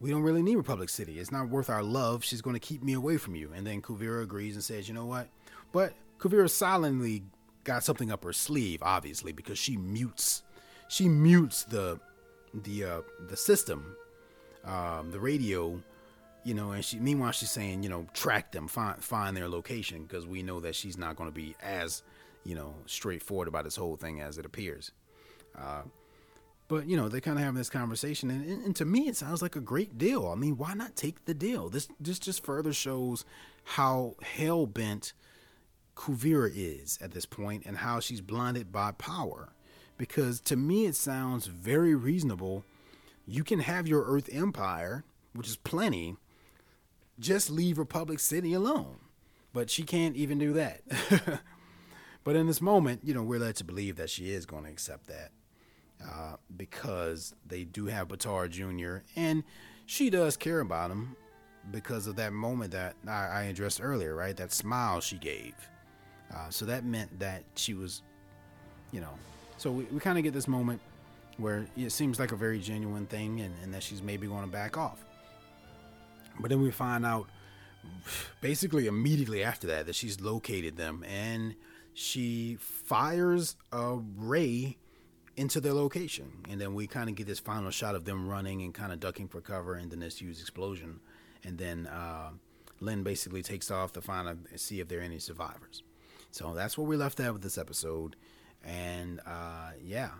we 0.00 0.10
don't 0.10 0.22
really 0.22 0.42
need 0.42 0.56
Republic 0.56 0.88
City. 0.88 1.18
It's 1.18 1.32
not 1.32 1.48
worth 1.48 1.70
our 1.70 1.82
love. 1.82 2.24
She's 2.24 2.42
going 2.42 2.54
to 2.54 2.60
keep 2.60 2.82
me 2.82 2.92
away 2.92 3.16
from 3.16 3.34
you. 3.34 3.50
And 3.54 3.66
then 3.66 3.80
Kuvira 3.80 4.22
agrees 4.22 4.54
and 4.54 4.64
says, 4.64 4.88
you 4.88 4.94
know 4.94 5.06
what? 5.06 5.28
But 5.72 5.94
Kuvira 6.18 6.50
silently 6.50 7.22
got 7.64 7.84
something 7.84 8.10
up 8.10 8.24
her 8.24 8.32
sleeve, 8.32 8.82
obviously, 8.82 9.32
because 9.32 9.58
she 9.58 9.76
mutes, 9.76 10.42
she 10.88 11.08
mutes 11.08 11.64
the, 11.64 11.98
the, 12.52 12.84
uh, 12.84 13.00
the 13.28 13.36
system, 13.36 13.96
um, 14.64 15.10
the 15.10 15.20
radio, 15.20 15.80
you 16.44 16.54
know, 16.54 16.72
and 16.72 16.84
she, 16.84 16.98
meanwhile, 16.98 17.32
she's 17.32 17.50
saying, 17.50 17.82
you 17.82 17.88
know, 17.88 18.06
track 18.12 18.52
them, 18.52 18.68
find, 18.68 19.02
find 19.02 19.36
their 19.36 19.48
location, 19.48 20.02
because 20.02 20.26
we 20.26 20.42
know 20.42 20.60
that 20.60 20.74
she's 20.74 20.98
not 20.98 21.16
going 21.16 21.28
to 21.28 21.34
be 21.34 21.56
as 21.62 22.02
you 22.44 22.54
know, 22.54 22.74
straightforward 22.86 23.48
about 23.48 23.64
this 23.64 23.76
whole 23.76 23.96
thing 23.96 24.20
as 24.20 24.38
it 24.38 24.44
appears. 24.44 24.92
Uh, 25.58 25.82
but 26.68 26.86
you 26.88 26.96
know, 26.96 27.08
they 27.08 27.20
kind 27.20 27.38
of 27.38 27.44
have 27.44 27.54
this 27.54 27.70
conversation, 27.70 28.30
and, 28.30 28.48
and, 28.48 28.64
and, 28.64 28.76
to 28.76 28.84
me, 28.84 29.08
it 29.08 29.16
sounds 29.16 29.42
like 29.42 29.56
a 29.56 29.60
great 29.60 29.98
deal. 29.98 30.28
I 30.28 30.34
mean, 30.34 30.56
why 30.56 30.74
not 30.74 30.96
take 30.96 31.24
the 31.24 31.34
deal? 31.34 31.68
This 31.68 31.88
this 32.00 32.18
just 32.18 32.44
further 32.44 32.72
shows 32.72 33.24
how 33.64 34.16
hell 34.22 34.66
bent 34.66 35.12
Kuvira 35.96 36.50
is 36.54 36.98
at 37.02 37.12
this 37.12 37.26
point, 37.26 37.64
and 37.66 37.78
how 37.78 38.00
she's 38.00 38.20
blinded 38.20 38.72
by 38.72 38.92
power. 38.92 39.50
Because 39.96 40.40
to 40.42 40.56
me, 40.56 40.86
it 40.86 40.96
sounds 40.96 41.46
very 41.46 41.94
reasonable. 41.94 42.64
You 43.26 43.44
can 43.44 43.60
have 43.60 43.86
your 43.86 44.04
Earth 44.04 44.28
Empire, 44.32 45.04
which 45.32 45.48
is 45.48 45.56
plenty. 45.56 46.16
Just 47.18 47.48
leave 47.48 47.78
Republic 47.78 48.18
City 48.18 48.54
alone. 48.54 48.96
But 49.52 49.70
she 49.70 49.84
can't 49.84 50.16
even 50.16 50.38
do 50.38 50.52
that. 50.54 50.82
But 52.24 52.36
in 52.36 52.46
this 52.46 52.62
moment, 52.62 53.02
you 53.04 53.12
know, 53.12 53.22
we're 53.22 53.38
led 53.38 53.56
to 53.56 53.64
believe 53.64 53.96
that 53.96 54.08
she 54.10 54.32
is 54.32 54.46
going 54.46 54.64
to 54.64 54.70
accept 54.70 55.06
that 55.08 55.30
uh, 56.02 56.36
because 56.56 57.34
they 57.46 57.64
do 57.64 57.86
have 57.86 58.08
Baatar 58.08 58.48
Jr. 58.48 59.04
and 59.16 59.44
she 59.86 60.10
does 60.10 60.36
care 60.36 60.60
about 60.60 60.90
him 60.90 61.16
because 61.70 62.06
of 62.06 62.16
that 62.16 62.32
moment 62.32 62.72
that 62.72 62.94
I, 63.06 63.26
I 63.26 63.42
addressed 63.44 63.80
earlier, 63.82 64.14
right? 64.14 64.36
That 64.36 64.52
smile 64.52 65.00
she 65.00 65.16
gave. 65.16 65.54
Uh, 66.34 66.50
so 66.50 66.64
that 66.66 66.84
meant 66.84 67.18
that 67.20 67.44
she 67.54 67.74
was, 67.74 68.02
you 68.92 69.00
know, 69.00 69.12
so 69.56 69.70
we, 69.70 69.84
we 69.84 70.00
kind 70.00 70.18
of 70.18 70.24
get 70.24 70.34
this 70.34 70.48
moment 70.48 70.80
where 71.36 71.66
it 71.76 71.90
seems 71.90 72.18
like 72.18 72.32
a 72.32 72.36
very 72.36 72.58
genuine 72.58 73.06
thing 73.06 73.40
and, 73.40 73.54
and 73.62 73.74
that 73.74 73.82
she's 73.82 74.02
maybe 74.02 74.26
going 74.26 74.44
to 74.44 74.50
back 74.50 74.76
off. 74.76 75.04
But 76.40 76.50
then 76.50 76.60
we 76.60 76.70
find 76.70 77.06
out 77.06 77.28
basically 78.40 78.86
immediately 78.86 79.42
after 79.42 79.66
that 79.68 79.86
that 79.86 79.94
she's 79.94 80.20
located 80.20 80.76
them 80.76 81.04
and 81.08 81.54
she 81.94 82.56
fires 82.60 83.56
a 83.72 83.98
ray 84.16 84.76
into 85.36 85.60
their 85.60 85.72
location. 85.72 86.30
And 86.48 86.60
then 86.60 86.74
we 86.74 86.86
kind 86.86 87.08
of 87.08 87.16
get 87.16 87.26
this 87.26 87.40
final 87.40 87.70
shot 87.70 87.94
of 87.94 88.04
them 88.04 88.28
running 88.28 88.62
and 88.62 88.72
kind 88.72 88.92
of 88.92 89.00
ducking 89.00 89.28
for 89.28 89.40
cover, 89.40 89.74
and 89.74 89.90
then 89.90 90.00
this 90.00 90.18
huge 90.18 90.40
explosion. 90.40 91.00
And 91.42 91.58
then 91.58 91.86
uh, 91.86 92.30
Lin 92.80 93.02
basically 93.02 93.42
takes 93.42 93.70
off 93.70 93.92
to 93.94 94.00
find 94.00 94.28
out, 94.28 94.38
see 94.56 94.80
if 94.80 94.88
there 94.88 95.00
are 95.00 95.02
any 95.02 95.18
survivors. 95.18 95.82
So 96.30 96.54
that's 96.54 96.76
where 96.76 96.86
we 96.86 96.96
left 96.96 97.20
at 97.20 97.32
with 97.32 97.42
this 97.42 97.58
episode. 97.58 98.16
And 98.64 99.20
uh, 99.26 99.72
yeah, 99.82 100.10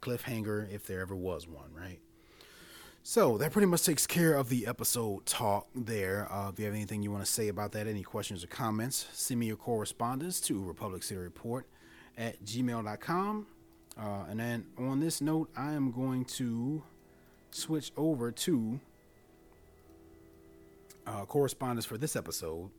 cliffhanger 0.00 0.72
if 0.72 0.86
there 0.86 1.00
ever 1.00 1.14
was 1.14 1.46
one, 1.46 1.72
right? 1.74 2.00
So 3.06 3.36
that 3.36 3.52
pretty 3.52 3.66
much 3.66 3.84
takes 3.84 4.06
care 4.06 4.32
of 4.32 4.48
the 4.48 4.66
episode 4.66 5.26
talk 5.26 5.68
there. 5.74 6.26
Uh, 6.32 6.48
if 6.48 6.58
you 6.58 6.64
have 6.64 6.74
anything 6.74 7.02
you 7.02 7.10
want 7.10 7.22
to 7.22 7.30
say 7.30 7.48
about 7.48 7.72
that, 7.72 7.86
any 7.86 8.02
questions 8.02 8.42
or 8.42 8.46
comments, 8.46 9.06
send 9.12 9.40
me 9.40 9.46
your 9.46 9.56
correspondence 9.56 10.40
to 10.42 10.62
Republic 10.64 11.02
City 11.02 11.20
Report 11.20 11.66
at 12.16 12.42
gmail.com. 12.44 13.46
Uh, 13.98 14.24
and 14.28 14.40
then 14.40 14.66
on 14.76 15.00
this 15.00 15.20
note, 15.20 15.50
I 15.56 15.72
am 15.72 15.92
going 15.92 16.24
to 16.24 16.82
switch 17.50 17.92
over 17.96 18.32
to 18.32 18.80
uh, 21.06 21.24
correspondence 21.26 21.86
for 21.86 21.98
this 21.98 22.16
episode. 22.16 22.70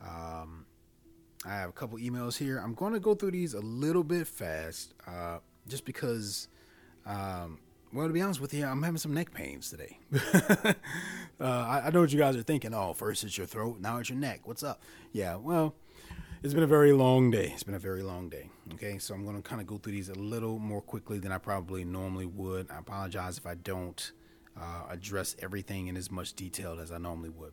Um, 0.00 0.66
I 1.44 1.50
have 1.50 1.70
a 1.70 1.72
couple 1.72 1.98
emails 1.98 2.36
here. 2.36 2.58
I'm 2.58 2.74
going 2.74 2.92
to 2.92 3.00
go 3.00 3.14
through 3.14 3.32
these 3.32 3.54
a 3.54 3.60
little 3.60 4.04
bit 4.04 4.26
fast 4.26 4.94
uh, 5.06 5.38
just 5.68 5.84
because. 5.84 6.48
Um, 7.06 7.58
well, 7.92 8.06
to 8.06 8.12
be 8.12 8.22
honest 8.22 8.40
with 8.40 8.54
you, 8.54 8.64
I'm 8.64 8.82
having 8.82 8.96
some 8.96 9.12
neck 9.12 9.34
pains 9.34 9.68
today. 9.68 9.98
uh, 10.14 10.72
I, 11.40 11.82
I, 11.86 11.90
know 11.90 12.00
what 12.00 12.12
you 12.12 12.18
guys 12.18 12.36
are 12.36 12.42
thinking. 12.42 12.72
Oh, 12.72 12.94
first 12.94 13.22
it's 13.22 13.36
your 13.36 13.46
throat, 13.46 13.80
now 13.80 13.98
it's 13.98 14.08
your 14.08 14.18
neck. 14.18 14.40
What's 14.44 14.62
up? 14.62 14.80
Yeah, 15.12 15.36
well, 15.36 15.74
it's 16.42 16.54
been 16.54 16.64
a 16.64 16.66
very 16.68 16.92
long 16.92 17.30
day. 17.30 17.50
It's 17.52 17.62
been 17.62 17.74
a 17.74 17.78
very 17.78 18.02
long 18.02 18.28
day. 18.28 18.50
Okay, 18.74 18.98
so 18.98 19.14
I'm 19.14 19.24
going 19.24 19.36
to 19.36 19.42
kind 19.42 19.60
of 19.60 19.66
go 19.66 19.78
through 19.78 19.92
these 19.92 20.08
a 20.08 20.14
little 20.14 20.58
more 20.58 20.80
quickly 20.80 21.18
than 21.18 21.30
I 21.30 21.38
probably 21.38 21.84
normally 21.84 22.26
would. 22.26 22.68
I 22.70 22.78
apologize 22.78 23.38
if 23.38 23.46
I 23.46 23.54
don't 23.54 24.10
uh, 24.60 24.84
address 24.90 25.36
everything 25.40 25.86
in 25.86 25.96
as 25.96 26.10
much 26.10 26.34
detail 26.34 26.80
as 26.80 26.90
I 26.90 26.98
normally 26.98 27.30
would. 27.30 27.52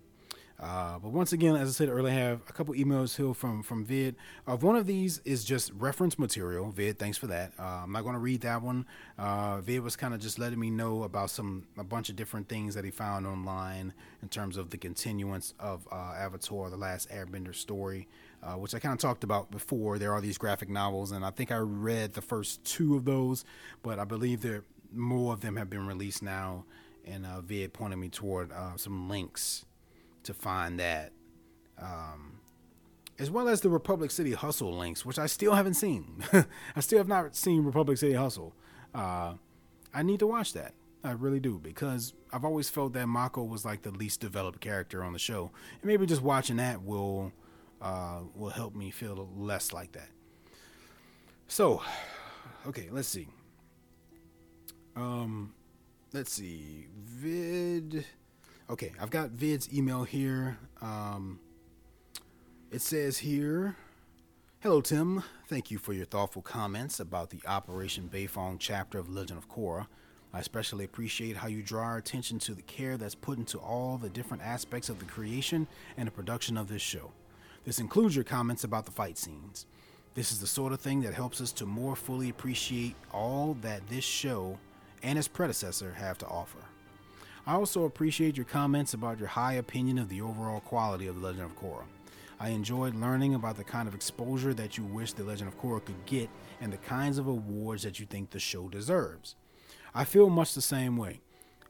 Uh, 0.60 1.00
but 1.00 1.12
once 1.12 1.32
again, 1.32 1.56
as 1.56 1.70
I 1.70 1.72
said 1.72 1.88
earlier, 1.88 2.14
I 2.14 2.18
have 2.18 2.42
a 2.50 2.52
couple 2.52 2.74
emails 2.74 3.16
here 3.16 3.34
from 3.34 3.64
from 3.64 3.86
Vid. 3.86 4.18
Uh, 4.46 4.58
one 4.58 4.76
of 4.76 4.88
these 4.88 5.22
is 5.24 5.46
just 5.46 5.72
reference 5.74 6.20
material. 6.20 6.70
Vid, 6.70 7.00
thanks 7.00 7.18
for 7.18 7.28
that. 7.28 7.54
Uh, 7.58 7.84
I'm 7.84 7.94
not 7.94 8.02
going 8.02 8.16
to 8.16 8.20
read 8.20 8.42
that 8.42 8.62
one. 8.62 8.86
Uh, 9.18 9.62
Vid 9.62 9.82
was 9.82 9.96
kind 9.96 10.14
of 10.14 10.20
just 10.20 10.38
letting 10.38 10.60
me 10.60 10.70
know 10.70 11.04
about 11.04 11.30
some 11.30 11.68
a 11.78 11.84
bunch 11.86 12.10
of 12.10 12.18
different 12.18 12.50
things 12.50 12.76
that 12.76 12.84
he 12.84 12.92
found 12.92 13.26
online 13.26 13.94
in 14.22 14.28
terms 14.28 14.58
of 14.58 14.70
the 14.72 14.78
continuance 14.78 15.54
of 15.62 15.88
uh, 15.94 16.14
Avatar: 16.18 16.70
The 16.70 16.76
Last 16.76 17.10
Airbender 17.10 17.56
story. 17.56 18.10
Uh, 18.42 18.54
which 18.54 18.74
I 18.74 18.80
kind 18.80 18.94
of 18.94 19.00
talked 19.00 19.26
about 19.26 19.52
before. 19.52 20.00
There 20.00 20.14
are 20.14 20.22
these 20.22 20.38
graphic 20.38 20.70
novels, 20.70 21.12
and 21.12 21.26
I 21.26 21.30
think 21.30 21.52
I 21.52 21.58
read 21.58 22.14
the 22.14 22.22
first 22.22 22.64
two 22.64 22.96
of 22.96 23.04
those, 23.04 23.44
but 23.84 24.00
I 24.00 24.06
believe 24.06 24.40
there 24.42 24.64
more 24.94 25.34
of 25.34 25.42
them 25.42 25.56
have 25.56 25.70
been 25.70 25.86
released 25.86 26.24
now, 26.24 26.66
and 27.06 27.26
uh, 27.26 27.42
Vid 27.42 27.74
pointed 27.74 27.98
me 27.98 28.10
toward 28.10 28.52
uh, 28.52 28.78
some 28.78 29.10
links 29.10 29.66
to 30.24 30.34
find 30.34 30.80
that, 30.80 31.12
um, 31.82 32.40
as 33.18 33.30
well 33.30 33.48
as 33.48 33.62
the 33.62 33.70
Republic 33.70 34.12
City 34.12 34.34
Hustle 34.34 34.76
links, 34.76 35.06
which 35.06 35.20
I 35.20 35.26
still 35.26 35.54
haven't 35.54 35.76
seen. 35.76 36.24
I 36.76 36.80
still 36.80 36.98
have 36.98 37.08
not 37.08 37.36
seen 37.36 37.64
Republic 37.64 37.98
City 37.98 38.14
Hustle. 38.14 38.54
Uh, 38.94 39.34
I 39.94 40.04
need 40.04 40.20
to 40.20 40.28
watch 40.28 40.54
that. 40.54 40.74
I 41.04 41.12
really 41.12 41.40
do 41.40 41.60
because 41.60 42.14
I've 42.34 42.44
always 42.44 42.70
felt 42.70 42.92
that 42.94 43.08
Mako 43.08 43.44
was 43.44 43.64
like 43.64 43.84
the 43.84 43.92
least 43.92 44.20
developed 44.20 44.60
character 44.60 45.04
on 45.04 45.14
the 45.14 45.20
show, 45.20 45.52
and 45.82 45.86
maybe 45.86 46.06
just 46.06 46.22
watching 46.22 46.58
that 46.58 46.84
will 46.84 47.32
uh, 47.82 48.22
will 48.36 48.50
help 48.50 48.76
me 48.76 48.92
feel 48.92 49.30
less 49.36 49.74
like 49.74 49.92
that. 49.94 50.10
So, 51.48 51.82
okay, 52.68 52.88
let's 52.92 53.08
see. 53.08 53.28
Um, 54.96 55.54
let's 56.14 56.32
see. 56.34 56.88
Vid. 56.96 58.06
Okay, 58.70 58.92
I've 59.02 59.10
got 59.10 59.32
Vid's 59.32 59.74
email 59.74 60.04
here. 60.04 60.58
Um, 60.82 61.40
it 62.72 62.82
says 62.82 63.20
here. 63.20 63.76
Hello, 64.60 64.82
Tim. 64.82 65.24
Thank 65.48 65.72
you 65.72 65.78
for 65.78 65.94
your 65.94 66.06
thoughtful 66.06 66.42
comments 66.42 67.00
about 67.00 67.30
the 67.30 67.40
Operation 67.48 68.10
Beifong 68.14 68.58
chapter 68.60 69.00
of 69.00 69.10
Legend 69.10 69.40
of 69.40 69.50
Korra. 69.50 69.88
I 70.32 70.40
especially 70.40 70.86
appreciate 70.86 71.38
how 71.38 71.48
you 71.48 71.64
draw 71.64 71.84
our 71.84 71.98
attention 71.98 72.38
to 72.40 72.54
the 72.54 72.62
care 72.62 72.98
that's 72.98 73.16
put 73.16 73.40
into 73.40 73.58
all 73.58 73.98
the 73.98 74.10
different 74.10 74.44
aspects 74.44 74.90
of 74.90 75.00
the 75.00 75.06
creation 75.06 75.66
and 75.98 76.08
the 76.08 76.12
production 76.12 76.58
of 76.58 76.68
this 76.68 76.82
show. 76.82 77.12
This 77.70 77.78
includes 77.78 78.16
your 78.16 78.26
comments 78.26 78.64
about 78.64 78.86
the 78.86 78.92
fight 78.92 79.16
scenes. 79.16 79.68
This 80.16 80.32
is 80.32 80.40
the 80.40 80.48
sort 80.48 80.74
of 80.74 80.82
thing 80.82 81.02
that 81.02 81.14
helps 81.14 81.40
us 81.40 81.52
to 81.52 81.68
more 81.68 81.96
fully 81.96 82.30
appreciate 82.30 82.96
all 83.14 83.56
that 83.62 83.88
this 83.88 84.04
show 84.04 84.58
and 85.04 85.20
its 85.20 85.28
predecessor 85.28 85.92
have 85.92 86.18
to 86.18 86.26
offer. 86.26 86.58
I 87.46 87.54
also 87.54 87.86
appreciate 87.86 88.36
your 88.36 88.48
comments 88.48 88.96
about 88.96 89.20
your 89.20 89.28
high 89.28 89.54
opinion 89.54 90.00
of 90.00 90.10
the 90.10 90.20
overall 90.20 90.62
quality 90.62 91.06
of 91.06 91.22
The 91.22 91.28
Legend 91.28 91.44
of 91.44 91.60
Korra. 91.60 91.84
I 92.40 92.50
enjoyed 92.50 92.96
learning 92.96 93.36
about 93.36 93.56
the 93.56 93.64
kind 93.64 93.88
of 93.88 93.94
exposure 93.94 94.56
that 94.56 94.80
you 94.80 94.84
wish 94.84 95.14
The 95.14 95.24
Legend 95.24 95.50
of 95.50 95.62
Korra 95.62 95.86
could 95.86 96.04
get 96.08 96.28
and 96.60 96.74
the 96.74 96.78
kinds 96.78 97.20
of 97.20 97.28
awards 97.28 97.84
that 97.84 98.00
you 98.00 98.08
think 98.08 98.32
the 98.32 98.40
show 98.40 98.68
deserves. 98.68 99.36
I 99.94 100.06
feel 100.06 100.32
much 100.32 100.56
the 100.56 100.62
same 100.62 100.98
way. 100.98 101.22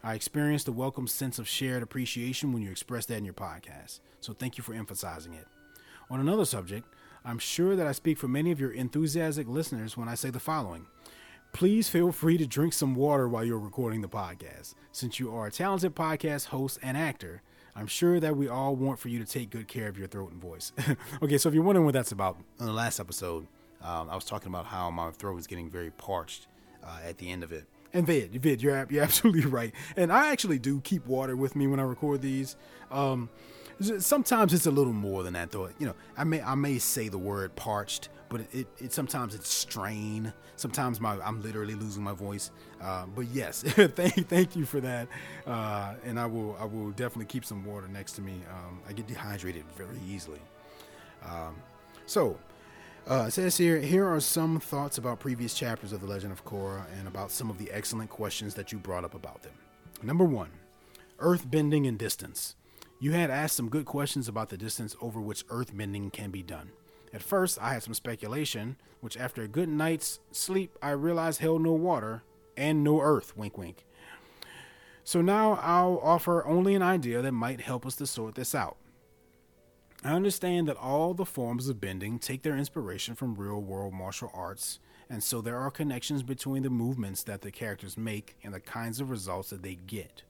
I 0.02 0.14
experienced 0.14 0.70
a 0.70 0.72
welcome 0.72 1.08
sense 1.08 1.40
of 1.40 1.48
shared 1.50 1.84
appreciation 1.84 2.54
when 2.54 2.62
you 2.62 2.72
expressed 2.72 3.10
that 3.10 3.18
in 3.18 3.26
your 3.26 3.34
podcast, 3.34 4.00
so 4.22 4.32
thank 4.32 4.58
you 4.58 4.64
for 4.64 4.74
emphasizing 4.74 5.34
it. 5.34 5.46
On 6.12 6.20
another 6.20 6.46
subject, 6.46 6.88
I'm 7.24 7.38
sure 7.38 7.76
that 7.76 7.86
I 7.86 7.92
speak 7.92 8.18
for 8.18 8.28
many 8.28 8.52
of 8.52 8.60
your 8.60 8.72
enthusiastic 8.72 9.48
listeners 9.48 9.96
when 9.96 10.10
I 10.10 10.16
say 10.16 10.32
the 10.32 10.40
following. 10.40 10.88
Please 11.52 11.88
feel 11.88 12.12
free 12.12 12.38
to 12.38 12.48
drink 12.48 12.74
some 12.74 12.96
water 12.96 13.30
while 13.30 13.44
you're 13.44 13.60
recording 13.60 14.02
the 14.02 14.10
podcast. 14.10 14.74
Since 14.92 15.20
you 15.20 15.32
are 15.36 15.46
a 15.48 15.52
talented 15.52 15.96
podcast 15.96 16.48
host 16.48 16.80
and 16.82 16.98
actor, 16.98 17.44
I'm 17.76 17.86
sure 17.86 18.20
that 18.20 18.36
we 18.36 18.48
all 18.48 18.76
want 18.76 18.98
for 18.98 19.10
you 19.10 19.20
to 19.20 19.26
take 19.26 19.52
good 19.52 19.68
care 19.68 19.88
of 19.88 20.00
your 20.00 20.08
throat 20.08 20.32
and 20.32 20.42
voice. 20.42 20.72
okay, 21.22 21.38
so 21.38 21.48
if 21.50 21.56
you're 21.56 21.64
wondering 21.64 21.86
what 21.86 21.94
that's 21.94 22.12
about, 22.12 22.38
in 22.60 22.66
the 22.66 22.74
last 22.74 23.00
episode, 23.00 23.48
um, 23.84 24.10
I 24.10 24.16
was 24.16 24.26
talking 24.26 24.48
about 24.48 24.66
how 24.66 24.90
my 24.90 25.12
throat 25.12 25.36
was 25.36 25.46
getting 25.46 25.70
very 25.70 25.92
parched 25.92 26.48
uh, 26.84 27.00
at 27.06 27.20
the 27.20 27.32
end 27.32 27.44
of 27.44 27.52
it. 27.52 27.66
And 27.94 28.06
Vid, 28.06 28.34
Vid, 28.42 28.62
you're 28.62 28.88
you're 28.90 29.04
absolutely 29.04 29.46
right. 29.46 29.74
And 29.96 30.12
I 30.12 30.32
actually 30.32 30.58
do 30.60 30.82
keep 30.82 31.06
water 31.06 31.36
with 31.36 31.56
me 31.56 31.68
when 31.68 31.80
I 31.80 31.84
record 31.84 32.22
these. 32.22 32.56
Um, 32.90 33.30
sometimes 33.80 34.54
it's 34.54 34.66
a 34.66 34.72
little 34.72 34.94
more 34.94 35.24
than 35.24 35.34
that, 35.34 35.52
though. 35.52 35.70
You 35.80 35.88
know, 35.88 35.96
I 36.18 36.24
may 36.24 36.42
I 36.42 36.56
may 36.56 36.78
say 36.80 37.10
the 37.10 37.18
word 37.18 37.56
parched, 37.56 38.10
but 38.30 38.42
it, 38.42 38.48
it, 38.54 38.68
it 38.78 38.94
sometimes 38.94 39.36
it's 39.36 39.50
strain. 39.50 40.34
Sometimes 40.56 41.00
my 41.00 41.20
I'm 41.22 41.42
literally 41.42 41.76
losing 41.76 42.04
my 42.04 42.14
voice. 42.14 42.52
Uh, 42.82 43.06
but 43.08 43.28
yes, 43.28 43.64
thank 43.64 44.28
thank 44.28 44.56
you 44.56 44.66
for 44.66 44.80
that. 44.82 45.08
Uh, 45.46 45.96
and 46.06 46.20
I 46.20 46.26
will 46.26 46.58
I 46.60 46.66
will 46.66 46.92
definitely 46.92 47.26
keep 47.26 47.46
some 47.46 47.64
water 47.66 47.88
next 47.88 48.14
to 48.14 48.22
me. 48.22 48.42
Um, 48.50 48.82
I 48.88 48.94
get 48.94 49.08
dehydrated 49.08 49.64
very 49.76 50.00
easily. 50.08 50.42
Um, 51.26 51.56
so 52.06 52.38
uh, 53.10 53.26
it 53.28 53.32
says 53.32 53.58
here, 53.58 53.80
here 53.80 54.06
are 54.06 54.20
some 54.20 54.60
thoughts 54.60 55.00
about 55.00 55.20
previous 55.20 55.56
chapters 55.56 55.92
of 55.92 56.02
The 56.02 56.06
Legend 56.06 56.32
of 56.32 56.46
Korra 56.46 56.86
and 57.00 57.08
about 57.08 57.32
some 57.32 57.50
of 57.50 57.58
the 57.58 57.72
excellent 57.72 58.10
questions 58.12 58.54
that 58.54 58.72
you 58.72 58.78
brought 58.78 59.04
up 59.04 59.16
about 59.16 59.42
them. 59.42 59.54
Number 60.04 60.24
one, 60.24 60.50
earth 61.18 61.50
bending 61.50 61.88
and 61.88 61.98
distance. 61.98 62.56
You 63.02 63.14
had 63.14 63.30
asked 63.30 63.56
some 63.56 63.70
good 63.70 63.86
questions 63.86 64.28
about 64.28 64.50
the 64.50 64.58
distance 64.58 64.94
over 65.02 65.22
which 65.22 65.46
earth 65.50 65.76
bending 65.76 66.10
can 66.12 66.32
be 66.32 66.44
done. 66.44 66.72
At 67.14 67.24
first, 67.24 67.58
I 67.62 67.72
had 67.72 67.82
some 67.82 67.94
speculation, 67.94 68.76
which 69.00 69.16
after 69.16 69.42
a 69.42 69.48
good 69.48 69.70
night's 69.70 70.20
sleep, 70.32 70.78
I 70.82 70.92
realized 70.92 71.40
held 71.40 71.62
no 71.62 71.72
water 71.72 72.24
and 72.58 72.84
no 72.84 73.00
earth, 73.00 73.38
wink 73.38 73.58
wink. 73.58 73.86
So 75.06 75.22
now 75.22 75.54
I'll 75.64 76.00
offer 76.04 76.46
only 76.46 76.76
an 76.76 76.82
idea 76.82 77.22
that 77.22 77.32
might 77.32 77.62
help 77.62 77.86
us 77.86 77.96
to 77.96 78.06
sort 78.06 78.36
this 78.36 78.54
out. 78.54 78.76
I 80.04 80.12
understand 80.12 80.68
that 80.68 80.78
all 80.78 81.14
the 81.14 81.26
forms 81.26 81.70
of 81.70 81.80
bending 81.80 82.20
take 82.20 82.44
their 82.44 82.58
inspiration 82.58 83.16
from 83.16 83.36
real 83.36 83.62
world 83.62 83.94
martial 83.94 84.30
arts, 84.34 84.80
and 85.10 85.24
so 85.24 85.42
there 85.42 85.58
are 85.58 85.72
connections 85.72 86.22
between 86.22 86.64
the 86.64 86.70
movements 86.70 87.24
that 87.24 87.42
the 87.42 87.52
characters 87.52 87.98
make 87.98 88.36
and 88.44 88.54
the 88.54 88.60
kinds 88.60 89.00
of 89.00 89.10
results 89.10 89.50
that 89.52 89.64
they 89.64 89.76
get. 89.76 90.24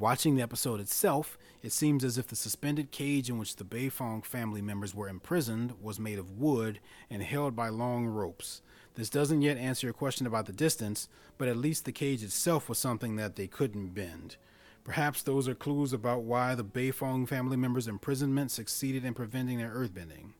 Watching 0.00 0.34
the 0.34 0.42
episode 0.42 0.80
itself, 0.80 1.36
it 1.62 1.72
seems 1.72 2.04
as 2.04 2.16
if 2.16 2.26
the 2.26 2.34
suspended 2.34 2.90
cage 2.90 3.28
in 3.28 3.36
which 3.36 3.56
the 3.56 3.64
Beifong 3.64 4.24
family 4.24 4.62
members 4.62 4.94
were 4.94 5.10
imprisoned 5.10 5.74
was 5.78 6.00
made 6.00 6.18
of 6.18 6.38
wood 6.38 6.80
and 7.10 7.22
held 7.22 7.54
by 7.54 7.68
long 7.68 8.06
ropes. 8.06 8.62
This 8.94 9.10
doesn't 9.10 9.42
yet 9.42 9.58
answer 9.58 9.86
your 9.86 9.92
question 9.92 10.26
about 10.26 10.46
the 10.46 10.54
distance, 10.54 11.06
but 11.36 11.48
at 11.48 11.58
least 11.58 11.84
the 11.84 11.92
cage 11.92 12.22
itself 12.22 12.66
was 12.66 12.78
something 12.78 13.16
that 13.16 13.36
they 13.36 13.46
couldn't 13.46 13.88
bend. 13.88 14.36
Perhaps 14.84 15.20
those 15.20 15.46
are 15.46 15.54
clues 15.54 15.92
about 15.92 16.22
why 16.22 16.54
the 16.54 16.64
Beifong 16.64 17.28
family 17.28 17.58
members' 17.58 17.86
imprisonment 17.86 18.50
succeeded 18.50 19.04
in 19.04 19.12
preventing 19.12 19.58
their 19.58 19.68
earthbending. 19.68 20.32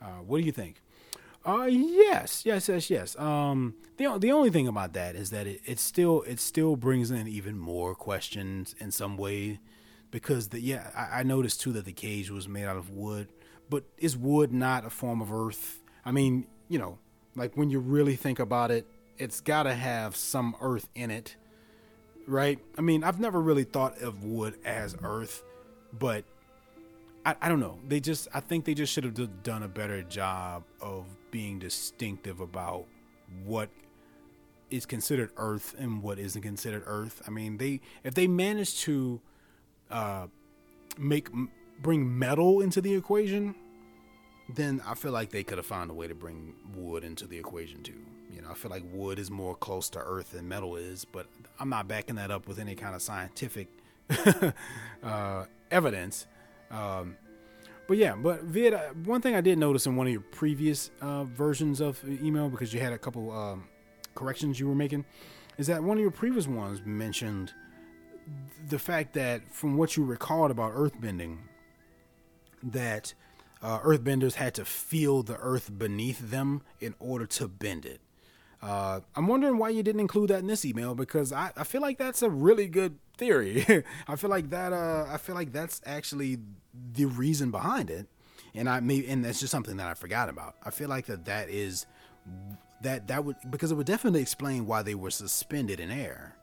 Uh, 0.00 0.22
what 0.26 0.38
do 0.38 0.46
you 0.46 0.52
think? 0.52 0.80
Uh, 1.46 1.66
yes, 1.70 2.44
yes, 2.44 2.68
yes, 2.68 2.90
yes. 2.90 3.18
Um, 3.18 3.76
the 3.98 4.18
the 4.18 4.32
only 4.32 4.50
thing 4.50 4.66
about 4.66 4.94
that 4.94 5.14
is 5.14 5.30
that 5.30 5.46
it, 5.46 5.60
it 5.64 5.78
still 5.78 6.22
it 6.22 6.40
still 6.40 6.74
brings 6.76 7.10
in 7.12 7.28
even 7.28 7.56
more 7.56 7.94
questions 7.94 8.74
in 8.80 8.90
some 8.90 9.16
way, 9.16 9.60
because 10.10 10.48
the 10.48 10.60
yeah 10.60 10.90
I, 10.96 11.20
I 11.20 11.22
noticed 11.22 11.60
too 11.60 11.72
that 11.72 11.84
the 11.84 11.92
cage 11.92 12.30
was 12.30 12.48
made 12.48 12.64
out 12.64 12.76
of 12.76 12.90
wood, 12.90 13.28
but 13.70 13.84
is 13.96 14.16
wood 14.16 14.52
not 14.52 14.84
a 14.84 14.90
form 14.90 15.22
of 15.22 15.32
earth? 15.32 15.82
I 16.04 16.10
mean, 16.10 16.48
you 16.68 16.80
know, 16.80 16.98
like 17.36 17.56
when 17.56 17.70
you 17.70 17.78
really 17.78 18.16
think 18.16 18.40
about 18.40 18.72
it, 18.72 18.84
it's 19.16 19.40
got 19.40 19.64
to 19.64 19.74
have 19.74 20.16
some 20.16 20.56
earth 20.60 20.88
in 20.96 21.10
it 21.12 21.36
right? 22.26 22.58
I 22.76 22.80
mean, 22.80 23.04
I've 23.04 23.20
never 23.20 23.40
really 23.40 23.64
thought 23.64 24.00
of 24.02 24.24
wood 24.24 24.58
as 24.64 24.96
earth, 25.02 25.44
but 25.92 26.24
I, 27.24 27.36
I 27.40 27.48
don't 27.48 27.60
know. 27.60 27.78
They 27.86 28.00
just, 28.00 28.28
I 28.34 28.40
think 28.40 28.64
they 28.64 28.74
just 28.74 28.92
should 28.92 29.04
have 29.04 29.42
done 29.42 29.62
a 29.62 29.68
better 29.68 30.02
job 30.02 30.64
of 30.80 31.06
being 31.36 31.58
distinctive 31.58 32.40
about 32.40 32.86
what 33.44 33.68
is 34.70 34.86
considered 34.86 35.30
earth 35.36 35.74
and 35.78 36.02
what 36.02 36.18
isn't 36.18 36.40
considered 36.40 36.82
earth. 36.86 37.20
I 37.26 37.30
mean, 37.30 37.58
they 37.58 37.82
if 38.04 38.14
they 38.14 38.26
manage 38.26 38.80
to 38.84 39.20
uh, 39.90 40.28
make 40.96 41.28
bring 41.82 42.18
metal 42.18 42.62
into 42.62 42.80
the 42.80 42.94
equation, 42.94 43.54
then 44.48 44.80
I 44.86 44.94
feel 44.94 45.12
like 45.12 45.28
they 45.28 45.44
could 45.44 45.58
have 45.58 45.66
found 45.66 45.90
a 45.90 45.94
way 45.94 46.08
to 46.08 46.14
bring 46.14 46.54
wood 46.74 47.04
into 47.04 47.26
the 47.26 47.36
equation 47.36 47.82
too. 47.82 48.00
You 48.32 48.40
know, 48.40 48.48
I 48.50 48.54
feel 48.54 48.70
like 48.70 48.84
wood 48.90 49.18
is 49.18 49.30
more 49.30 49.54
close 49.54 49.90
to 49.90 49.98
earth 49.98 50.32
than 50.32 50.48
metal 50.48 50.74
is, 50.76 51.04
but 51.04 51.26
I'm 51.60 51.68
not 51.68 51.86
backing 51.86 52.16
that 52.16 52.30
up 52.30 52.48
with 52.48 52.58
any 52.58 52.74
kind 52.74 52.94
of 52.94 53.02
scientific 53.02 53.68
uh, 55.02 55.44
evidence. 55.70 56.26
Um, 56.70 57.18
but 57.88 57.96
yeah, 57.96 58.14
but 58.16 58.42
Vid, 58.42 58.74
uh, 58.74 58.80
one 59.04 59.20
thing 59.20 59.34
I 59.34 59.40
did 59.40 59.58
notice 59.58 59.86
in 59.86 59.96
one 59.96 60.06
of 60.06 60.12
your 60.12 60.22
previous 60.22 60.90
uh, 61.00 61.24
versions 61.24 61.80
of 61.80 62.02
email, 62.22 62.48
because 62.48 62.74
you 62.74 62.80
had 62.80 62.92
a 62.92 62.98
couple 62.98 63.30
um, 63.30 63.64
corrections 64.14 64.58
you 64.58 64.68
were 64.68 64.74
making, 64.74 65.04
is 65.58 65.66
that 65.68 65.82
one 65.82 65.96
of 65.96 66.02
your 66.02 66.10
previous 66.10 66.46
ones 66.46 66.82
mentioned 66.84 67.52
the 68.68 68.78
fact 68.78 69.14
that 69.14 69.52
from 69.52 69.76
what 69.76 69.96
you 69.96 70.04
recalled 70.04 70.50
about 70.50 70.74
earthbending, 70.74 71.38
that 72.62 73.14
uh, 73.62 73.78
earthbenders 73.80 74.34
had 74.34 74.54
to 74.54 74.64
feel 74.64 75.22
the 75.22 75.36
earth 75.36 75.70
beneath 75.76 76.30
them 76.30 76.62
in 76.80 76.94
order 76.98 77.26
to 77.26 77.48
bend 77.48 77.86
it. 77.86 78.00
Uh, 78.62 79.00
I'm 79.14 79.28
wondering 79.28 79.58
why 79.58 79.68
you 79.68 79.82
didn't 79.82 80.00
include 80.00 80.30
that 80.30 80.40
in 80.40 80.46
this 80.46 80.64
email 80.64 80.94
because 80.94 81.32
I, 81.32 81.52
I 81.56 81.64
feel 81.64 81.80
like 81.80 81.98
that's 81.98 82.22
a 82.22 82.30
really 82.30 82.66
good 82.66 82.98
theory. 83.16 83.84
I 84.08 84.16
feel 84.16 84.30
like 84.30 84.50
that 84.50 84.72
uh, 84.72 85.06
I 85.08 85.18
feel 85.18 85.34
like 85.34 85.52
that's 85.52 85.80
actually 85.84 86.38
the 86.92 87.06
reason 87.06 87.50
behind 87.50 87.90
it, 87.90 88.06
and 88.54 88.68
I 88.68 88.80
may 88.80 89.04
and 89.06 89.24
that's 89.24 89.40
just 89.40 89.50
something 89.50 89.76
that 89.76 89.88
I 89.88 89.94
forgot 89.94 90.28
about. 90.28 90.56
I 90.62 90.70
feel 90.70 90.88
like 90.88 91.06
that 91.06 91.24
that 91.26 91.48
is 91.48 91.86
that 92.82 93.08
that 93.08 93.24
would 93.24 93.36
because 93.50 93.70
it 93.70 93.74
would 93.74 93.86
definitely 93.86 94.20
explain 94.20 94.66
why 94.66 94.82
they 94.82 94.94
were 94.94 95.10
suspended 95.10 95.80
in 95.80 95.90
air, 95.90 96.36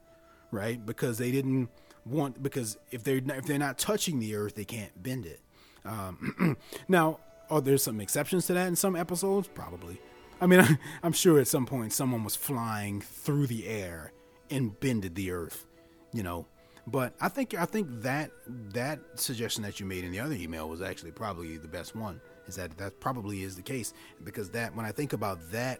right? 0.51 0.83
Because 0.83 1.17
they 1.17 1.31
didn't 1.31 1.69
want 2.05 2.41
because 2.41 2.77
if 2.91 3.03
they're 3.03 3.21
if 3.25 3.45
they're 3.45 3.57
not 3.57 3.77
touching 3.77 4.19
the 4.19 4.35
earth, 4.35 4.55
they 4.55 4.65
can't 4.65 5.01
bend 5.01 5.25
it. 5.25 5.41
Um, 5.85 6.57
now, 6.87 7.19
are 7.49 7.61
there 7.61 7.77
some 7.77 7.99
exceptions 7.99 8.47
to 8.47 8.53
that 8.53 8.67
in 8.67 8.75
some 8.75 8.95
episodes? 8.95 9.47
Probably. 9.47 9.99
I 10.41 10.47
mean, 10.47 10.79
I'm 11.03 11.13
sure 11.13 11.39
at 11.39 11.47
some 11.47 11.65
point 11.65 11.93
someone 11.93 12.23
was 12.23 12.35
flying 12.35 13.01
through 13.01 13.47
the 13.47 13.67
air 13.67 14.11
and 14.49 14.79
bended 14.79 15.15
the 15.15 15.31
earth, 15.31 15.65
you 16.13 16.23
know. 16.23 16.47
But 16.85 17.13
I 17.21 17.29
think 17.29 17.53
I 17.53 17.65
think 17.65 17.87
that 18.01 18.31
that 18.73 18.99
suggestion 19.15 19.63
that 19.63 19.79
you 19.79 19.85
made 19.85 20.03
in 20.03 20.11
the 20.11 20.19
other 20.19 20.35
email 20.35 20.67
was 20.67 20.81
actually 20.81 21.11
probably 21.11 21.57
the 21.57 21.67
best 21.67 21.95
one. 21.95 22.19
Is 22.45 22.55
that 22.55 22.77
that 22.77 22.99
probably 22.99 23.43
is 23.43 23.55
the 23.55 23.61
case 23.61 23.93
because 24.23 24.49
that 24.49 24.75
when 24.75 24.85
I 24.85 24.91
think 24.91 25.13
about 25.13 25.51
that 25.51 25.79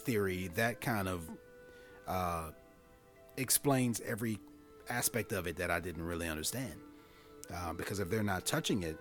theory, 0.00 0.50
that 0.54 0.82
kind 0.82 1.08
of 1.08 1.30
uh, 2.06 2.50
explains 3.38 4.02
every 4.02 4.38
aspect 4.90 5.32
of 5.32 5.46
it 5.46 5.56
that 5.56 5.70
I 5.70 5.80
didn't 5.80 6.02
really 6.02 6.28
understand. 6.28 6.74
Uh, 7.54 7.72
because 7.72 8.00
if 8.00 8.10
they're 8.10 8.22
not 8.22 8.44
touching 8.46 8.82
it, 8.82 8.98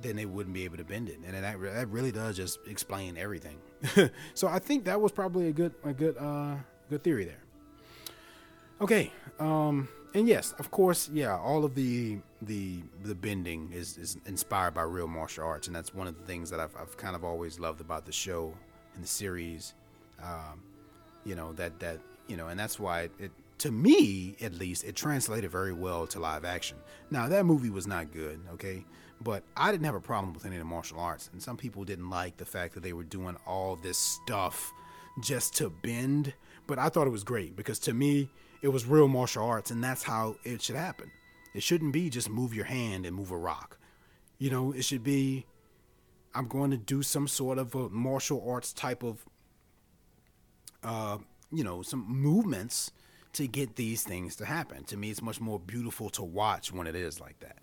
then 0.00 0.16
they 0.16 0.26
wouldn't 0.26 0.54
be 0.54 0.64
able 0.64 0.76
to 0.76 0.84
bend 0.84 1.08
it, 1.08 1.18
and 1.24 1.34
that 1.34 1.60
that 1.60 1.88
really 1.88 2.10
does 2.10 2.36
just 2.36 2.58
explain 2.66 3.16
everything. 3.16 3.58
so 4.34 4.48
I 4.48 4.58
think 4.58 4.84
that 4.84 5.00
was 5.00 5.12
probably 5.12 5.48
a 5.48 5.52
good 5.52 5.74
a 5.84 5.92
good 5.92 6.16
uh, 6.18 6.56
good 6.90 7.04
theory 7.04 7.24
there. 7.24 7.42
Okay, 8.80 9.12
um, 9.38 9.88
and 10.14 10.28
yes, 10.28 10.54
of 10.60 10.70
course, 10.70 11.10
yeah, 11.12 11.36
all 11.36 11.64
of 11.64 11.74
the 11.74 12.18
the 12.40 12.82
the 13.02 13.14
bending 13.14 13.70
is, 13.72 13.98
is 13.98 14.16
inspired 14.26 14.72
by 14.72 14.82
real 14.82 15.08
martial 15.08 15.44
arts, 15.44 15.66
and 15.66 15.74
that's 15.74 15.92
one 15.92 16.06
of 16.06 16.16
the 16.16 16.24
things 16.24 16.50
that 16.50 16.60
I've, 16.60 16.74
I've 16.76 16.96
kind 16.96 17.16
of 17.16 17.24
always 17.24 17.58
loved 17.58 17.80
about 17.80 18.06
the 18.06 18.12
show 18.12 18.54
and 18.94 19.02
the 19.02 19.08
series. 19.08 19.74
Um, 20.22 20.62
you 21.24 21.34
know 21.34 21.52
that 21.54 21.80
that 21.80 21.98
you 22.28 22.36
know, 22.36 22.46
and 22.46 22.58
that's 22.58 22.78
why 22.78 23.02
it, 23.02 23.12
it 23.18 23.32
to 23.58 23.72
me 23.72 24.36
at 24.40 24.54
least 24.54 24.84
it 24.84 24.94
translated 24.94 25.50
very 25.50 25.72
well 25.72 26.06
to 26.06 26.20
live 26.20 26.44
action. 26.44 26.76
Now 27.10 27.28
that 27.28 27.44
movie 27.44 27.70
was 27.70 27.88
not 27.88 28.12
good, 28.12 28.38
okay, 28.52 28.84
but 29.20 29.42
I 29.56 29.72
didn't 29.72 29.86
have 29.86 29.96
a 29.96 30.00
problem 30.00 30.32
with 30.32 30.46
any 30.46 30.54
of 30.54 30.60
the 30.60 30.66
martial 30.66 31.00
arts, 31.00 31.28
and 31.32 31.42
some 31.42 31.56
people 31.56 31.82
didn't 31.82 32.08
like 32.08 32.36
the 32.36 32.44
fact 32.44 32.74
that 32.74 32.84
they 32.84 32.92
were 32.92 33.02
doing 33.02 33.36
all 33.48 33.74
this 33.74 33.98
stuff 33.98 34.72
just 35.20 35.56
to 35.56 35.70
bend. 35.70 36.34
But 36.68 36.78
I 36.78 36.88
thought 36.88 37.08
it 37.08 37.10
was 37.10 37.24
great 37.24 37.56
because 37.56 37.80
to 37.80 37.92
me 37.92 38.30
it 38.64 38.72
was 38.72 38.86
real 38.86 39.08
martial 39.08 39.44
arts, 39.44 39.70
and 39.70 39.84
that's 39.84 40.02
how 40.02 40.36
it 40.42 40.62
should 40.62 40.74
happen. 40.74 41.10
It 41.52 41.62
shouldn't 41.62 41.92
be 41.92 42.08
just 42.08 42.30
move 42.30 42.54
your 42.54 42.64
hand 42.64 43.04
and 43.04 43.14
move 43.14 43.30
a 43.30 43.36
rock. 43.36 43.76
You 44.38 44.48
know, 44.48 44.72
it 44.72 44.86
should 44.86 45.04
be 45.04 45.44
I'm 46.34 46.48
going 46.48 46.70
to 46.70 46.78
do 46.78 47.02
some 47.02 47.28
sort 47.28 47.58
of 47.58 47.74
a 47.74 47.90
martial 47.90 48.42
arts 48.48 48.72
type 48.72 49.02
of, 49.02 49.22
uh, 50.82 51.18
you 51.52 51.62
know, 51.62 51.82
some 51.82 52.06
movements 52.08 52.90
to 53.34 53.46
get 53.46 53.76
these 53.76 54.02
things 54.02 54.34
to 54.36 54.46
happen. 54.46 54.84
To 54.84 54.96
me, 54.96 55.10
it's 55.10 55.20
much 55.20 55.42
more 55.42 55.58
beautiful 55.58 56.08
to 56.10 56.22
watch 56.22 56.72
when 56.72 56.86
it 56.86 56.94
is 56.94 57.20
like 57.20 57.38
that. 57.40 57.58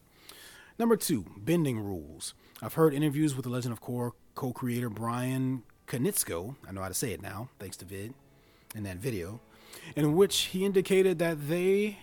Number 0.78 0.96
two, 0.96 1.26
bending 1.36 1.80
rules. 1.80 2.36
I've 2.62 2.76
heard 2.76 2.94
interviews 2.94 3.36
with 3.36 3.46
the 3.46 3.52
Legend 3.52 3.74
of 3.74 3.82
Korra 3.82 4.12
co 4.36 4.54
creator 4.54 4.92
Brian 4.92 5.64
Konietzko. 5.88 6.58
I 6.70 6.72
know 6.72 6.82
how 6.82 6.90
to 6.90 6.94
say 6.94 7.12
it 7.12 7.24
now, 7.24 7.50
thanks 7.58 7.76
to 7.78 7.86
Vid 7.86 8.14
in 8.76 8.84
that 8.84 8.98
video 8.98 9.42
in 9.96 10.16
which 10.16 10.38
he 10.46 10.66
indicated 10.66 11.20
that 11.20 11.48
they 11.48 12.00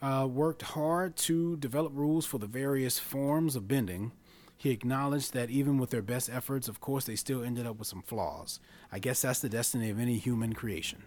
uh, 0.00 0.26
worked 0.30 0.62
hard 0.62 1.16
to 1.16 1.56
develop 1.56 1.92
rules 1.94 2.26
for 2.26 2.38
the 2.38 2.46
various 2.46 2.98
forms 2.98 3.56
of 3.56 3.68
bending. 3.68 4.12
He 4.56 4.70
acknowledged 4.70 5.34
that 5.34 5.50
even 5.50 5.78
with 5.78 5.90
their 5.90 6.02
best 6.02 6.28
efforts, 6.28 6.68
of 6.68 6.80
course, 6.80 7.04
they 7.04 7.16
still 7.16 7.42
ended 7.42 7.66
up 7.66 7.78
with 7.78 7.88
some 7.88 8.02
flaws. 8.02 8.60
I 8.90 8.98
guess 8.98 9.22
that's 9.22 9.40
the 9.40 9.48
destiny 9.48 9.90
of 9.90 10.00
any 10.00 10.18
human 10.18 10.52
creation. 10.52 11.02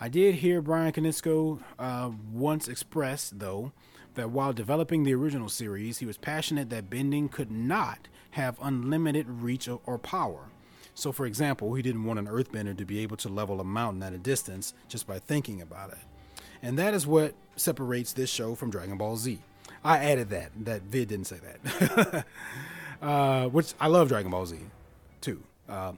I 0.00 0.08
did 0.08 0.36
hear 0.36 0.62
Brian 0.62 0.92
Konietzko 0.92 1.60
uh, 1.78 2.10
once 2.32 2.68
express, 2.68 3.32
though, 3.36 3.72
that 4.14 4.30
while 4.30 4.52
developing 4.52 5.02
the 5.02 5.14
original 5.14 5.48
series, 5.48 5.98
he 5.98 6.06
was 6.06 6.16
passionate 6.16 6.70
that 6.70 6.88
bending 6.88 7.28
could 7.28 7.50
not 7.50 8.08
have 8.32 8.58
unlimited 8.62 9.28
reach 9.28 9.68
or 9.68 9.98
power. 9.98 10.50
So, 10.98 11.12
for 11.12 11.26
example, 11.26 11.74
he 11.74 11.82
didn't 11.82 12.02
want 12.02 12.18
an 12.18 12.26
earthbender 12.26 12.76
to 12.76 12.84
be 12.84 12.98
able 12.98 13.16
to 13.18 13.28
level 13.28 13.60
a 13.60 13.64
mountain 13.64 14.02
at 14.02 14.12
a 14.12 14.18
distance 14.18 14.74
just 14.88 15.06
by 15.06 15.20
thinking 15.20 15.62
about 15.62 15.90
it. 15.92 15.98
And 16.60 16.76
that 16.76 16.92
is 16.92 17.06
what 17.06 17.34
separates 17.54 18.12
this 18.12 18.28
show 18.28 18.56
from 18.56 18.70
Dragon 18.72 18.98
Ball 18.98 19.16
Z. 19.16 19.38
I 19.84 19.98
added 19.98 20.30
that. 20.30 20.50
That 20.64 20.82
vid 20.82 21.06
didn't 21.06 21.28
say 21.28 21.36
that. 21.38 22.24
uh, 23.00 23.46
which 23.46 23.74
I 23.78 23.86
love 23.86 24.08
Dragon 24.08 24.32
Ball 24.32 24.44
Z 24.44 24.58
too. 25.20 25.40
Uh, 25.68 25.92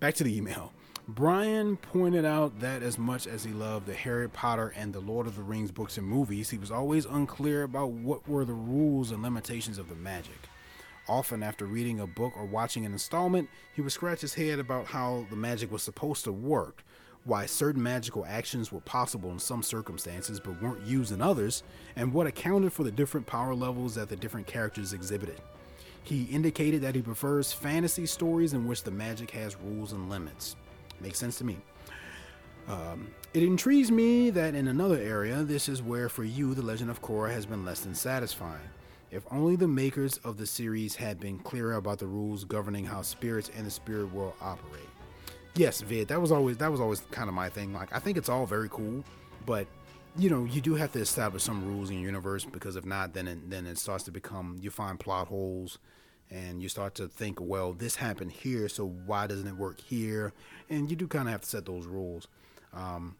back 0.00 0.14
to 0.14 0.24
the 0.24 0.36
email. 0.36 0.72
Brian 1.06 1.76
pointed 1.76 2.24
out 2.24 2.58
that 2.58 2.82
as 2.82 2.98
much 2.98 3.28
as 3.28 3.44
he 3.44 3.52
loved 3.52 3.86
the 3.86 3.94
Harry 3.94 4.28
Potter 4.28 4.72
and 4.74 4.92
the 4.92 4.98
Lord 4.98 5.28
of 5.28 5.36
the 5.36 5.42
Rings 5.42 5.70
books 5.70 5.96
and 5.96 6.04
movies, 6.04 6.50
he 6.50 6.58
was 6.58 6.72
always 6.72 7.06
unclear 7.06 7.62
about 7.62 7.92
what 7.92 8.28
were 8.28 8.44
the 8.44 8.52
rules 8.52 9.12
and 9.12 9.22
limitations 9.22 9.78
of 9.78 9.88
the 9.88 9.94
magic. 9.94 10.48
Often, 11.08 11.42
after 11.42 11.66
reading 11.66 12.00
a 12.00 12.06
book 12.06 12.32
or 12.36 12.44
watching 12.44 12.84
an 12.84 12.92
installment, 12.92 13.48
he 13.72 13.80
would 13.80 13.92
scratch 13.92 14.20
his 14.20 14.34
head 14.34 14.58
about 14.58 14.86
how 14.86 15.26
the 15.30 15.36
magic 15.36 15.70
was 15.70 15.82
supposed 15.82 16.24
to 16.24 16.32
work, 16.32 16.84
why 17.24 17.46
certain 17.46 17.82
magical 17.82 18.24
actions 18.26 18.72
were 18.72 18.80
possible 18.80 19.30
in 19.30 19.38
some 19.38 19.62
circumstances 19.62 20.40
but 20.40 20.60
weren't 20.60 20.84
used 20.84 21.12
in 21.12 21.22
others, 21.22 21.62
and 21.94 22.12
what 22.12 22.26
accounted 22.26 22.72
for 22.72 22.82
the 22.82 22.90
different 22.90 23.26
power 23.26 23.54
levels 23.54 23.94
that 23.94 24.08
the 24.08 24.16
different 24.16 24.46
characters 24.46 24.92
exhibited. 24.92 25.40
He 26.02 26.24
indicated 26.24 26.82
that 26.82 26.94
he 26.94 27.02
prefers 27.02 27.52
fantasy 27.52 28.06
stories 28.06 28.52
in 28.52 28.66
which 28.66 28.82
the 28.82 28.92
magic 28.92 29.30
has 29.32 29.56
rules 29.60 29.92
and 29.92 30.08
limits. 30.08 30.56
Makes 31.00 31.18
sense 31.18 31.38
to 31.38 31.44
me. 31.44 31.58
Um, 32.68 33.08
it 33.32 33.42
intrigues 33.42 33.92
me 33.92 34.30
that 34.30 34.54
in 34.54 34.68
another 34.68 34.98
area, 34.98 35.42
this 35.42 35.68
is 35.68 35.82
where 35.82 36.08
for 36.08 36.24
you 36.24 36.54
the 36.54 36.62
Legend 36.62 36.90
of 36.90 37.02
Korra 37.02 37.32
has 37.32 37.46
been 37.46 37.64
less 37.64 37.80
than 37.80 37.94
satisfying. 37.94 38.68
If 39.10 39.24
only 39.30 39.56
the 39.56 39.68
makers 39.68 40.18
of 40.18 40.36
the 40.36 40.46
series 40.46 40.94
had 40.96 41.20
been 41.20 41.38
clearer 41.38 41.74
about 41.74 41.98
the 41.98 42.06
rules 42.06 42.44
governing 42.44 42.84
how 42.84 43.02
spirits 43.02 43.50
and 43.56 43.66
the 43.66 43.70
spirit 43.70 44.12
world 44.12 44.34
operate. 44.40 44.88
Yes, 45.54 45.80
Vid, 45.80 46.08
that 46.08 46.20
was 46.20 46.32
always 46.32 46.58
that 46.58 46.70
was 46.70 46.80
always 46.80 47.00
kind 47.10 47.28
of 47.28 47.34
my 47.34 47.48
thing. 47.48 47.72
Like 47.72 47.94
I 47.94 47.98
think 47.98 48.18
it's 48.18 48.28
all 48.28 48.46
very 48.46 48.68
cool, 48.68 49.04
but 49.46 49.66
you 50.18 50.30
know, 50.30 50.44
you 50.44 50.60
do 50.60 50.74
have 50.74 50.92
to 50.92 50.98
establish 50.98 51.42
some 51.42 51.64
rules 51.66 51.90
in 51.90 51.96
your 51.96 52.06
universe 52.06 52.44
because 52.44 52.76
if 52.76 52.84
not, 52.84 53.14
then 53.14 53.28
it, 53.28 53.50
then 53.50 53.66
it 53.66 53.78
starts 53.78 54.04
to 54.04 54.10
become 54.10 54.58
you 54.60 54.70
find 54.70 54.98
plot 54.98 55.28
holes 55.28 55.78
and 56.30 56.60
you 56.60 56.68
start 56.68 56.94
to 56.96 57.06
think, 57.06 57.38
well, 57.40 57.72
this 57.72 57.94
happened 57.96 58.32
here, 58.32 58.68
so 58.68 58.86
why 59.06 59.26
doesn't 59.26 59.46
it 59.46 59.56
work 59.56 59.80
here? 59.80 60.32
And 60.68 60.90
you 60.90 60.96
do 60.96 61.06
kind 61.06 61.28
of 61.28 61.32
have 61.32 61.42
to 61.42 61.46
set 61.46 61.64
those 61.64 61.86
rules. 61.86 62.26
Um, 62.72 63.14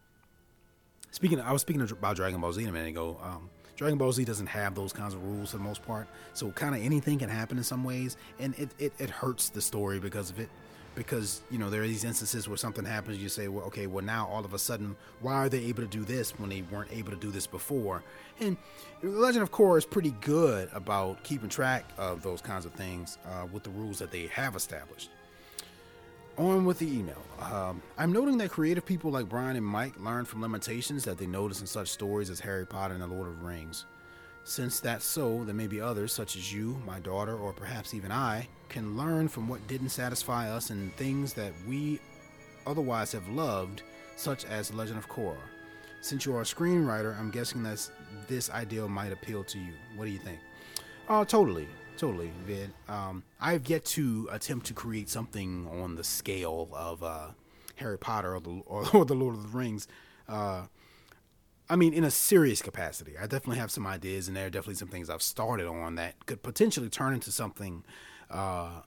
speaking, 1.12 1.38
of, 1.38 1.46
I 1.46 1.52
was 1.52 1.62
speaking 1.62 1.82
about 1.82 2.16
Dragon 2.16 2.40
Ball 2.40 2.52
Z 2.52 2.64
a 2.64 2.72
minute 2.72 2.88
ago. 2.88 3.18
Um, 3.22 3.48
Dragon 3.76 3.98
Ball 3.98 4.10
Z 4.10 4.24
doesn't 4.24 4.46
have 4.46 4.74
those 4.74 4.92
kinds 4.92 5.12
of 5.14 5.22
rules 5.22 5.50
for 5.50 5.58
the 5.58 5.62
most 5.62 5.84
part. 5.84 6.08
So 6.32 6.50
kind 6.50 6.74
of 6.74 6.82
anything 6.82 7.18
can 7.18 7.28
happen 7.28 7.58
in 7.58 7.64
some 7.64 7.84
ways, 7.84 8.16
and 8.38 8.54
it, 8.58 8.70
it, 8.78 8.92
it 8.98 9.10
hurts 9.10 9.50
the 9.50 9.60
story 9.60 10.00
because 10.00 10.30
of 10.30 10.40
it. 10.40 10.48
Because 10.94 11.42
you 11.50 11.58
know 11.58 11.68
there 11.68 11.82
are 11.82 11.86
these 11.86 12.04
instances 12.04 12.48
where 12.48 12.56
something 12.56 12.86
happens, 12.86 13.18
you 13.18 13.28
say, 13.28 13.48
well, 13.48 13.66
okay, 13.66 13.86
well 13.86 14.02
now 14.02 14.26
all 14.28 14.42
of 14.42 14.54
a 14.54 14.58
sudden, 14.58 14.96
why 15.20 15.34
are 15.34 15.48
they 15.50 15.62
able 15.64 15.82
to 15.82 15.88
do 15.88 16.04
this 16.04 16.30
when 16.38 16.48
they 16.48 16.62
weren't 16.62 16.90
able 16.90 17.10
to 17.10 17.18
do 17.18 17.30
this 17.30 17.46
before? 17.46 18.02
And 18.40 18.56
the 19.02 19.10
Legend 19.10 19.42
of 19.42 19.52
Korra 19.52 19.76
is 19.76 19.84
pretty 19.84 20.14
good 20.22 20.70
about 20.72 21.22
keeping 21.22 21.50
track 21.50 21.84
of 21.98 22.22
those 22.22 22.40
kinds 22.40 22.64
of 22.64 22.72
things 22.72 23.18
uh, 23.26 23.46
with 23.52 23.62
the 23.62 23.70
rules 23.70 23.98
that 23.98 24.10
they 24.10 24.28
have 24.28 24.56
established 24.56 25.10
on 26.38 26.64
with 26.64 26.78
the 26.78 26.86
email. 26.86 27.22
Um, 27.40 27.82
I'm 27.98 28.12
noting 28.12 28.38
that 28.38 28.50
creative 28.50 28.84
people 28.84 29.10
like 29.10 29.28
Brian 29.28 29.56
and 29.56 29.64
Mike 29.66 29.98
learn 29.98 30.24
from 30.24 30.42
limitations 30.42 31.04
that 31.04 31.18
they 31.18 31.26
notice 31.26 31.60
in 31.60 31.66
such 31.66 31.88
stories 31.88 32.30
as 32.30 32.40
Harry 32.40 32.66
Potter 32.66 32.94
and 32.94 33.02
The 33.02 33.06
Lord 33.06 33.28
of 33.28 33.40
the 33.40 33.46
Rings. 33.46 33.86
Since 34.44 34.80
that's 34.80 35.04
so, 35.04 35.44
there 35.44 35.54
may 35.54 35.66
be 35.66 35.80
others, 35.80 36.12
such 36.12 36.36
as 36.36 36.52
you, 36.52 36.80
my 36.86 37.00
daughter, 37.00 37.36
or 37.36 37.52
perhaps 37.52 37.94
even 37.94 38.12
I, 38.12 38.48
can 38.68 38.96
learn 38.96 39.28
from 39.28 39.48
what 39.48 39.66
didn't 39.66 39.88
satisfy 39.88 40.50
us 40.50 40.70
and 40.70 40.94
things 40.94 41.32
that 41.32 41.52
we 41.66 42.00
otherwise 42.66 43.12
have 43.12 43.28
loved, 43.28 43.82
such 44.16 44.44
as 44.44 44.68
The 44.68 44.76
Legend 44.76 44.98
of 44.98 45.08
Korra. 45.08 45.36
Since 46.00 46.26
you 46.26 46.36
are 46.36 46.42
a 46.42 46.44
screenwriter, 46.44 47.18
I'm 47.18 47.30
guessing 47.30 47.62
that 47.64 47.90
this 48.28 48.48
ideal 48.50 48.88
might 48.88 49.12
appeal 49.12 49.42
to 49.44 49.58
you. 49.58 49.72
What 49.96 50.04
do 50.04 50.10
you 50.12 50.18
think? 50.18 50.38
Oh, 51.08 51.24
totally. 51.24 51.66
Totally, 51.96 52.30
Vid. 52.44 52.72
Um, 52.88 53.22
I've 53.40 53.68
yet 53.68 53.84
to 53.86 54.28
attempt 54.30 54.66
to 54.66 54.74
create 54.74 55.08
something 55.08 55.66
on 55.80 55.94
the 55.94 56.04
scale 56.04 56.68
of 56.72 57.02
uh, 57.02 57.28
Harry 57.76 57.98
Potter 57.98 58.34
or 58.34 58.40
the, 58.40 58.50
or, 58.66 58.84
or 58.94 59.04
the 59.04 59.14
Lord 59.14 59.34
of 59.34 59.50
the 59.50 59.56
Rings. 59.56 59.88
Uh, 60.28 60.66
I 61.68 61.76
mean, 61.76 61.94
in 61.94 62.04
a 62.04 62.10
serious 62.10 62.62
capacity. 62.62 63.16
I 63.18 63.22
definitely 63.22 63.58
have 63.58 63.70
some 63.70 63.86
ideas, 63.86 64.28
and 64.28 64.36
there 64.36 64.46
are 64.46 64.50
definitely 64.50 64.74
some 64.76 64.88
things 64.88 65.10
I've 65.10 65.22
started 65.22 65.66
on 65.66 65.96
that 65.96 66.26
could 66.26 66.42
potentially 66.42 66.88
turn 66.88 67.14
into 67.14 67.32
something. 67.32 67.82
Uh, 68.30 68.82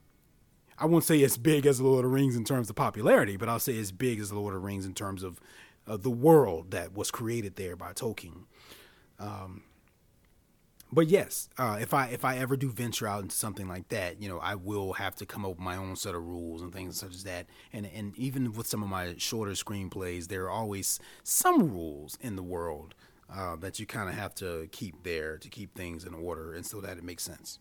I 0.78 0.86
won't 0.86 1.04
say 1.04 1.22
as 1.24 1.38
big 1.38 1.66
as 1.66 1.80
the 1.80 1.84
Lord 1.84 2.06
of 2.06 2.12
the 2.12 2.16
Rings 2.16 2.38
in 2.38 2.46
terms 2.46 2.70
of 2.70 2.76
popularity, 2.76 3.36
but 3.36 3.50
I'll 3.50 3.60
say 3.60 3.78
as 3.80 3.92
big 3.92 4.20
as 4.20 4.30
the 4.30 4.40
Lord 4.40 4.56
of 4.56 4.62
the 4.62 4.66
Rings 4.66 4.86
in 4.86 4.94
terms 4.94 5.24
of 5.24 5.42
uh, 5.88 5.98
the 5.98 6.10
world 6.10 6.72
that 6.72 6.94
was 6.94 7.12
created 7.12 7.56
there 7.56 7.76
by 7.76 7.92
Tolkien. 7.92 8.44
Um, 9.20 9.64
but 10.92 11.08
yes, 11.08 11.50
uh, 11.58 11.78
if 11.80 11.94
I 11.94 12.08
if 12.08 12.26
I 12.26 12.38
ever 12.38 12.58
do 12.58 12.72
venture 12.72 13.08
out 13.08 13.22
into 13.22 13.36
something 13.36 13.68
like 13.68 13.90
that, 13.90 14.22
you 14.22 14.28
know, 14.28 14.40
I 14.40 14.56
will 14.56 14.94
have 14.94 15.16
to 15.16 15.26
come 15.26 15.46
up 15.46 15.52
with 15.52 15.60
my 15.60 15.76
own 15.76 15.96
set 15.96 16.16
of 16.16 16.26
rules 16.26 16.62
and 16.62 16.74
things 16.74 16.98
such 17.00 17.14
as 17.14 17.24
that. 17.26 17.46
And 17.72 17.88
and 17.94 18.18
even 18.18 18.54
with 18.54 18.68
some 18.68 18.82
of 18.82 18.90
my 18.90 19.14
shorter 19.18 19.52
screenplays, 19.52 20.28
there 20.28 20.46
are 20.46 20.50
always 20.50 21.00
some 21.24 21.72
rules 21.72 22.18
in 22.22 22.36
the 22.36 22.44
world 22.44 22.96
uh, 23.32 23.56
that 23.58 23.80
you 23.80 23.86
kind 23.86 24.10
of 24.10 24.16
have 24.16 24.34
to 24.36 24.68
keep 24.72 25.04
there 25.04 25.38
to 25.38 25.48
keep 25.48 25.76
things 25.76 26.06
in 26.06 26.14
order 26.14 26.54
and 26.54 26.66
so 26.66 26.82
that 26.82 26.98
it 26.98 27.04
makes 27.04 27.24
sense. 27.24 27.60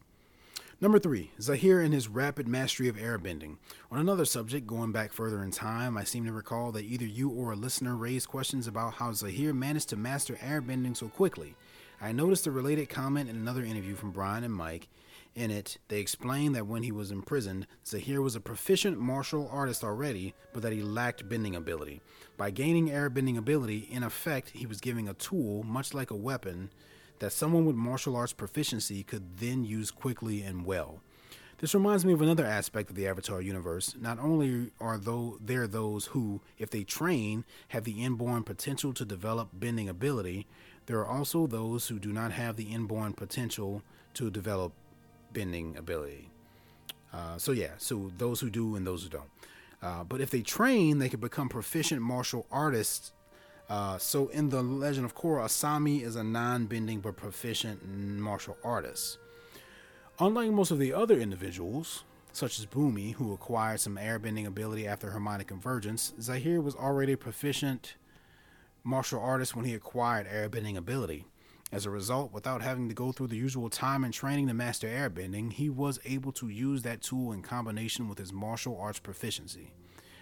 Number 0.80 1.00
three, 1.00 1.32
Zahir 1.40 1.80
and 1.80 1.92
his 1.92 2.06
rapid 2.06 2.46
mastery 2.46 2.88
of 2.88 2.96
airbending. 2.96 3.56
On 3.90 3.98
another 3.98 4.24
subject, 4.24 4.64
going 4.64 4.92
back 4.92 5.12
further 5.12 5.42
in 5.42 5.50
time, 5.50 5.98
I 5.98 6.04
seem 6.04 6.24
to 6.26 6.32
recall 6.32 6.70
that 6.70 6.84
either 6.84 7.04
you 7.04 7.30
or 7.30 7.50
a 7.50 7.56
listener 7.56 7.96
raised 7.96 8.28
questions 8.28 8.68
about 8.68 8.94
how 8.94 9.12
Zahir 9.12 9.52
managed 9.52 9.88
to 9.88 9.96
master 9.96 10.36
airbending 10.36 10.96
so 10.96 11.08
quickly. 11.08 11.56
I 12.00 12.12
noticed 12.12 12.46
a 12.46 12.52
related 12.52 12.88
comment 12.88 13.28
in 13.28 13.36
another 13.36 13.64
interview 13.64 13.96
from 13.96 14.12
Brian 14.12 14.44
and 14.44 14.54
Mike. 14.54 14.88
In 15.34 15.50
it, 15.50 15.78
they 15.88 15.98
explained 15.98 16.54
that 16.54 16.66
when 16.66 16.84
he 16.84 16.92
was 16.92 17.10
imprisoned, 17.10 17.66
Zahir 17.84 18.22
was 18.22 18.36
a 18.36 18.40
proficient 18.40 18.98
martial 19.00 19.48
artist 19.50 19.82
already, 19.82 20.34
but 20.52 20.62
that 20.62 20.72
he 20.72 20.80
lacked 20.80 21.28
bending 21.28 21.56
ability. 21.56 22.00
By 22.36 22.50
gaining 22.50 22.90
air 22.90 23.10
bending 23.10 23.36
ability, 23.36 23.88
in 23.90 24.04
effect, 24.04 24.50
he 24.50 24.66
was 24.66 24.80
giving 24.80 25.08
a 25.08 25.14
tool, 25.14 25.64
much 25.64 25.92
like 25.92 26.12
a 26.12 26.16
weapon, 26.16 26.70
that 27.18 27.32
someone 27.32 27.66
with 27.66 27.74
martial 27.74 28.14
arts 28.14 28.32
proficiency 28.32 29.02
could 29.02 29.38
then 29.38 29.64
use 29.64 29.90
quickly 29.90 30.42
and 30.42 30.64
well. 30.64 31.00
This 31.58 31.74
reminds 31.74 32.04
me 32.04 32.12
of 32.12 32.22
another 32.22 32.46
aspect 32.46 32.88
of 32.90 32.94
the 32.94 33.08
Avatar 33.08 33.40
universe. 33.40 33.96
Not 34.00 34.20
only 34.20 34.70
are 34.80 34.96
though 34.96 35.38
there 35.40 35.66
those 35.66 36.06
who, 36.06 36.40
if 36.56 36.70
they 36.70 36.84
train, 36.84 37.44
have 37.68 37.82
the 37.82 38.04
inborn 38.04 38.44
potential 38.44 38.92
to 38.92 39.04
develop 39.04 39.48
bending 39.52 39.88
ability, 39.88 40.46
there 40.88 40.98
are 40.98 41.06
also 41.06 41.46
those 41.46 41.86
who 41.86 42.00
do 42.00 42.12
not 42.12 42.32
have 42.32 42.56
the 42.56 42.64
inborn 42.64 43.12
potential 43.12 43.82
to 44.14 44.30
develop 44.30 44.72
bending 45.32 45.76
ability. 45.76 46.28
Uh, 47.12 47.38
so 47.38 47.52
yeah, 47.52 47.72
so 47.78 48.10
those 48.18 48.40
who 48.40 48.50
do 48.50 48.74
and 48.74 48.84
those 48.84 49.04
who 49.04 49.08
don't. 49.08 49.30
Uh, 49.80 50.02
but 50.02 50.20
if 50.20 50.30
they 50.30 50.42
train, 50.42 50.98
they 50.98 51.08
can 51.08 51.20
become 51.20 51.48
proficient 51.48 52.02
martial 52.02 52.44
artists 52.50 53.12
uh, 53.68 53.98
so 53.98 54.28
in 54.28 54.48
the 54.48 54.62
Legend 54.62 55.04
of 55.04 55.14
Korra, 55.14 55.44
Asami 55.44 56.02
is 56.02 56.16
a 56.16 56.24
non-bending 56.24 57.00
but 57.00 57.16
proficient 57.16 57.86
martial 57.86 58.56
artist. 58.64 59.18
Unlike 60.18 60.50
most 60.52 60.70
of 60.70 60.78
the 60.78 60.94
other 60.94 61.18
individuals, 61.18 62.04
such 62.32 62.58
as 62.58 62.66
Bumi, 62.66 63.14
who 63.14 63.32
acquired 63.32 63.80
some 63.80 63.96
airbending 63.96 64.46
ability 64.46 64.86
after 64.86 65.10
harmonic 65.10 65.48
convergence, 65.48 66.14
Zahir 66.20 66.60
was 66.60 66.74
already 66.74 67.14
proficient 67.14 67.94
martial 68.88 69.20
artist 69.20 69.54
when 69.54 69.66
he 69.66 69.74
acquired 69.74 70.26
airbending 70.26 70.76
ability. 70.76 71.26
As 71.70 71.84
a 71.84 71.90
result, 71.90 72.32
without 72.32 72.62
having 72.62 72.88
to 72.88 72.94
go 72.94 73.12
through 73.12 73.26
the 73.26 73.36
usual 73.36 73.68
time 73.68 74.02
and 74.02 74.14
training 74.14 74.48
to 74.48 74.54
master 74.54 74.88
airbending, 74.88 75.52
he 75.52 75.68
was 75.68 76.00
able 76.06 76.32
to 76.32 76.48
use 76.48 76.82
that 76.82 77.02
tool 77.02 77.32
in 77.32 77.42
combination 77.42 78.08
with 78.08 78.18
his 78.18 78.32
martial 78.32 78.78
arts 78.80 78.98
proficiency. 78.98 79.74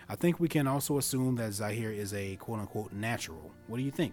I 0.08 0.16
think 0.16 0.40
we 0.40 0.48
can 0.48 0.66
also 0.66 0.98
assume 0.98 1.36
that 1.36 1.52
Zahir 1.52 1.92
is 1.92 2.12
a 2.12 2.34
quote 2.36 2.58
unquote 2.58 2.92
natural. 2.92 3.52
What 3.68 3.76
do 3.76 3.84
you 3.84 3.92
think? 3.92 4.12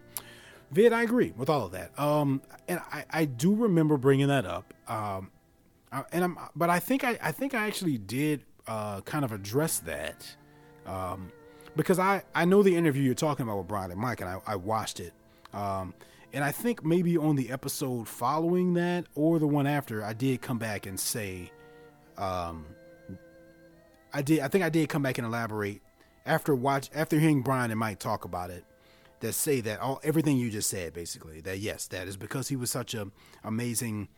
Vid, 0.71 0.93
I 0.93 1.01
agree 1.01 1.33
with 1.35 1.49
all 1.49 1.65
of 1.65 1.71
that. 1.71 1.97
Um, 1.99 2.41
and 2.67 2.79
I, 2.91 3.05
I 3.09 3.25
do 3.25 3.55
remember 3.55 3.97
bringing 3.97 4.27
that 4.27 4.45
up. 4.45 4.71
Um, 4.87 5.31
uh, 5.91 6.03
and 6.11 6.23
I'm, 6.23 6.37
but 6.55 6.69
I 6.69 6.79
think 6.79 7.03
I, 7.03 7.17
I 7.21 7.31
think 7.31 7.55
I 7.55 7.65
actually 7.65 7.97
did 7.97 8.43
uh, 8.67 9.01
kind 9.01 9.25
of 9.25 9.31
address 9.31 9.79
that. 9.79 10.35
Um, 10.85 11.31
because 11.75 11.99
I, 11.99 12.23
I 12.33 12.45
know 12.45 12.63
the 12.63 12.75
interview 12.75 13.03
you're 13.03 13.15
talking 13.15 13.43
about 13.43 13.57
with 13.57 13.67
Brian 13.67 13.91
and 13.91 13.99
Mike, 13.99 14.21
and 14.21 14.29
I, 14.29 14.39
I 14.45 14.55
watched 14.55 14.99
it. 14.99 15.13
Um, 15.53 15.93
and 16.33 16.43
I 16.43 16.51
think 16.51 16.83
maybe 16.83 17.17
on 17.17 17.35
the 17.35 17.51
episode 17.51 18.07
following 18.07 18.73
that 18.73 19.05
or 19.15 19.37
the 19.39 19.47
one 19.47 19.67
after, 19.67 20.03
I 20.03 20.13
did 20.13 20.41
come 20.41 20.57
back 20.57 20.85
and 20.85 20.99
say, 20.99 21.51
um, 22.17 22.65
I 24.13 24.21
did. 24.21 24.39
I 24.39 24.47
think 24.47 24.63
I 24.63 24.69
did 24.69 24.89
come 24.89 25.01
back 25.01 25.17
and 25.17 25.25
elaborate 25.25 25.81
after 26.25 26.53
watch 26.53 26.89
after 26.93 27.19
hearing 27.19 27.41
Brian 27.41 27.71
and 27.71 27.79
Mike 27.79 27.99
talk 27.99 28.25
about 28.25 28.49
it. 28.49 28.63
That 29.19 29.33
say 29.33 29.61
that 29.61 29.79
all 29.79 30.01
everything 30.03 30.37
you 30.37 30.49
just 30.49 30.69
said 30.69 30.93
basically 30.93 31.39
that 31.41 31.59
yes 31.59 31.87
that 31.87 32.09
is 32.09 32.17
because 32.17 32.49
he 32.49 32.57
was 32.57 32.69
such 32.69 32.93
a 32.93 33.07
amazing 33.41 34.09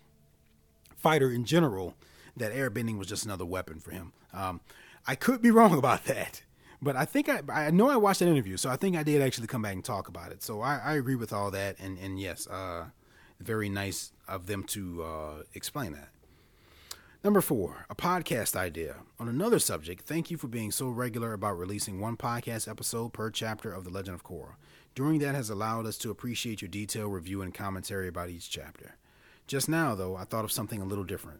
fighter 0.97 1.31
in 1.31 1.45
general 1.45 1.93
that 2.35 2.51
airbending 2.51 2.97
was 2.97 3.07
just 3.07 3.23
another 3.23 3.45
weapon 3.45 3.79
for 3.79 3.91
him. 3.91 4.13
Um, 4.33 4.61
I 5.05 5.13
could 5.15 5.41
be 5.41 5.51
wrong 5.51 5.77
about 5.77 6.05
that, 6.05 6.41
but 6.85 6.95
I 6.95 7.03
think 7.03 7.27
I 7.27 7.41
I 7.49 7.71
know 7.71 7.89
I 7.89 7.97
watched 7.97 8.19
that 8.19 8.27
interview, 8.29 8.57
so 8.57 8.69
I 8.69 8.75
think 8.75 8.95
I 8.95 9.01
did 9.01 9.19
actually 9.19 9.47
come 9.47 9.63
back 9.63 9.73
and 9.73 9.83
talk 9.83 10.07
about 10.07 10.31
it. 10.31 10.43
So 10.43 10.61
I, 10.61 10.77
I 10.77 10.93
agree 10.93 11.15
with 11.15 11.33
all 11.33 11.49
that, 11.49 11.77
and 11.79 11.97
and 11.97 12.19
yes, 12.19 12.45
uh, 12.45 12.85
very 13.39 13.69
nice 13.69 14.11
of 14.27 14.45
them 14.45 14.63
to 14.65 15.03
uh, 15.03 15.43
explain 15.55 15.93
that. 15.93 16.09
Number 17.23 17.41
four, 17.41 17.87
a 17.89 17.95
podcast 17.95 18.55
idea. 18.55 18.97
On 19.19 19.27
another 19.27 19.57
subject, 19.57 20.05
thank 20.05 20.29
you 20.29 20.37
for 20.37 20.47
being 20.47 20.71
so 20.71 20.87
regular 20.87 21.33
about 21.33 21.57
releasing 21.57 21.99
one 21.99 22.17
podcast 22.17 22.69
episode 22.69 23.13
per 23.13 23.31
chapter 23.31 23.73
of 23.73 23.83
The 23.83 23.89
Legend 23.89 24.13
of 24.13 24.23
Korra. 24.23 24.53
Doing 24.93 25.17
that 25.19 25.33
has 25.33 25.49
allowed 25.49 25.87
us 25.87 25.97
to 25.97 26.11
appreciate 26.11 26.61
your 26.61 26.69
detailed 26.69 27.11
review 27.11 27.41
and 27.41 27.51
commentary 27.51 28.07
about 28.07 28.29
each 28.29 28.51
chapter. 28.51 28.97
Just 29.47 29.67
now, 29.67 29.95
though, 29.95 30.15
I 30.15 30.23
thought 30.23 30.45
of 30.45 30.51
something 30.51 30.83
a 30.83 30.85
little 30.85 31.03
different. 31.03 31.39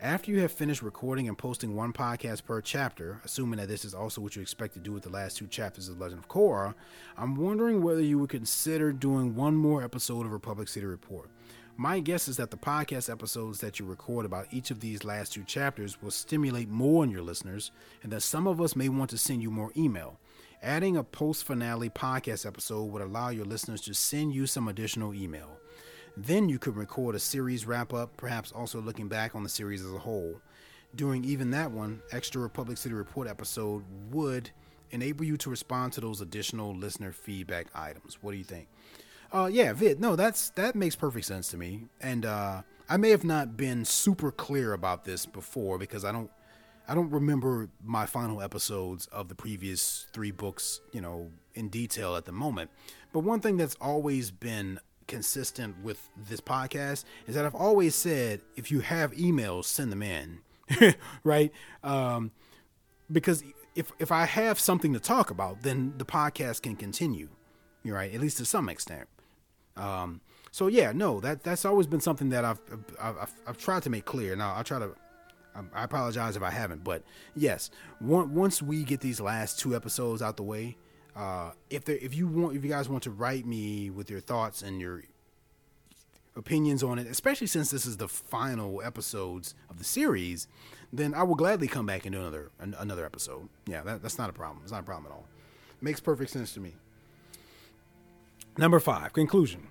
After 0.00 0.30
you 0.30 0.38
have 0.42 0.52
finished 0.52 0.80
recording 0.80 1.26
and 1.26 1.36
posting 1.36 1.74
one 1.74 1.92
podcast 1.92 2.44
per 2.44 2.60
chapter, 2.60 3.20
assuming 3.24 3.58
that 3.58 3.66
this 3.66 3.84
is 3.84 3.94
also 3.94 4.20
what 4.20 4.36
you 4.36 4.42
expect 4.42 4.74
to 4.74 4.78
do 4.78 4.92
with 4.92 5.02
the 5.02 5.10
last 5.10 5.36
two 5.36 5.48
chapters 5.48 5.88
of 5.88 5.98
Legend 5.98 6.20
of 6.20 6.28
Korra, 6.28 6.74
I'm 7.16 7.34
wondering 7.34 7.82
whether 7.82 8.00
you 8.00 8.16
would 8.20 8.30
consider 8.30 8.92
doing 8.92 9.34
one 9.34 9.56
more 9.56 9.82
episode 9.82 10.24
of 10.24 10.30
Republic 10.30 10.68
City 10.68 10.86
Report. 10.86 11.28
My 11.76 11.98
guess 11.98 12.28
is 12.28 12.36
that 12.36 12.52
the 12.52 12.56
podcast 12.56 13.10
episodes 13.10 13.58
that 13.58 13.80
you 13.80 13.86
record 13.86 14.24
about 14.24 14.46
each 14.52 14.70
of 14.70 14.78
these 14.78 15.02
last 15.02 15.32
two 15.32 15.42
chapters 15.42 16.00
will 16.00 16.12
stimulate 16.12 16.68
more 16.68 17.02
in 17.02 17.10
your 17.10 17.22
listeners, 17.22 17.72
and 18.04 18.12
that 18.12 18.20
some 18.20 18.46
of 18.46 18.60
us 18.60 18.76
may 18.76 18.88
want 18.88 19.10
to 19.10 19.18
send 19.18 19.42
you 19.42 19.50
more 19.50 19.72
email. 19.76 20.20
Adding 20.62 20.96
a 20.96 21.02
post 21.02 21.42
finale 21.42 21.90
podcast 21.90 22.46
episode 22.46 22.84
would 22.84 23.02
allow 23.02 23.30
your 23.30 23.46
listeners 23.46 23.80
to 23.80 23.94
send 23.94 24.32
you 24.32 24.46
some 24.46 24.68
additional 24.68 25.12
email. 25.12 25.57
Then 26.20 26.48
you 26.48 26.58
could 26.58 26.76
record 26.76 27.14
a 27.14 27.20
series 27.20 27.64
wrap 27.64 27.94
up, 27.94 28.16
perhaps 28.16 28.50
also 28.50 28.80
looking 28.80 29.06
back 29.06 29.36
on 29.36 29.44
the 29.44 29.48
series 29.48 29.84
as 29.84 29.92
a 29.92 29.98
whole. 29.98 30.40
During 30.96 31.24
even 31.24 31.52
that 31.52 31.70
one, 31.70 32.02
extra 32.10 32.42
Republic 32.42 32.76
City 32.76 32.94
Report 32.94 33.28
episode 33.28 33.84
would 34.10 34.50
enable 34.90 35.24
you 35.24 35.36
to 35.36 35.50
respond 35.50 35.92
to 35.92 36.00
those 36.00 36.20
additional 36.20 36.74
listener 36.74 37.12
feedback 37.12 37.68
items. 37.72 38.18
What 38.20 38.32
do 38.32 38.38
you 38.38 38.44
think? 38.44 38.66
Uh, 39.32 39.48
yeah, 39.52 39.72
Vid. 39.72 40.00
No, 40.00 40.16
that's 40.16 40.50
that 40.50 40.74
makes 40.74 40.96
perfect 40.96 41.26
sense 41.26 41.48
to 41.48 41.56
me. 41.56 41.84
And 42.00 42.26
uh, 42.26 42.62
I 42.88 42.96
may 42.96 43.10
have 43.10 43.24
not 43.24 43.56
been 43.56 43.84
super 43.84 44.32
clear 44.32 44.72
about 44.72 45.04
this 45.04 45.24
before 45.24 45.78
because 45.78 46.04
I 46.04 46.10
don't, 46.10 46.30
I 46.88 46.94
don't 46.96 47.10
remember 47.10 47.68
my 47.84 48.06
final 48.06 48.42
episodes 48.42 49.06
of 49.06 49.28
the 49.28 49.34
previous 49.36 50.08
three 50.12 50.32
books, 50.32 50.80
you 50.92 51.00
know, 51.00 51.30
in 51.54 51.68
detail 51.68 52.16
at 52.16 52.24
the 52.24 52.32
moment. 52.32 52.70
But 53.12 53.20
one 53.20 53.40
thing 53.40 53.56
that's 53.56 53.76
always 53.80 54.30
been 54.30 54.80
consistent 55.08 55.82
with 55.82 56.08
this 56.16 56.40
podcast 56.40 57.04
is 57.26 57.34
that 57.34 57.44
I've 57.44 57.54
always 57.54 57.94
said 57.94 58.42
if 58.54 58.70
you 58.70 58.80
have 58.80 59.12
emails, 59.12 59.64
send 59.64 59.90
them 59.90 60.02
in, 60.02 60.40
right? 61.24 61.50
Um, 61.82 62.30
because 63.10 63.42
if 63.74 63.90
if 63.98 64.12
I 64.12 64.26
have 64.26 64.60
something 64.60 64.92
to 64.92 65.00
talk 65.00 65.30
about, 65.30 65.62
then 65.62 65.94
the 65.96 66.04
podcast 66.04 66.62
can 66.62 66.76
continue, 66.76 67.30
right? 67.84 68.12
At 68.14 68.20
least 68.20 68.36
to 68.38 68.44
some 68.44 68.68
extent. 68.68 69.08
Um, 69.76 70.20
so 70.50 70.66
yeah, 70.66 70.92
no, 70.92 71.20
that 71.20 71.42
that's 71.42 71.64
always 71.64 71.86
been 71.86 72.00
something 72.00 72.28
that 72.30 72.44
I've 72.44 72.60
I've, 73.00 73.34
I've 73.46 73.58
tried 73.58 73.82
to 73.84 73.90
make 73.90 74.04
clear. 74.04 74.36
Now 74.36 74.54
I'll 74.54 74.64
try 74.64 74.78
to. 74.78 74.94
I 75.74 75.82
apologize 75.82 76.36
if 76.36 76.42
I 76.42 76.50
haven't, 76.50 76.84
but 76.84 77.02
yes, 77.34 77.70
once 78.00 78.62
we 78.62 78.84
get 78.84 79.00
these 79.00 79.20
last 79.20 79.58
two 79.58 79.74
episodes 79.74 80.22
out 80.22 80.36
the 80.36 80.44
way, 80.44 80.76
uh, 81.18 81.50
if 81.68 81.84
there, 81.84 81.96
if 81.96 82.14
you 82.14 82.28
want, 82.28 82.56
if 82.56 82.62
you 82.62 82.70
guys 82.70 82.88
want 82.88 83.02
to 83.02 83.10
write 83.10 83.44
me 83.44 83.90
with 83.90 84.08
your 84.08 84.20
thoughts 84.20 84.62
and 84.62 84.80
your 84.80 85.02
opinions 86.36 86.84
on 86.84 87.00
it, 87.00 87.08
especially 87.08 87.48
since 87.48 87.72
this 87.72 87.84
is 87.84 87.96
the 87.96 88.06
final 88.06 88.80
episodes 88.82 89.56
of 89.68 89.78
the 89.78 89.84
series, 89.84 90.46
then 90.92 91.14
I 91.14 91.24
will 91.24 91.34
gladly 91.34 91.66
come 91.66 91.86
back 91.86 92.06
and 92.06 92.14
do 92.14 92.20
another 92.20 92.50
another 92.60 93.04
episode. 93.04 93.48
Yeah, 93.66 93.82
that, 93.82 94.00
that's 94.00 94.16
not 94.16 94.30
a 94.30 94.32
problem. 94.32 94.60
It's 94.62 94.70
not 94.70 94.82
a 94.82 94.84
problem 94.84 95.10
at 95.10 95.12
all. 95.12 95.26
Makes 95.80 95.98
perfect 96.00 96.30
sense 96.30 96.54
to 96.54 96.60
me. 96.60 96.74
Number 98.56 98.78
five, 98.78 99.12
conclusion. 99.12 99.68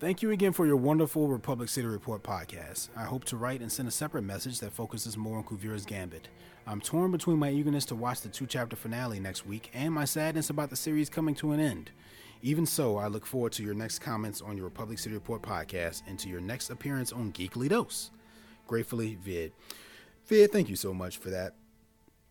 Thank 0.00 0.22
you 0.22 0.30
again 0.30 0.52
for 0.52 0.66
your 0.66 0.76
wonderful 0.76 1.28
Republic 1.28 1.68
City 1.68 1.86
Report 1.86 2.22
podcast. 2.22 2.88
I 2.96 3.04
hope 3.04 3.24
to 3.26 3.36
write 3.36 3.60
and 3.60 3.70
send 3.70 3.86
a 3.86 3.92
separate 3.92 4.22
message 4.22 4.58
that 4.60 4.72
focuses 4.72 5.16
more 5.16 5.38
on 5.38 5.44
Kuvira's 5.44 5.84
Gambit. 5.84 6.28
I'm 6.70 6.80
torn 6.80 7.10
between 7.10 7.40
my 7.40 7.50
eagerness 7.50 7.84
to 7.86 7.96
watch 7.96 8.20
the 8.20 8.28
two 8.28 8.46
chapter 8.46 8.76
finale 8.76 9.18
next 9.18 9.44
week 9.44 9.72
and 9.74 9.92
my 9.92 10.04
sadness 10.04 10.50
about 10.50 10.70
the 10.70 10.76
series 10.76 11.10
coming 11.10 11.34
to 11.34 11.50
an 11.50 11.58
end. 11.58 11.90
Even 12.42 12.64
so, 12.64 12.96
I 12.96 13.08
look 13.08 13.26
forward 13.26 13.50
to 13.54 13.64
your 13.64 13.74
next 13.74 13.98
comments 13.98 14.40
on 14.40 14.56
your 14.56 14.66
Republic 14.66 15.00
City 15.00 15.16
Report 15.16 15.42
podcast 15.42 16.02
and 16.06 16.16
to 16.20 16.28
your 16.28 16.40
next 16.40 16.70
appearance 16.70 17.12
on 17.12 17.32
Geekly 17.32 17.68
Dose. 17.68 18.12
Gratefully, 18.68 19.18
Vid. 19.20 19.50
Vid, 20.26 20.52
thank 20.52 20.68
you 20.68 20.76
so 20.76 20.94
much 20.94 21.16
for 21.18 21.30
that. 21.30 21.54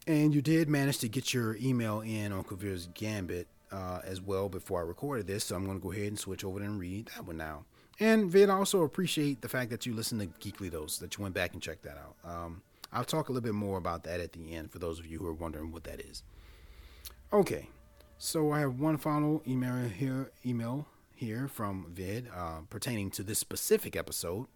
And 0.07 0.33
you 0.33 0.41
did 0.41 0.69
manage 0.69 0.99
to 0.99 1.09
get 1.09 1.33
your 1.33 1.57
email 1.57 1.99
in 1.99 2.31
on 2.31 2.45
Kuvira's 2.45 2.87
Gambit 2.93 3.49
uh, 3.73 3.99
as 4.05 4.21
well 4.21 4.47
before 4.47 4.79
I 4.79 4.85
recorded 4.85 5.27
this, 5.27 5.43
so 5.43 5.57
I'm 5.57 5.65
going 5.65 5.77
to 5.77 5.83
go 5.83 5.91
ahead 5.91 6.07
and 6.07 6.17
switch 6.17 6.45
over 6.45 6.61
and 6.61 6.79
read 6.79 7.09
that 7.13 7.27
one 7.27 7.35
now. 7.35 7.65
And 7.99 8.31
Vid, 8.31 8.49
I 8.49 8.53
also 8.53 8.83
appreciate 8.83 9.41
the 9.41 9.49
fact 9.49 9.69
that 9.71 9.85
you 9.85 9.93
listened 9.93 10.21
to 10.21 10.27
Geekly 10.49 10.71
Dose, 10.71 10.97
that 10.99 11.17
you 11.17 11.23
went 11.23 11.35
back 11.35 11.51
and 11.51 11.61
checked 11.61 11.83
that 11.83 11.97
out. 11.97 12.15
Um, 12.23 12.61
I'll 12.91 13.03
talk 13.03 13.29
a 13.29 13.31
little 13.31 13.45
bit 13.45 13.53
more 13.53 13.77
about 13.77 14.03
that 14.03 14.19
at 14.19 14.33
the 14.33 14.53
end 14.53 14.71
for 14.71 14.79
those 14.79 14.99
of 14.99 15.05
you 15.05 15.19
who 15.19 15.27
are 15.27 15.33
wondering 15.33 15.71
what 15.71 15.83
that 15.83 16.01
is. 16.01 16.23
Okay, 17.31 17.69
so 18.17 18.51
I 18.51 18.59
have 18.59 18.79
one 18.79 18.97
final 18.97 19.43
email 19.47 19.87
here, 19.87 20.31
email 20.45 20.87
here 21.13 21.47
from 21.47 21.87
Vid 21.93 22.27
uh, 22.35 22.61
pertaining 22.69 23.11
to 23.11 23.23
this 23.23 23.39
specific 23.39 23.95
episode. 23.95 24.47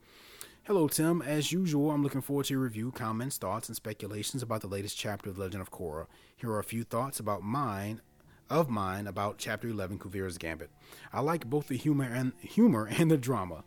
Hello, 0.64 0.88
Tim. 0.88 1.22
As 1.22 1.52
usual, 1.52 1.92
I'm 1.92 2.02
looking 2.02 2.22
forward 2.22 2.46
to 2.46 2.54
your 2.54 2.64
review, 2.64 2.92
comments, 2.92 3.38
thoughts, 3.38 3.68
and 3.68 3.76
speculations 3.76 4.42
about 4.42 4.62
the 4.62 4.68
latest 4.68 4.98
chapter 4.98 5.30
of 5.30 5.38
Legend 5.38 5.62
of 5.62 5.72
Korra. 5.72 6.08
Here 6.38 6.50
are 6.50 6.60
a 6.60 6.64
few 6.64 6.84
thoughts 6.84 7.20
about 7.20 7.44
mine, 7.44 8.02
of 8.50 8.70
mine, 8.70 9.06
about 9.06 9.38
Chapter 9.38 9.68
11, 9.68 10.00
Kuvira's 10.00 10.38
Gambit. 10.38 10.70
I 11.12 11.20
like 11.20 11.50
both 11.50 11.68
the 11.68 11.76
humor 11.76 12.06
and 12.06 12.32
humor 12.40 12.88
and 12.90 13.12
the 13.12 13.18
drama. 13.18 13.66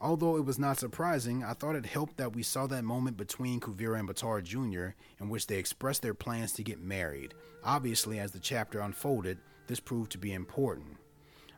Although 0.00 0.36
it 0.36 0.44
was 0.44 0.58
not 0.58 0.78
surprising, 0.78 1.42
I 1.42 1.54
thought 1.54 1.74
it 1.74 1.86
helped 1.86 2.18
that 2.18 2.34
we 2.34 2.44
saw 2.44 2.68
that 2.68 2.84
moment 2.84 3.16
between 3.16 3.58
Kuvira 3.58 3.98
and 3.98 4.08
Baatar 4.08 4.42
Jr., 4.42 4.94
in 5.20 5.28
which 5.28 5.48
they 5.48 5.58
expressed 5.58 6.02
their 6.02 6.14
plans 6.14 6.52
to 6.52 6.62
get 6.62 6.80
married. 6.80 7.34
Obviously, 7.64 8.20
as 8.20 8.30
the 8.30 8.38
chapter 8.38 8.78
unfolded, 8.80 9.38
this 9.66 9.80
proved 9.80 10.12
to 10.12 10.18
be 10.18 10.32
important. 10.32 10.96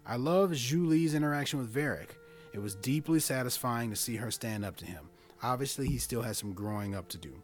I 0.07 0.17
love 0.17 0.53
Zhu 0.53 0.87
Li's 0.87 1.15
interaction 1.15 1.59
with 1.59 1.69
Varrick. 1.69 2.17
It 2.55 2.61
was 2.61 2.75
deeply 2.75 3.21
satisfying 3.21 3.91
to 3.91 3.97
see 3.97 4.17
her 4.17 4.31
stand 4.31 4.65
up 4.65 4.77
to 4.79 4.87
him. 4.87 5.11
Obviously, 5.43 5.87
he 5.87 5.99
still 5.99 6.23
has 6.23 6.39
some 6.39 6.53
growing 6.53 6.95
up 6.95 7.09
to 7.11 7.19
do. 7.19 7.43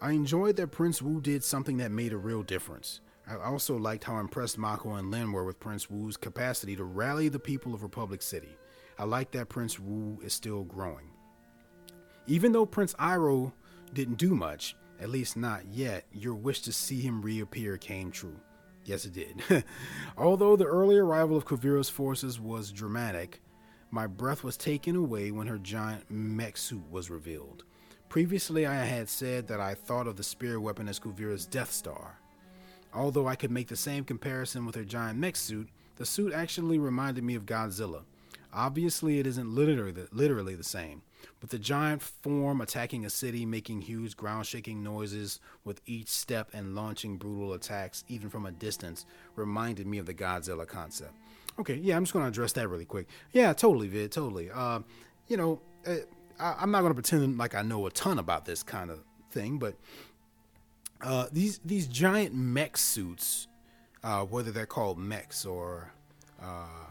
I 0.00 0.12
enjoyed 0.12 0.56
that 0.56 0.68
Prince 0.68 1.02
Wu 1.02 1.20
did 1.20 1.42
something 1.42 1.78
that 1.78 1.90
made 1.90 2.12
a 2.12 2.18
real 2.18 2.42
difference. 2.42 3.00
I 3.28 3.36
also 3.36 3.76
liked 3.76 4.04
how 4.04 4.18
impressed 4.18 4.56
Mako 4.56 4.94
and 4.94 5.10
Lin 5.10 5.32
were 5.32 5.44
with 5.44 5.58
Prince 5.58 5.90
Wu's 5.90 6.16
capacity 6.16 6.76
to 6.76 6.84
rally 6.84 7.28
the 7.28 7.40
people 7.40 7.74
of 7.74 7.82
Republic 7.82 8.22
City. 8.22 8.56
I 8.98 9.04
like 9.04 9.30
that 9.32 9.48
Prince 9.48 9.78
Wu 9.78 10.18
is 10.22 10.32
still 10.32 10.64
growing. 10.64 11.10
Even 12.26 12.52
though 12.52 12.66
Prince 12.66 12.94
Iroh 12.94 13.52
didn't 13.92 14.18
do 14.18 14.34
much, 14.34 14.76
at 15.00 15.10
least 15.10 15.36
not 15.36 15.66
yet, 15.66 16.06
your 16.12 16.34
wish 16.34 16.62
to 16.62 16.72
see 16.72 17.00
him 17.00 17.22
reappear 17.22 17.76
came 17.76 18.10
true. 18.10 18.40
Yes, 18.84 19.04
it 19.04 19.12
did. 19.12 19.42
Although 20.16 20.56
the 20.56 20.64
early 20.64 20.96
arrival 20.96 21.36
of 21.36 21.44
Kuvira's 21.44 21.88
forces 21.88 22.40
was 22.40 22.72
dramatic, 22.72 23.42
my 23.90 24.06
breath 24.06 24.42
was 24.42 24.56
taken 24.56 24.96
away 24.96 25.30
when 25.30 25.46
her 25.46 25.58
giant 25.58 26.10
mech 26.10 26.56
suit 26.56 26.90
was 26.90 27.10
revealed. 27.10 27.64
Previously, 28.08 28.64
I 28.64 28.76
had 28.76 29.08
said 29.08 29.48
that 29.48 29.60
I 29.60 29.74
thought 29.74 30.06
of 30.06 30.16
the 30.16 30.22
spirit 30.22 30.60
weapon 30.60 30.88
as 30.88 31.00
Kuvira's 31.00 31.46
Death 31.46 31.72
Star. 31.72 32.18
Although 32.94 33.26
I 33.26 33.36
could 33.36 33.50
make 33.50 33.68
the 33.68 33.76
same 33.76 34.04
comparison 34.04 34.64
with 34.64 34.74
her 34.76 34.84
giant 34.84 35.18
mech 35.18 35.36
suit, 35.36 35.68
the 35.96 36.06
suit 36.06 36.32
actually 36.32 36.78
reminded 36.78 37.24
me 37.24 37.34
of 37.34 37.44
Godzilla. 37.44 38.04
Obviously, 38.56 39.20
it 39.20 39.26
isn't 39.26 39.54
literally 39.54 39.92
the, 39.92 40.08
literally 40.12 40.54
the 40.54 40.64
same, 40.64 41.02
but 41.40 41.50
the 41.50 41.58
giant 41.58 42.00
form 42.00 42.62
attacking 42.62 43.04
a 43.04 43.10
city, 43.10 43.44
making 43.44 43.82
huge 43.82 44.16
ground 44.16 44.46
shaking 44.46 44.82
noises 44.82 45.40
with 45.62 45.82
each 45.84 46.08
step 46.08 46.48
and 46.54 46.74
launching 46.74 47.18
brutal 47.18 47.52
attacks, 47.52 48.02
even 48.08 48.30
from 48.30 48.46
a 48.46 48.50
distance, 48.50 49.04
reminded 49.34 49.86
me 49.86 49.98
of 49.98 50.06
the 50.06 50.14
Godzilla 50.14 50.66
concept. 50.66 51.12
Okay, 51.58 51.74
yeah, 51.74 51.98
I'm 51.98 52.04
just 52.04 52.14
going 52.14 52.24
to 52.24 52.28
address 52.30 52.52
that 52.52 52.66
really 52.68 52.86
quick. 52.86 53.08
Yeah, 53.32 53.52
totally, 53.52 53.88
Vid, 53.88 54.10
totally. 54.10 54.50
Uh, 54.50 54.80
you 55.28 55.36
know, 55.36 55.60
uh, 55.86 55.96
I, 56.40 56.62
am 56.62 56.70
not 56.70 56.80
going 56.80 56.94
to 56.94 56.94
pretend 56.94 57.36
like 57.36 57.54
I 57.54 57.60
know 57.60 57.86
a 57.86 57.90
ton 57.90 58.18
about 58.18 58.46
this 58.46 58.62
kind 58.62 58.90
of 58.90 59.00
thing, 59.30 59.58
but 59.58 59.74
uh, 61.02 61.26
these 61.30 61.60
these 61.62 61.86
giant 61.86 62.34
mech 62.34 62.78
suits, 62.78 63.48
uh, 64.02 64.24
whether 64.24 64.50
they're 64.50 64.64
called 64.64 64.98
mechs 64.98 65.44
or 65.44 65.92
uh, 66.42 66.86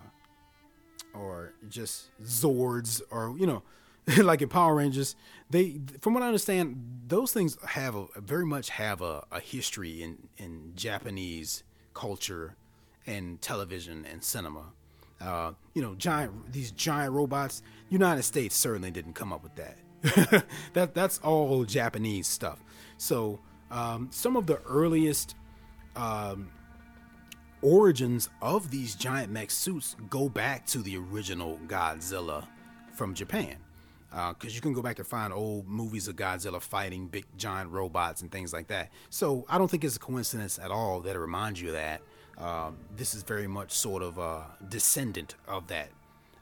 or 1.20 1.54
just 1.70 2.10
Zords 2.24 3.02
or 3.10 3.36
you 3.38 3.48
know, 3.48 3.64
like 4.24 4.42
in 4.42 4.50
Power 4.50 4.76
Rangers, 4.76 5.16
they 5.50 5.80
from 6.02 6.14
what 6.14 6.24
I 6.24 6.28
understand, 6.28 7.04
those 7.08 7.32
things 7.32 7.58
have 7.68 7.96
a 7.96 8.08
very 8.18 8.46
much 8.46 8.70
have 8.70 9.02
a, 9.02 9.26
a 9.32 9.40
history 9.40 10.02
in 10.02 10.30
in 10.38 10.74
Japanese 10.76 11.64
culture 11.94 12.56
and 13.08 13.42
television 13.42 14.06
and 14.12 14.24
cinema. 14.24 14.74
Uh, 15.22 15.54
you 15.74 15.82
know, 15.82 15.96
giant 15.96 16.52
these 16.52 16.72
giant 16.72 17.14
robots. 17.14 17.62
United 17.90 18.24
States 18.24 18.56
certainly 18.56 18.92
didn't 18.92 19.14
come 19.14 19.32
up 19.32 19.44
with 19.44 19.56
that. 19.56 20.46
that 20.74 20.94
that's 20.94 21.20
all 21.20 21.64
Japanese 21.64 22.28
stuff. 22.28 22.64
So 22.98 23.40
um, 23.72 24.10
some 24.12 24.36
of 24.36 24.46
the 24.46 24.62
earliest 24.68 25.36
um, 25.96 26.50
origins 27.66 28.30
of 28.44 28.70
these 28.70 28.94
giant 28.94 29.32
mech 29.32 29.50
suits 29.50 29.96
go 30.10 30.30
back 30.30 30.68
to 30.68 30.78
the 30.80 30.96
original 30.98 31.60
Godzilla 31.68 32.46
from 32.94 33.16
Japan. 33.16 33.56
Because 34.10 34.54
uh, 34.54 34.56
you 34.56 34.62
can 34.62 34.72
go 34.72 34.82
back 34.82 35.00
and 35.00 35.08
find 35.08 35.34
old 35.34 35.68
movies 35.68 36.08
of 36.08 36.16
Godzilla 36.16 36.62
fighting 36.62 37.08
big 37.08 37.26
giant 37.38 37.72
robots 37.72 38.22
and 38.22 38.32
things 38.32 38.54
like 38.54 38.68
that. 38.68 38.92
So 39.10 39.46
I 39.50 39.58
don't 39.58 39.70
think 39.70 39.84
it's 39.84 39.96
a 39.98 40.00
coincidence 40.00 40.60
at 40.60 40.72
all 40.72 41.02
that 41.02 41.16
it 41.16 41.20
reminds 41.20 41.60
you 41.60 41.70
of 41.70 41.74
that. 41.74 42.02
Um, 42.38 42.78
this 42.96 43.16
is 43.16 43.24
very 43.24 43.48
much 43.48 43.72
sort 43.72 44.04
of 44.04 44.20
a 44.20 44.46
descendant 44.70 45.36
of 45.48 45.68
that. 45.68 45.90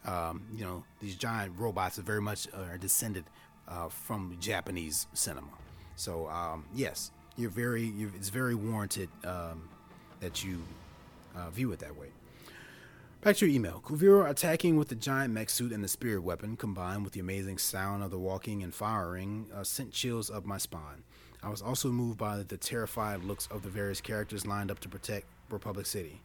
Um, 0.05 0.43
you 0.53 0.65
know, 0.65 0.83
these 0.99 1.15
giant 1.15 1.53
robots 1.57 1.97
are 1.97 2.03
very 2.03 2.21
much 2.21 2.47
uh, 2.53 2.77
descended 2.79 3.23
uh, 3.67 3.87
from 3.87 4.35
Japanese 4.41 5.07
cinema. 5.13 5.47
So 5.95 6.27
um, 6.27 6.65
yes, 6.75 7.11
you're 7.37 7.49
very. 7.49 7.83
You're, 7.83 8.11
it's 8.15 8.29
very 8.29 8.55
warranted 8.55 9.09
um, 9.23 9.69
that 10.19 10.43
you 10.43 10.61
uh, 11.35 11.49
view 11.49 11.71
it 11.71 11.79
that 11.79 11.97
way. 11.97 12.07
Back 13.21 13.37
to 13.37 13.45
your 13.45 13.55
email. 13.55 13.81
Kuvira 13.85 14.29
attacking 14.29 14.75
with 14.75 14.89
the 14.89 14.95
giant 14.95 15.33
mech 15.33 15.49
suit 15.49 15.71
and 15.71 15.81
the 15.83 15.87
spirit 15.87 16.23
weapon, 16.23 16.57
combined 16.57 17.05
with 17.05 17.13
the 17.13 17.21
amazing 17.21 17.57
sound 17.57 18.03
of 18.03 18.11
the 18.11 18.19
walking 18.19 18.61
and 18.61 18.73
firing, 18.73 19.47
uh, 19.55 19.63
sent 19.63 19.93
chills 19.93 20.29
up 20.29 20.45
my 20.45 20.57
spine. 20.57 21.03
I 21.41 21.49
was 21.49 21.61
also 21.61 21.89
moved 21.89 22.17
by 22.17 22.43
the 22.43 22.57
terrified 22.57 23.23
looks 23.23 23.47
of 23.47 23.63
the 23.63 23.69
various 23.69 24.01
characters 24.01 24.45
lined 24.45 24.71
up 24.71 24.79
to 24.79 24.89
protect 24.89 25.27
Republic 25.49 25.85
City. 25.85 26.21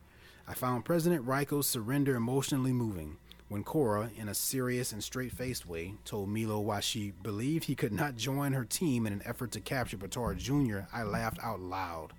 I 0.48 0.54
found 0.54 0.84
President 0.84 1.26
Raiko's 1.26 1.66
surrender 1.66 2.16
emotionally 2.16 2.72
moving. 2.72 3.16
When 3.48 3.64
Korra, 3.64 4.10
in 4.18 4.28
a 4.28 4.34
serious 4.34 4.92
and 4.92 5.02
straight 5.02 5.32
faced 5.32 5.66
way, 5.66 5.94
told 6.04 6.28
Meelo 6.28 6.62
why 6.62 6.80
she 6.80 7.12
believed 7.22 7.64
he 7.64 7.74
could 7.74 7.92
not 7.92 8.16
join 8.16 8.52
her 8.52 8.64
team 8.64 9.06
in 9.06 9.12
an 9.12 9.22
effort 9.24 9.52
to 9.52 9.60
capture 9.60 9.96
Baatar 9.96 10.36
Jr., 10.36 10.80
I 10.92 11.02
laughed 11.02 11.38
out 11.42 11.60
loud. 11.60 12.12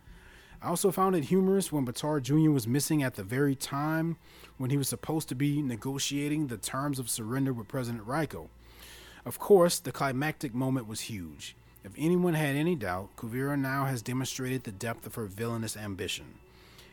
I 0.62 0.68
also 0.68 0.92
found 0.92 1.16
it 1.16 1.26
humorous 1.26 1.72
when 1.72 1.86
Baatar 1.86 2.22
Jr. 2.22 2.52
was 2.52 2.68
missing 2.68 3.02
at 3.02 3.16
the 3.16 3.24
very 3.24 3.56
time 3.56 4.18
when 4.58 4.70
he 4.70 4.78
was 4.78 4.90
supposed 4.90 5.30
to 5.30 5.36
be 5.36 5.62
negotiating 5.62 6.48
the 6.48 6.58
terms 6.58 7.00
of 7.00 7.10
surrender 7.10 7.54
with 7.54 7.70
President 7.70 8.06
Raiko. 8.06 8.50
Of 9.26 9.40
course, 9.40 9.80
the 9.80 9.94
climactic 9.94 10.54
moment 10.54 10.86
was 10.86 11.02
huge. 11.02 11.56
If 11.86 11.94
anyone 11.98 12.34
had 12.34 12.58
any 12.58 12.76
doubt, 12.76 13.16
Kuvira 13.16 13.58
now 13.58 13.86
has 13.86 14.02
demonstrated 14.02 14.64
the 14.64 14.74
depth 14.74 15.06
of 15.06 15.16
her 15.16 15.28
villainous 15.28 15.78
ambition. 15.78 16.26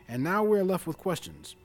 And 0.07 0.23
now 0.23 0.45
we're 0.45 0.63
left 0.63 0.87
with 0.87 0.97
questions. 0.97 1.57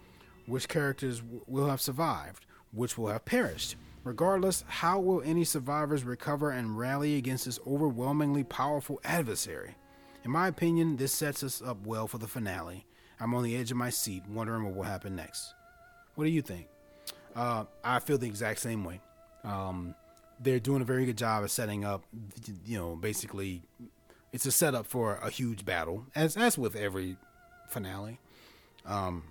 Which 0.47 0.69
characters 0.69 1.21
w- 1.21 1.43
will 1.47 1.69
have 1.69 1.81
survived? 1.81 2.47
Which 2.73 2.99
will 2.99 3.09
have 3.09 3.25
perished? 3.25 3.77
Regardless, 4.03 4.65
how 4.67 4.99
will 4.99 5.23
any 5.23 5.45
survivors 5.45 6.03
recover 6.03 6.51
and 6.51 6.77
rally 6.77 7.17
against 7.17 7.45
this 7.45 7.61
overwhelmingly 7.65 8.43
powerful 8.43 9.01
adversary? 9.05 9.77
In 10.25 10.31
my 10.31 10.47
opinion, 10.47 10.97
this 10.97 11.13
sets 11.13 11.43
us 11.43 11.61
up 11.61 11.85
well 11.85 12.07
for 12.07 12.19
the 12.19 12.29
finale. 12.29 12.87
I'm 13.19 13.35
on 13.35 13.43
the 13.43 13.57
edge 13.57 13.71
of 13.71 13.77
my 13.77 13.91
seat, 13.91 14.23
wondering 14.29 14.65
what 14.65 14.75
will 14.75 14.83
happen 14.85 15.17
next. 15.17 15.55
What 16.15 16.25
do 16.25 16.31
you 16.31 16.43
think? 16.43 16.69
Uh, 17.35 17.65
I 17.83 17.99
feel 17.99 18.19
the 18.19 18.27
exact 18.27 18.61
same 18.61 18.85
way. 18.85 19.01
Um, 19.43 19.95
they're 20.41 20.61
doing 20.61 20.83
a 20.83 20.85
very 20.85 21.07
good 21.07 21.19
job 21.19 21.43
of 21.43 21.51
setting 21.51 21.85
up, 21.85 22.05
you 22.65 22.79
know, 22.79 22.95
basically, 22.95 23.63
it's 24.33 24.47
a 24.47 24.53
setup 24.53 24.87
for 24.87 25.17
a 25.17 25.31
huge 25.31 25.65
battle, 25.65 26.07
as 26.15 26.37
as 26.37 26.57
with 26.57 26.77
every 26.77 27.17
finale. 27.69 28.19
Um, 28.87 29.25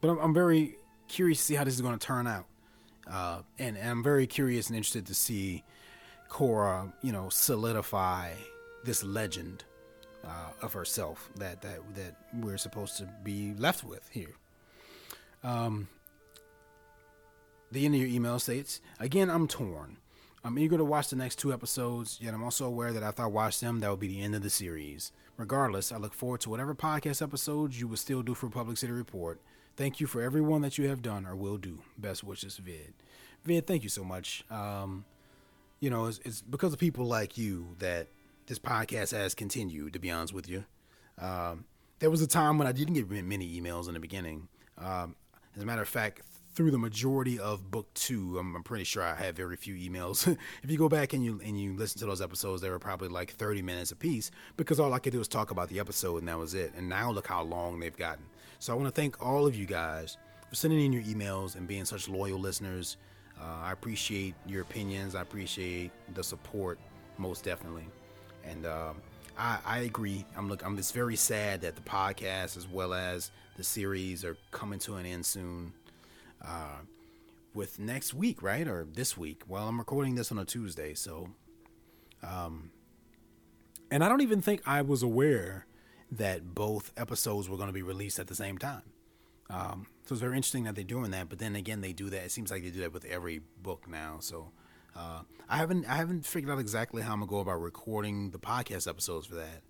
but 0.00 0.10
I'm, 0.10 0.18
I'm, 0.18 0.34
very 0.34 0.76
curious 1.08 1.38
to 1.38 1.44
see 1.44 1.54
how 1.54 1.64
this 1.64 1.74
is 1.74 1.80
going 1.80 1.98
to 1.98 2.06
turn 2.06 2.26
out, 2.26 2.46
uh, 3.10 3.40
and, 3.58 3.76
and 3.76 3.90
I'm 3.90 4.02
very 4.02 4.26
curious 4.26 4.68
and 4.68 4.76
interested 4.76 5.06
to 5.06 5.14
see 5.14 5.62
Korra, 6.30 6.92
you 7.02 7.12
know, 7.12 7.28
solidify 7.28 8.32
this 8.84 9.02
legend 9.02 9.64
uh, 10.24 10.50
of 10.62 10.72
herself 10.72 11.30
that 11.36 11.62
that 11.62 11.80
that 11.94 12.16
we're 12.40 12.58
supposed 12.58 12.96
to 12.98 13.08
be 13.22 13.54
left 13.58 13.84
with 13.84 14.08
here. 14.10 14.34
Um, 15.42 15.88
the 17.70 17.84
end 17.84 17.94
of 17.94 18.00
your 18.00 18.10
email 18.10 18.38
states 18.38 18.80
again, 19.00 19.30
I'm 19.30 19.48
torn. 19.48 19.98
I'm 20.46 20.58
eager 20.58 20.76
to 20.76 20.84
watch 20.84 21.08
the 21.08 21.16
next 21.16 21.38
two 21.38 21.54
episodes, 21.54 22.18
yet 22.20 22.34
I'm 22.34 22.44
also 22.44 22.66
aware 22.66 22.92
that 22.92 23.02
if 23.02 23.18
I 23.18 23.24
watch 23.24 23.60
them, 23.60 23.80
that 23.80 23.88
will 23.88 23.96
be 23.96 24.08
the 24.08 24.20
end 24.20 24.34
of 24.34 24.42
the 24.42 24.50
series. 24.50 25.10
Regardless, 25.38 25.90
I 25.90 25.96
look 25.96 26.12
forward 26.12 26.42
to 26.42 26.50
whatever 26.50 26.74
podcast 26.74 27.22
episodes 27.22 27.80
you 27.80 27.88
will 27.88 27.96
still 27.96 28.22
do 28.22 28.34
for 28.34 28.50
Public 28.50 28.76
City 28.76 28.92
Report. 28.92 29.40
Thank 29.74 30.00
you 30.00 30.06
for 30.06 30.20
everyone 30.20 30.60
that 30.60 30.76
you 30.76 30.86
have 30.88 31.00
done 31.00 31.26
or 31.26 31.34
will 31.34 31.56
do. 31.56 31.80
Best 31.96 32.22
wishes, 32.22 32.58
Vid. 32.58 32.92
Vid, 33.44 33.66
thank 33.66 33.82
you 33.82 33.88
so 33.88 34.04
much. 34.04 34.44
Um, 34.50 35.06
you 35.80 35.88
know, 35.88 36.04
it's, 36.06 36.20
it's, 36.24 36.42
because 36.42 36.74
of 36.74 36.78
people 36.78 37.06
like 37.06 37.36
you 37.38 37.74
that 37.78 38.08
this 38.46 38.58
podcast 38.58 39.12
has 39.12 39.34
continued, 39.34 39.92
to 39.92 39.98
be 39.98 40.10
honest 40.10 40.34
with 40.34 40.48
you. 40.48 40.64
Um, 41.18 41.64
there 41.98 42.10
was 42.10 42.22
a 42.22 42.26
time 42.26 42.58
when 42.58 42.66
I 42.66 42.72
didn't 42.72 42.94
get 42.94 43.08
many 43.08 43.60
emails 43.60 43.88
in 43.88 43.94
the 43.94 44.00
beginning. 44.00 44.48
Um, 44.78 45.16
as 45.56 45.62
a 45.62 45.66
matter 45.66 45.82
of 45.82 45.88
fact, 45.88 46.22
through 46.54 46.70
the 46.70 46.78
majority 46.78 47.38
of 47.38 47.70
book 47.70 47.92
two, 47.94 48.38
I'm, 48.38 48.54
I'm 48.54 48.62
pretty 48.62 48.84
sure 48.84 49.02
I 49.02 49.14
had 49.14 49.34
very 49.34 49.56
few 49.56 49.74
emails. 49.74 50.28
if 50.62 50.70
you 50.70 50.78
go 50.78 50.88
back 50.88 51.12
and 51.12 51.24
you 51.24 51.40
and 51.44 51.60
you 51.60 51.76
listen 51.76 51.98
to 52.00 52.06
those 52.06 52.22
episodes, 52.22 52.62
they 52.62 52.70
were 52.70 52.78
probably 52.78 53.08
like 53.08 53.32
30 53.32 53.62
minutes 53.62 53.90
a 53.90 53.96
piece 53.96 54.30
because 54.56 54.78
all 54.78 54.92
I 54.92 54.98
could 54.98 55.12
do 55.12 55.18
was 55.18 55.28
talk 55.28 55.50
about 55.50 55.68
the 55.68 55.80
episode 55.80 56.18
and 56.18 56.28
that 56.28 56.38
was 56.38 56.54
it. 56.54 56.72
And 56.76 56.88
now 56.88 57.10
look 57.10 57.26
how 57.26 57.42
long 57.42 57.80
they've 57.80 57.96
gotten. 57.96 58.24
So 58.58 58.72
I 58.72 58.76
want 58.76 58.94
to 58.94 59.00
thank 59.00 59.24
all 59.24 59.46
of 59.46 59.54
you 59.54 59.66
guys 59.66 60.16
for 60.48 60.54
sending 60.54 60.80
in 60.80 60.92
your 60.92 61.02
emails 61.02 61.56
and 61.56 61.66
being 61.66 61.84
such 61.84 62.08
loyal 62.08 62.38
listeners. 62.38 62.96
Uh, 63.40 63.62
I 63.64 63.72
appreciate 63.72 64.34
your 64.46 64.62
opinions. 64.62 65.14
I 65.14 65.22
appreciate 65.22 65.90
the 66.14 66.22
support, 66.22 66.78
most 67.18 67.44
definitely. 67.44 67.86
And 68.48 68.66
um, 68.66 68.96
I, 69.38 69.58
I 69.64 69.78
agree. 69.80 70.24
I'm 70.36 70.48
look. 70.48 70.64
I'm 70.64 70.76
just 70.76 70.94
very 70.94 71.16
sad 71.16 71.62
that 71.62 71.76
the 71.76 71.82
podcast 71.82 72.56
as 72.56 72.68
well 72.68 72.94
as 72.94 73.30
the 73.56 73.64
series 73.64 74.24
are 74.24 74.36
coming 74.50 74.78
to 74.80 74.96
an 74.96 75.06
end 75.06 75.26
soon. 75.26 75.72
Uh, 76.42 76.78
with 77.54 77.78
next 77.78 78.12
week, 78.12 78.42
right, 78.42 78.66
or 78.66 78.86
this 78.92 79.16
week? 79.16 79.42
Well, 79.46 79.68
I'm 79.68 79.78
recording 79.78 80.16
this 80.16 80.32
on 80.32 80.38
a 80.38 80.44
Tuesday, 80.44 80.94
so. 80.94 81.30
Um, 82.22 82.70
and 83.90 84.02
I 84.02 84.08
don't 84.08 84.22
even 84.22 84.42
think 84.42 84.62
I 84.66 84.82
was 84.82 85.02
aware 85.02 85.66
that 86.10 86.54
both 86.54 86.92
episodes 86.96 87.48
were 87.48 87.56
going 87.56 87.68
to 87.68 87.72
be 87.72 87.82
released 87.82 88.18
at 88.18 88.26
the 88.26 88.34
same 88.34 88.58
time. 88.58 88.82
Um, 89.50 89.86
so 90.04 90.14
it's 90.14 90.20
very 90.20 90.36
interesting 90.36 90.64
that 90.64 90.74
they're 90.74 90.84
doing 90.84 91.10
that. 91.12 91.28
But 91.28 91.38
then 91.38 91.54
again, 91.54 91.80
they 91.80 91.92
do 91.92 92.10
that. 92.10 92.24
It 92.24 92.32
seems 92.32 92.50
like 92.50 92.62
they 92.62 92.70
do 92.70 92.80
that 92.80 92.92
with 92.92 93.04
every 93.04 93.40
book 93.62 93.88
now. 93.88 94.16
So 94.20 94.50
uh, 94.96 95.20
I 95.48 95.56
haven't 95.56 95.86
I 95.86 95.96
haven't 95.96 96.24
figured 96.24 96.52
out 96.52 96.58
exactly 96.58 97.02
how 97.02 97.12
I'm 97.12 97.20
gonna 97.20 97.30
go 97.30 97.38
about 97.40 97.60
recording 97.60 98.30
the 98.30 98.38
podcast 98.38 98.88
episodes 98.88 99.26
for 99.26 99.36
that. 99.36 99.62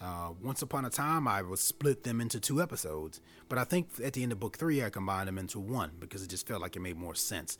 Uh, 0.00 0.30
once 0.42 0.62
upon 0.62 0.84
a 0.84 0.90
time, 0.90 1.28
I 1.28 1.42
would 1.42 1.60
split 1.60 2.02
them 2.02 2.20
into 2.20 2.40
two 2.40 2.60
episodes, 2.60 3.20
but 3.48 3.56
I 3.56 3.62
think 3.62 3.88
at 4.02 4.14
the 4.14 4.24
end 4.24 4.32
of 4.32 4.40
book 4.40 4.58
three, 4.58 4.82
I 4.82 4.90
combined 4.90 5.28
them 5.28 5.38
into 5.38 5.60
one 5.60 5.92
because 6.00 6.24
it 6.24 6.28
just 6.28 6.48
felt 6.48 6.60
like 6.60 6.74
it 6.74 6.80
made 6.80 6.96
more 6.96 7.14
sense. 7.14 7.56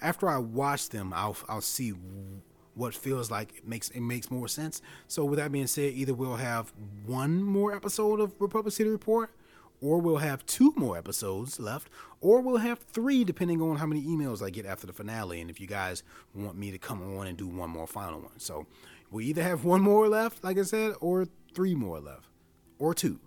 After 0.00 0.28
I 0.28 0.38
watch 0.38 0.88
them, 0.88 1.12
I'll 1.14 1.36
I'll 1.48 1.60
see 1.60 1.92
what 2.74 2.94
feels 2.94 3.30
like 3.30 3.58
it 3.58 3.68
makes 3.68 3.90
it 3.90 4.00
makes 4.00 4.30
more 4.30 4.48
sense. 4.48 4.80
So 5.06 5.24
with 5.24 5.38
that 5.38 5.52
being 5.52 5.66
said, 5.66 5.92
either 5.92 6.14
we'll 6.14 6.36
have 6.36 6.72
one 7.04 7.42
more 7.42 7.74
episode 7.74 8.20
of 8.20 8.32
Republic 8.40 8.72
City 8.72 8.88
Report, 8.88 9.30
or 9.82 9.98
we'll 9.98 10.18
have 10.18 10.46
two 10.46 10.72
more 10.76 10.96
episodes 10.96 11.60
left, 11.60 11.90
or 12.20 12.40
we'll 12.40 12.58
have 12.58 12.78
three 12.78 13.24
depending 13.24 13.60
on 13.60 13.76
how 13.76 13.86
many 13.86 14.02
emails 14.04 14.42
I 14.42 14.50
get 14.50 14.64
after 14.64 14.86
the 14.86 14.92
finale, 14.92 15.40
and 15.40 15.50
if 15.50 15.60
you 15.60 15.66
guys 15.66 16.02
want 16.34 16.56
me 16.56 16.70
to 16.70 16.78
come 16.78 17.18
on 17.18 17.26
and 17.26 17.36
do 17.36 17.48
one 17.48 17.68
more 17.68 17.86
final 17.86 18.20
one. 18.20 18.38
So 18.38 18.66
we 19.10 19.26
either 19.26 19.42
have 19.42 19.64
one 19.64 19.82
more 19.82 20.08
left, 20.08 20.42
like 20.42 20.56
I 20.56 20.62
said, 20.62 20.94
or 21.00 21.26
three 21.54 21.74
more 21.74 22.00
left, 22.00 22.28
or 22.78 22.94
two. 22.94 23.18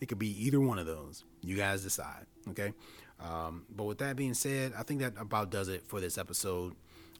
It 0.00 0.06
could 0.06 0.18
be 0.18 0.44
either 0.46 0.60
one 0.60 0.78
of 0.78 0.86
those. 0.86 1.24
You 1.42 1.56
guys 1.56 1.82
decide. 1.82 2.26
Okay. 2.50 2.72
Um, 3.20 3.64
but 3.74 3.84
with 3.84 3.98
that 3.98 4.16
being 4.16 4.34
said, 4.34 4.72
I 4.78 4.82
think 4.82 5.00
that 5.00 5.14
about 5.18 5.50
does 5.50 5.68
it 5.68 5.84
for 5.86 6.00
this 6.00 6.18
episode. 6.18 6.74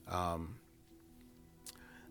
Um, 0.08 0.56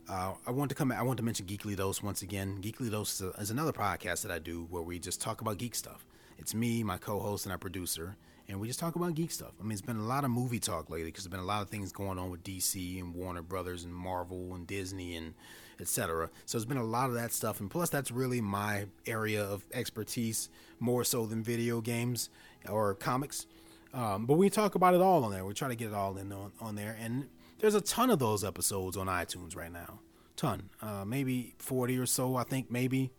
uh, 0.09 0.34
I 0.45 0.51
want 0.51 0.69
to 0.69 0.76
come. 0.76 0.91
I 0.91 1.01
want 1.01 1.17
to 1.17 1.23
mention 1.23 1.45
Geekly 1.45 1.76
Dose 1.76 2.03
once 2.03 2.21
again. 2.21 2.59
Geekly 2.61 2.91
Dose 2.91 3.21
is, 3.21 3.21
a, 3.21 3.30
is, 3.41 3.51
another 3.51 3.71
podcast 3.71 4.21
that 4.21 4.32
I 4.32 4.39
do 4.39 4.67
where 4.69 4.84
we 4.84 4.99
just 4.99 5.21
talk 5.21 5.41
about 5.41 5.57
geek 5.57 5.73
stuff. 5.76 6.05
It's 6.38 6.53
me, 6.53 6.83
my 6.83 6.97
co-host, 6.97 7.45
and 7.45 7.51
our 7.51 7.57
producer, 7.57 8.17
and 8.47 8.59
we 8.59 8.67
just 8.67 8.79
talk 8.79 8.95
about 8.95 9.15
geek 9.15 9.31
stuff. 9.31 9.53
I 9.59 9.63
mean, 9.63 9.71
it's 9.71 9.81
been 9.81 9.97
a 9.97 10.03
lot 10.03 10.23
of 10.23 10.31
movie 10.31 10.59
talk 10.59 10.89
lately 10.89 11.09
because 11.09 11.23
there's 11.23 11.31
been 11.31 11.39
a 11.39 11.45
lot 11.45 11.61
of 11.61 11.69
things 11.69 11.91
going 11.91 12.19
on 12.19 12.29
with 12.29 12.43
DC 12.43 12.99
and 12.99 13.15
Warner 13.15 13.41
Brothers 13.41 13.83
and 13.83 13.93
Marvel 13.93 14.53
and 14.53 14.67
Disney 14.67 15.15
and 15.15 15.33
etc. 15.79 16.29
So 16.45 16.57
it's 16.57 16.65
been 16.65 16.77
a 16.77 16.83
lot 16.83 17.09
of 17.09 17.15
that 17.15 17.33
stuff, 17.33 17.59
and 17.59 17.69
plus 17.69 17.89
that's 17.89 18.11
really 18.11 18.41
my 18.41 18.86
area 19.05 19.43
of 19.43 19.65
expertise 19.73 20.49
more 20.79 21.03
so 21.03 21.25
than 21.25 21.43
video 21.43 21.81
games 21.81 22.29
or 22.69 22.93
comics. 22.95 23.47
Um, 23.93 24.25
but 24.25 24.33
we 24.33 24.49
talk 24.49 24.75
about 24.75 24.93
it 24.93 25.01
all 25.01 25.23
on 25.23 25.31
there. 25.31 25.45
We 25.45 25.53
try 25.53 25.69
to 25.69 25.75
get 25.75 25.89
it 25.89 25.93
all 25.93 26.17
in 26.17 26.31
on, 26.31 26.51
on 26.59 26.75
there, 26.75 26.97
and 26.99 27.27
there's 27.59 27.75
a 27.75 27.81
ton 27.81 28.09
of 28.09 28.19
those 28.19 28.43
episodes 28.43 28.97
on 28.97 29.07
iTunes 29.07 29.55
right 29.55 29.71
now. 29.71 29.99
Ton, 30.36 30.69
uh, 30.81 31.05
maybe 31.05 31.55
40 31.59 31.97
or 31.97 32.05
so, 32.05 32.36
I 32.36 32.43
think, 32.43 32.69
maybe. 32.69 33.11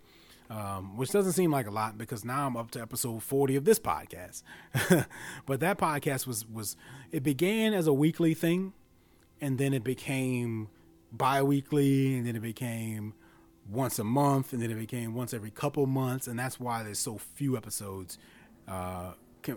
Um, 0.48 0.96
which 0.96 1.10
doesn't 1.10 1.32
seem 1.32 1.50
like 1.50 1.66
a 1.66 1.72
lot 1.72 1.98
because 1.98 2.24
now 2.24 2.46
I'm 2.46 2.56
up 2.56 2.70
to 2.72 2.80
episode 2.80 3.20
40 3.22 3.56
of 3.56 3.64
this 3.64 3.80
podcast. 3.80 4.44
but 5.46 5.58
that 5.60 5.76
podcast 5.76 6.26
was 6.26 6.46
was 6.46 6.76
it 7.10 7.24
began 7.24 7.74
as 7.74 7.88
a 7.88 7.92
weekly 7.92 8.32
thing, 8.32 8.72
and 9.40 9.58
then 9.58 9.74
it 9.74 9.82
became 9.82 10.68
bi-weekly, 11.10 12.16
and 12.16 12.26
then 12.26 12.36
it 12.36 12.42
became 12.42 13.14
once 13.68 13.98
a 13.98 14.04
month, 14.04 14.52
and 14.52 14.62
then 14.62 14.70
it 14.70 14.76
became 14.76 15.14
once 15.14 15.34
every 15.34 15.50
couple 15.50 15.86
months, 15.86 16.28
and 16.28 16.38
that's 16.38 16.60
why 16.60 16.82
there's 16.82 16.98
so 16.98 17.18
few 17.18 17.56
episodes. 17.56 18.18
Uh, 18.68 19.12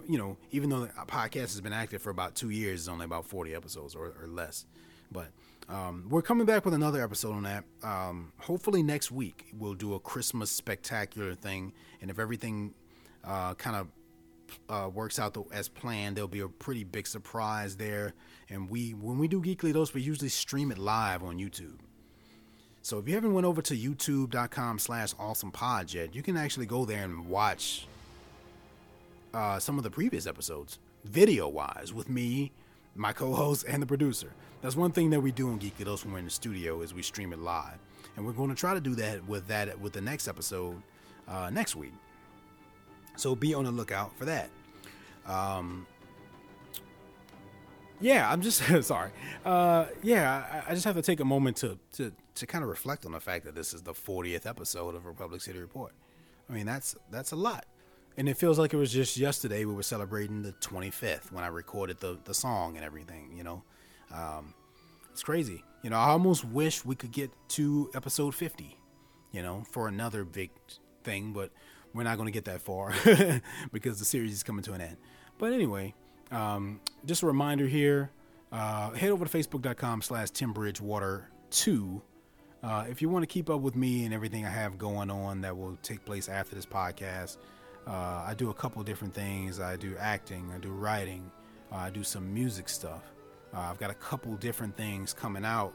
you 0.07 0.17
know, 0.17 0.37
even 0.51 0.69
though 0.69 0.81
the 0.81 0.87
podcast 1.07 1.51
has 1.53 1.61
been 1.61 1.73
active 1.73 2.01
for 2.01 2.09
about 2.09 2.35
two 2.35 2.49
years, 2.49 2.81
it's 2.81 2.89
only 2.89 3.05
about 3.05 3.25
40 3.25 3.55
episodes 3.55 3.95
or, 3.95 4.13
or 4.21 4.27
less. 4.27 4.65
But 5.11 5.29
um, 5.69 6.07
we're 6.09 6.21
coming 6.21 6.45
back 6.45 6.65
with 6.65 6.73
another 6.73 7.03
episode 7.03 7.33
on 7.33 7.43
that. 7.43 7.63
Um, 7.83 8.33
hopefully 8.39 8.81
next 8.83 9.11
week 9.11 9.47
we'll 9.57 9.75
do 9.75 9.93
a 9.93 9.99
Christmas 9.99 10.51
spectacular 10.51 11.35
thing, 11.35 11.73
and 12.01 12.09
if 12.09 12.19
everything 12.19 12.73
uh, 13.23 13.53
kind 13.53 13.75
of 13.75 13.87
uh, 14.67 14.89
works 14.89 15.19
out 15.19 15.33
the, 15.33 15.43
as 15.51 15.69
planned, 15.69 16.17
there'll 16.17 16.27
be 16.27 16.39
a 16.39 16.47
pretty 16.47 16.83
big 16.83 17.07
surprise 17.07 17.77
there. 17.77 18.13
And 18.49 18.69
we, 18.69 18.91
when 18.91 19.19
we 19.19 19.27
do 19.27 19.41
Geekly 19.41 19.73
Dose, 19.73 19.93
we 19.93 20.01
usually 20.01 20.29
stream 20.29 20.71
it 20.71 20.77
live 20.77 21.23
on 21.23 21.37
YouTube. 21.37 21.77
So 22.81 22.97
if 22.97 23.07
you 23.07 23.13
haven't 23.13 23.33
went 23.33 23.45
over 23.45 23.61
to 23.61 23.75
youtube.com 23.75 24.79
slash 24.79 25.13
awesome 25.19 25.51
pod 25.51 25.93
yet, 25.93 26.15
you 26.15 26.23
can 26.23 26.37
actually 26.37 26.65
go 26.65 26.85
there 26.85 27.03
and 27.03 27.27
watch 27.27 27.87
uh, 29.33 29.59
some 29.59 29.77
of 29.77 29.83
the 29.83 29.91
previous 29.91 30.25
episodes, 30.25 30.79
video 31.03 31.47
wise, 31.47 31.93
with 31.93 32.09
me, 32.09 32.51
my 32.95 33.13
co-host, 33.13 33.65
and 33.67 33.81
the 33.81 33.85
producer. 33.85 34.31
That's 34.61 34.75
one 34.75 34.91
thing 34.91 35.09
that 35.11 35.21
we 35.21 35.31
do 35.31 35.49
in 35.49 35.59
Geekly 35.59 35.85
Dose 35.85 36.03
when 36.03 36.13
we're 36.13 36.19
in 36.19 36.25
the 36.25 36.31
studio 36.31 36.81
is 36.81 36.93
we 36.93 37.01
stream 37.01 37.31
it 37.31 37.39
live, 37.39 37.77
and 38.15 38.25
we're 38.25 38.33
going 38.33 38.49
to 38.49 38.55
try 38.55 38.73
to 38.73 38.81
do 38.81 38.95
that 38.95 39.25
with 39.27 39.47
that 39.47 39.79
with 39.79 39.93
the 39.93 40.01
next 40.01 40.27
episode 40.27 40.81
uh, 41.27 41.49
next 41.49 41.75
week. 41.75 41.93
So 43.15 43.35
be 43.35 43.53
on 43.53 43.65
the 43.65 43.71
lookout 43.71 44.17
for 44.17 44.25
that. 44.25 44.49
Um, 45.25 45.87
yeah, 48.01 48.29
I'm 48.29 48.41
just 48.41 48.61
sorry. 48.85 49.11
Uh, 49.45 49.85
yeah, 50.03 50.63
I, 50.67 50.71
I, 50.71 50.73
just 50.73 50.85
have 50.85 50.95
to 50.95 51.01
take 51.01 51.19
a 51.19 51.25
moment 51.25 51.57
to, 51.57 51.77
to 51.93 52.11
to 52.35 52.47
kind 52.47 52.63
of 52.63 52.69
reflect 52.69 53.05
on 53.05 53.11
the 53.11 53.19
fact 53.19 53.45
that 53.45 53.55
this 53.55 53.73
is 53.73 53.81
the 53.81 53.93
40th 53.93 54.45
episode 54.45 54.95
of 54.95 55.05
Republic 55.05 55.41
City 55.41 55.59
Report. 55.59 55.93
I 56.49 56.53
mean, 56.53 56.65
that's 56.65 56.95
that's 57.11 57.31
a 57.31 57.35
lot 57.35 57.65
and 58.19 58.27
it 58.27 58.35
feels 58.35 58.59
like 58.59 58.73
it 58.73 58.77
was 58.77 58.91
just 58.91 59.15
yesterday 59.15 59.63
we 59.63 59.73
were 59.73 59.81
celebrating 59.81 60.41
the 60.43 60.51
25th 60.51 61.31
when 61.31 61.43
I 61.43 61.47
recorded 61.47 61.99
the 61.99 62.19
the 62.25 62.33
song 62.33 62.75
and 62.75 62.85
everything. 62.85 63.31
You 63.35 63.43
know, 63.43 63.63
um, 64.13 64.53
it's 65.11 65.23
crazy. 65.23 65.63
You 65.83 65.89
know, 65.89 65.97
I 65.97 66.09
almost 66.09 66.45
wish 66.45 66.83
we 66.83 66.95
could 66.95 67.11
get 67.11 67.31
to 67.49 67.89
episode 67.93 68.35
50. 68.35 68.77
You 69.31 69.43
know, 69.43 69.63
for 69.69 69.87
another 69.87 70.23
big 70.23 70.49
thing, 71.03 71.33
but 71.33 71.51
we're 71.93 72.03
not 72.03 72.17
going 72.17 72.25
to 72.25 72.31
get 72.31 72.45
that 72.45 72.61
far 72.61 72.93
because 73.71 73.99
the 73.99 74.05
series 74.05 74.33
is 74.33 74.41
coming 74.41 74.63
to 74.63 74.73
an 74.73 74.81
end. 74.81 74.97
But 75.37 75.53
anyway, 75.53 75.93
um, 76.31 76.81
just 77.05 77.21
a 77.21 77.27
reminder 77.27 77.67
here: 77.67 78.09
uh, 78.51 78.89
head 78.91 79.11
over 79.11 79.25
to 79.25 79.37
facebook.com 79.37 80.01
slash 80.01 80.29
timbridgewater2 80.29 82.01
uh, 82.61 82.85
if 82.89 83.01
you 83.01 83.09
want 83.09 83.23
to 83.23 83.27
keep 83.27 83.49
up 83.49 83.61
with 83.61 83.75
me 83.75 84.05
and 84.05 84.13
everything 84.13 84.45
I 84.45 84.49
have 84.49 84.77
going 84.77 85.09
on 85.09 85.41
that 85.41 85.55
will 85.55 85.77
take 85.81 86.03
place 86.03 86.27
after 86.27 86.55
this 86.55 86.65
podcast. 86.65 87.37
Uh, 87.87 88.25
I 88.27 88.33
do 88.37 88.49
a 88.49 88.53
couple 88.53 88.83
different 88.83 89.13
things. 89.13 89.59
I 89.59 89.77
do 89.77 89.95
acting, 89.97 90.51
I 90.53 90.59
do 90.59 90.69
writing, 90.69 91.31
uh, 91.71 91.77
I 91.77 91.89
do 91.89 92.03
some 92.03 92.33
music 92.33 92.67
stuff. 92.67 93.03
Uh, 93.53 93.59
I've 93.59 93.79
got 93.79 93.89
a 93.89 93.95
couple 93.95 94.33
different 94.35 94.75
things 94.77 95.13
coming 95.13 95.45
out 95.45 95.73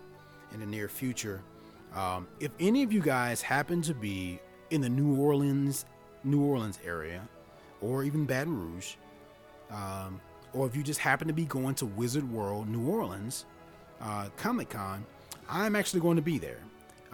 in 0.52 0.60
the 0.60 0.66
near 0.66 0.88
future. 0.88 1.42
Um, 1.94 2.26
if 2.40 2.50
any 2.60 2.82
of 2.82 2.92
you 2.92 3.00
guys 3.00 3.42
happen 3.42 3.82
to 3.82 3.94
be 3.94 4.40
in 4.70 4.80
the 4.80 4.88
New 4.88 5.16
Orleans, 5.16 5.84
New 6.22 6.42
Orleans 6.42 6.78
area, 6.84 7.20
or 7.80 8.04
even 8.04 8.24
Baton 8.24 8.56
Rouge, 8.56 8.94
um, 9.70 10.20
or 10.52 10.66
if 10.66 10.76
you 10.76 10.82
just 10.82 11.00
happen 11.00 11.26
to 11.28 11.34
be 11.34 11.44
going 11.44 11.74
to 11.76 11.86
Wizard 11.86 12.30
World, 12.30 12.68
New 12.68 12.88
Orleans, 12.88 13.44
uh, 14.00 14.28
Comic 14.36 14.70
Con, 14.70 15.04
I'm 15.48 15.76
actually 15.76 16.00
going 16.00 16.16
to 16.16 16.22
be 16.22 16.38
there. 16.38 16.60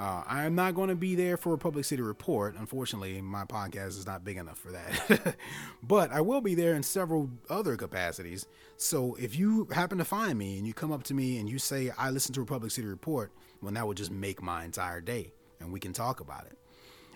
Uh, 0.01 0.23
I 0.27 0.45
am 0.45 0.55
not 0.55 0.75
going 0.75 0.89
to 0.89 0.95
be 0.95 1.15
there 1.15 1.37
for 1.37 1.51
Republic 1.51 1.85
City 1.85 2.01
Report. 2.01 2.57
Unfortunately, 2.59 3.21
my 3.21 3.45
podcast 3.45 3.89
is 3.89 4.07
not 4.07 4.25
big 4.25 4.39
enough 4.39 4.57
for 4.57 4.73
that. 4.73 5.37
but 5.83 6.11
I 6.11 6.23
will 6.23 6.41
be 6.41 6.55
there 6.55 6.75
in 6.75 6.83
several 6.83 7.29
other 7.51 7.77
capacities. 7.77 8.47
So 8.79 9.15
if 9.21 9.39
you 9.39 9.69
happen 9.71 9.99
to 9.99 10.07
find 10.07 10.39
me 10.39 10.57
and 10.57 10.67
you 10.67 10.73
come 10.73 10.91
up 10.91 11.03
to 11.05 11.15
me 11.15 11.37
and 11.37 11.51
you 11.51 11.59
say, 11.59 11.91
I 11.99 12.09
listen 12.09 12.33
to 12.33 12.41
Republic 12.41 12.73
City 12.73 12.89
Report, 12.89 13.31
well, 13.61 13.75
that 13.75 13.87
would 13.87 13.99
just 13.99 14.11
make 14.11 14.41
my 14.41 14.65
entire 14.65 15.03
day 15.03 15.35
and 15.61 15.71
we 15.71 15.79
can 15.79 15.93
talk 15.93 16.21
about 16.21 16.47
it. 16.47 16.57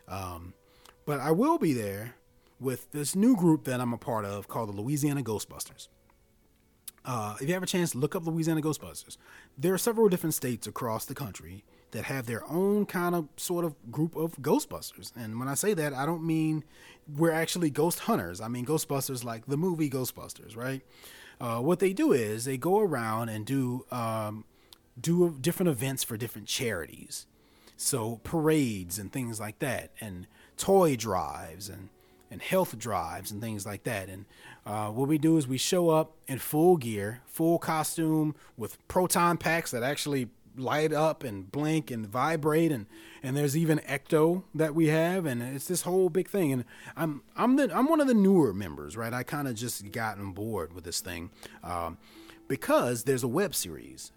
Um, 0.07 0.53
but 1.07 1.21
I 1.21 1.31
will 1.31 1.57
be 1.57 1.73
there 1.73 2.17
with 2.61 2.93
this 2.93 3.17
new 3.17 3.35
group 3.35 3.65
that 3.65 3.81
I'm 3.81 3.95
a 3.95 3.99
part 3.99 4.27
of 4.27 4.47
called 4.47 4.69
the 4.69 4.79
Louisiana 4.79 5.23
Ghostbusters. 5.23 5.89
Uh, 7.07 7.37
if 7.41 7.49
you 7.49 7.55
have 7.55 7.63
a 7.63 7.67
chance, 7.67 7.95
look 7.95 8.15
up 8.15 8.27
Louisiana 8.27 8.61
Ghostbusters. 8.61 9.17
There 9.57 9.73
are 9.73 9.79
several 9.79 10.11
different 10.11 10.35
states 10.35 10.67
across 10.67 11.07
the 11.07 11.15
country 11.15 11.65
that 11.95 12.05
have 12.05 12.27
their 12.27 12.45
own 12.51 12.85
kind 12.87 13.15
of 13.15 13.29
sort 13.37 13.65
of 13.65 13.75
group 13.91 14.17
of 14.17 14.37
Ghostbusters. 14.43 15.13
And 15.17 15.39
when 15.39 15.47
I 15.47 15.55
say 15.55 15.75
that, 15.75 15.95
I 15.95 16.05
don't 16.05 16.27
mean 16.27 16.65
we're 17.17 17.31
actually 17.31 17.71
ghost 17.71 18.01
hunters. 18.01 18.41
I 18.41 18.49
mean 18.49 18.67
Ghostbusters 18.67 19.23
like 19.23 19.47
the 19.47 19.57
movie 19.57 19.89
Ghostbusters, 19.89 20.57
right? 20.57 20.83
Uh, 21.41 21.61
what 21.61 21.79
they 21.79 21.93
do 21.93 22.13
is 22.13 22.45
they 22.45 22.57
go 22.57 22.81
around 22.81 23.29
and 23.29 23.47
do 23.47 23.87
um, 23.93 24.45
do 25.01 25.37
different 25.41 25.69
events 25.69 26.03
for 26.03 26.17
different 26.17 26.49
charities. 26.49 27.27
So 27.77 28.21
parades 28.25 28.99
and 28.99 29.13
things 29.13 29.39
like 29.39 29.61
that, 29.61 29.91
and 30.01 30.27
toy 30.57 30.97
drives 30.97 31.69
and 31.69 31.91
and 32.29 32.43
health 32.43 32.77
drives 32.77 33.31
and 33.31 33.41
things 33.41 33.65
like 33.65 33.85
that. 33.85 34.09
And 34.09 34.25
uh, 34.67 34.89
what 34.89 35.09
we 35.09 35.19
do 35.19 35.37
is 35.37 35.47
we 35.47 35.59
show 35.59 35.91
up 35.91 36.17
in 36.27 36.41
full 36.41 36.77
gear, 36.77 37.21
full 37.27 37.61
costume 37.61 38.35
with 38.57 38.77
proton 38.89 39.37
packs 39.37 39.71
that 39.71 39.85
actually 39.85 40.29
light 40.57 40.93
up 40.93 41.25
and 41.25 41.51
blink 41.51 41.91
and 41.91 42.07
vibrate 42.07 42.73
and 42.73 42.87
and 43.23 43.37
there's 43.37 43.57
even 43.57 43.79
ecto 43.81 44.45
that 44.55 44.75
we 44.75 44.89
have 44.89 45.27
and 45.27 45.43
it's 45.43 45.67
this 45.67 45.83
whole 45.83 46.09
big 46.09 46.29
thing. 46.29 46.53
And 46.53 46.65
i'm 46.97 47.23
i'm 47.37 47.57
the 47.57 47.75
i'm 47.75 47.89
one 47.89 48.01
of 48.01 48.07
the 48.07 48.15
newer 48.15 48.53
members 48.53 48.97
right? 48.97 49.13
I 49.13 49.23
kind 49.23 49.49
of 49.49 49.55
just 49.55 49.91
got 49.93 50.19
on 50.19 50.33
board 50.33 50.73
with 50.73 50.85
this 50.85 51.01
thing 51.01 51.31
um, 51.63 51.99
because 52.49 53.05
there's 53.05 53.23
a 53.23 53.29
web 53.29 53.55
series. 53.55 54.13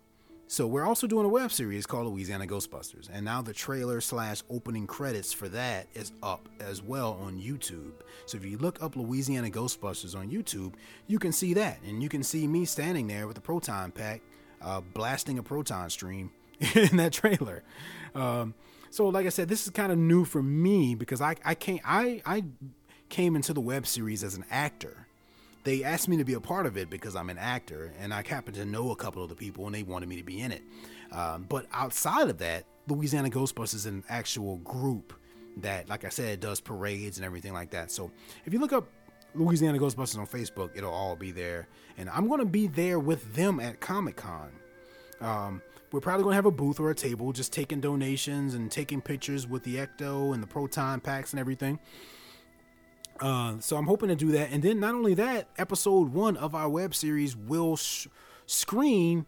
So 0.50 0.66
we're 0.66 0.86
also 0.86 1.08
doing 1.08 1.26
a 1.26 1.30
web 1.30 1.52
series 1.52 1.86
called 1.86 2.08
Louisiana 2.08 2.48
Ghostbusters, 2.48 3.10
and 3.12 3.26
now 3.26 3.42
the 3.42 3.52
trailer 3.52 4.00
slash 4.00 4.44
opening 4.50 4.88
credits 4.88 5.34
for 5.34 5.50
that 5.50 5.88
is 5.94 6.14
up 6.24 6.48
as 6.62 6.82
well 6.82 7.20
on 7.22 7.38
YouTube. 7.38 7.92
So 8.28 8.38
if 8.38 8.46
you 8.46 8.58
look 8.58 8.82
up 8.82 8.96
Louisiana 8.96 9.50
Ghostbusters 9.50 10.16
on 10.16 10.30
YouTube, 10.30 10.76
you 11.08 11.20
can 11.20 11.34
see 11.34 11.54
that, 11.56 11.80
and 11.86 12.02
you 12.02 12.08
can 12.08 12.24
see 12.24 12.48
me 12.48 12.64
standing 12.64 13.08
there 13.08 13.28
with 13.28 13.36
the 13.36 13.42
proton 13.42 13.92
pack, 13.92 14.22
uh, 14.62 14.82
blasting 14.82 15.38
a 15.38 15.44
proton 15.44 15.90
stream 15.90 16.32
in 16.76 16.98
that 16.98 17.14
trailer. 17.14 17.64
Um, 18.16 18.54
so 18.90 19.08
like 19.10 19.26
I 19.26 19.30
said, 19.30 19.50
this 19.50 19.66
is 19.66 19.72
kind 19.72 19.92
of 19.92 19.98
new 19.98 20.26
for 20.26 20.42
me 20.42 20.96
because 20.96 21.22
I 21.22 21.36
I 21.44 21.56
came 21.56 21.80
I 21.86 22.22
I 22.26 22.46
came 23.10 23.36
into 23.36 23.54
the 23.54 23.62
web 23.62 23.88
series 23.88 24.24
as 24.24 24.36
an 24.36 24.46
actor 24.50 25.08
they 25.68 25.84
asked 25.84 26.08
me 26.08 26.16
to 26.16 26.24
be 26.24 26.34
a 26.34 26.40
part 26.40 26.66
of 26.66 26.78
it 26.78 26.90
because 26.90 27.14
I'm 27.14 27.30
an 27.30 27.38
actor 27.38 27.92
and 28.00 28.14
I 28.14 28.24
happen 28.26 28.54
to 28.54 28.64
know 28.64 28.92
a 28.92 28.96
couple 28.96 29.22
of 29.22 29.28
the 29.28 29.36
people 29.36 29.66
and 29.66 29.76
they 29.76 29.84
wanted 29.84 30.08
me 30.08 30.16
to 30.16 30.24
be 30.24 30.40
in 30.40 30.54
it. 30.54 30.62
Um, 31.12 31.46
but 31.50 31.66
outside 31.74 32.30
of 32.30 32.38
that, 32.38 32.64
Louisiana 32.88 33.30
Ghostbusters 33.30 33.76
is 33.76 33.86
an 33.86 34.06
actual 34.08 34.60
group 34.60 35.12
that, 35.58 35.90
like 35.90 36.06
I 36.06 36.10
said, 36.10 36.40
does 36.40 36.62
parades 36.62 37.18
and 37.18 37.26
everything 37.26 37.52
like 37.52 37.72
that. 37.72 37.92
So 37.92 38.12
if 38.46 38.54
you 38.54 38.60
look 38.60 38.72
up 38.72 38.88
Louisiana 39.38 39.78
Ghostbusters 39.80 40.18
on 40.18 40.28
Facebook, 40.28 40.72
it'll 40.76 40.94
all 40.94 41.16
be 41.16 41.32
there. 41.32 41.68
And 41.98 42.10
I'm 42.10 42.28
going 42.28 42.40
to 42.40 42.46
be 42.46 42.68
there 42.68 43.00
with 43.00 43.36
them 43.36 43.60
at 43.60 43.80
Comic 43.80 44.16
Con. 44.16 44.52
Um, 45.22 45.62
we're 45.92 46.02
probably 46.02 46.24
going 46.24 46.34
to 46.34 46.38
have 46.38 46.46
a 46.46 46.52
booth 46.52 46.80
or 46.80 46.92
a 46.92 46.96
table 46.96 47.32
just 47.32 47.54
taking 47.54 47.80
donations 47.80 48.54
and 48.54 48.72
taking 48.72 49.02
pictures 49.02 49.48
with 49.48 49.64
the 49.64 49.78
Ecto 49.78 50.34
and 50.34 50.44
the 50.44 50.48
Proton 50.48 51.00
packs 51.00 51.32
and 51.32 51.40
everything. 51.40 51.80
Uh, 53.20 53.56
so 53.60 53.78
I'm 53.78 53.88
hoping 53.88 54.10
to 54.10 54.16
do 54.16 54.32
that, 54.34 54.52
and 54.52 54.62
then 54.62 54.80
not 54.80 54.94
only 54.94 55.16
that, 55.16 55.48
episode 55.58 56.14
one 56.14 56.38
of 56.38 56.54
our 56.54 56.70
web 56.70 56.94
series 56.94 57.36
will 57.36 57.76
sh- 57.76 58.08
screen 58.46 59.26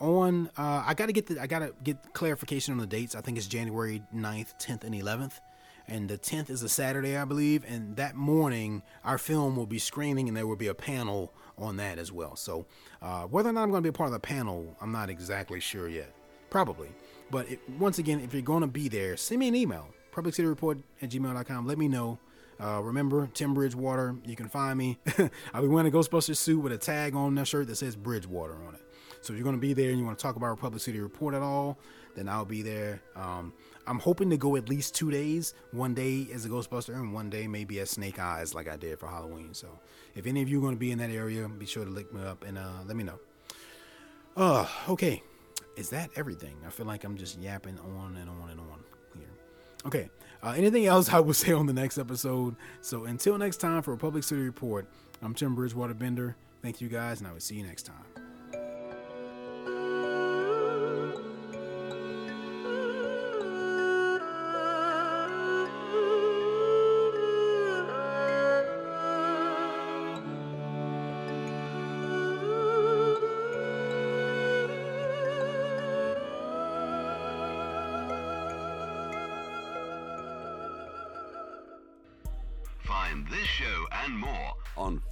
on. 0.00 0.50
Uh, 0.56 0.82
I 0.86 0.94
got 0.94 1.06
to 1.06 1.12
get 1.12 1.26
the 1.26 1.38
I 1.40 1.46
got 1.46 1.58
to 1.58 1.74
get 1.82 2.14
clarification 2.14 2.72
on 2.72 2.78
the 2.78 2.86
dates. 2.86 3.14
I 3.14 3.20
think 3.20 3.36
it's 3.36 3.46
January 3.46 4.02
9th, 4.14 4.54
10th, 4.58 4.84
and 4.84 4.94
11th, 4.94 5.40
and 5.88 6.08
the 6.08 6.18
10th 6.18 6.50
is 6.50 6.62
a 6.62 6.68
Saturday, 6.68 7.16
I 7.16 7.24
believe. 7.24 7.64
And 7.66 7.96
that 7.96 8.16
morning, 8.16 8.82
our 9.04 9.18
film 9.18 9.56
will 9.56 9.66
be 9.66 9.78
screening, 9.78 10.28
and 10.28 10.36
there 10.36 10.46
will 10.46 10.56
be 10.56 10.66
a 10.68 10.74
panel 10.74 11.32
on 11.58 11.76
that 11.76 11.98
as 11.98 12.12
well. 12.12 12.36
So 12.36 12.66
uh, 13.02 13.22
whether 13.24 13.50
or 13.50 13.52
not 13.52 13.62
I'm 13.62 13.70
going 13.70 13.82
to 13.82 13.86
be 13.86 13.94
a 13.94 13.96
part 13.96 14.08
of 14.08 14.12
the 14.12 14.20
panel, 14.20 14.76
I'm 14.80 14.92
not 14.92 15.10
exactly 15.10 15.60
sure 15.60 15.88
yet. 15.88 16.12
Probably, 16.50 16.88
but 17.30 17.50
it, 17.50 17.60
once 17.78 17.98
again, 17.98 18.20
if 18.20 18.32
you're 18.32 18.42
going 18.42 18.60
to 18.60 18.68
be 18.68 18.88
there, 18.88 19.16
send 19.16 19.40
me 19.40 19.48
an 19.48 19.54
email. 19.54 19.88
Publiccityreport 20.12 20.82
at 21.02 21.10
gmail.com. 21.10 21.66
Let 21.66 21.76
me 21.76 21.88
know 21.88 22.18
uh, 22.58 22.80
remember, 22.82 23.28
Tim 23.34 23.54
Bridgewater, 23.54 24.16
you 24.24 24.36
can 24.36 24.48
find 24.48 24.78
me. 24.78 24.98
I'll 25.54 25.62
be 25.62 25.68
wearing 25.68 25.86
a 25.86 25.94
Ghostbusters 25.94 26.36
suit 26.36 26.60
with 26.60 26.72
a 26.72 26.78
tag 26.78 27.14
on 27.14 27.34
that 27.34 27.46
shirt 27.46 27.66
that 27.66 27.76
says 27.76 27.96
Bridgewater 27.96 28.54
on 28.54 28.74
it. 28.74 28.80
So 29.20 29.32
if 29.32 29.38
you're 29.38 29.44
going 29.44 29.56
to 29.56 29.60
be 29.60 29.72
there 29.72 29.90
and 29.90 29.98
you 29.98 30.04
want 30.04 30.18
to 30.18 30.22
talk 30.22 30.36
about 30.36 30.48
Republic 30.48 30.80
City 30.80 31.00
Report 31.00 31.34
at 31.34 31.42
all, 31.42 31.78
then 32.14 32.28
I'll 32.28 32.44
be 32.44 32.62
there. 32.62 33.02
Um, 33.14 33.52
I'm 33.86 33.98
hoping 33.98 34.30
to 34.30 34.36
go 34.36 34.56
at 34.56 34.68
least 34.68 34.94
two 34.94 35.10
days. 35.10 35.54
One 35.70 35.94
day 35.94 36.26
as 36.32 36.44
a 36.44 36.48
Ghostbuster 36.48 36.94
and 36.94 37.12
one 37.12 37.30
day 37.30 37.46
maybe 37.46 37.80
as 37.80 37.90
Snake 37.90 38.18
Eyes 38.18 38.54
like 38.54 38.68
I 38.68 38.76
did 38.76 38.98
for 38.98 39.06
Halloween. 39.06 39.54
So 39.54 39.68
if 40.14 40.26
any 40.26 40.42
of 40.42 40.48
you 40.48 40.58
are 40.58 40.62
going 40.62 40.74
to 40.74 40.78
be 40.78 40.90
in 40.90 40.98
that 40.98 41.10
area, 41.10 41.48
be 41.48 41.66
sure 41.66 41.84
to 41.84 41.90
look 41.90 42.12
me 42.12 42.22
up 42.22 42.44
and 42.44 42.58
uh, 42.58 42.82
let 42.86 42.96
me 42.96 43.04
know. 43.04 43.18
Uh, 44.36 44.66
okay. 44.88 45.22
Is 45.76 45.90
that 45.90 46.10
everything? 46.16 46.56
I 46.66 46.70
feel 46.70 46.86
like 46.86 47.04
I'm 47.04 47.16
just 47.16 47.38
yapping 47.38 47.78
on 47.78 48.16
and 48.16 48.28
on 48.28 48.50
and 48.50 48.60
on 48.60 48.80
here. 49.14 49.28
Okay. 49.84 50.10
Uh, 50.42 50.54
anything 50.56 50.86
else 50.86 51.12
I 51.12 51.20
will 51.20 51.34
say 51.44 51.52
on 51.52 51.66
the 51.66 51.72
next 51.72 51.98
episode. 51.98 52.56
So 52.80 53.04
until 53.04 53.38
next 53.38 53.58
time 53.58 53.82
for 53.82 53.92
Republic 53.92 54.24
City 54.24 54.42
Report, 54.42 54.86
I'm 55.22 55.34
Tim 55.34 55.54
Bridgewater 55.54 55.94
Bender. 55.94 56.36
Thank 56.62 56.80
you 56.80 56.88
guys, 56.88 57.20
and 57.20 57.28
I 57.28 57.32
will 57.32 57.40
see 57.40 57.54
you 57.54 57.64
next 57.64 57.84
time. 57.84 58.15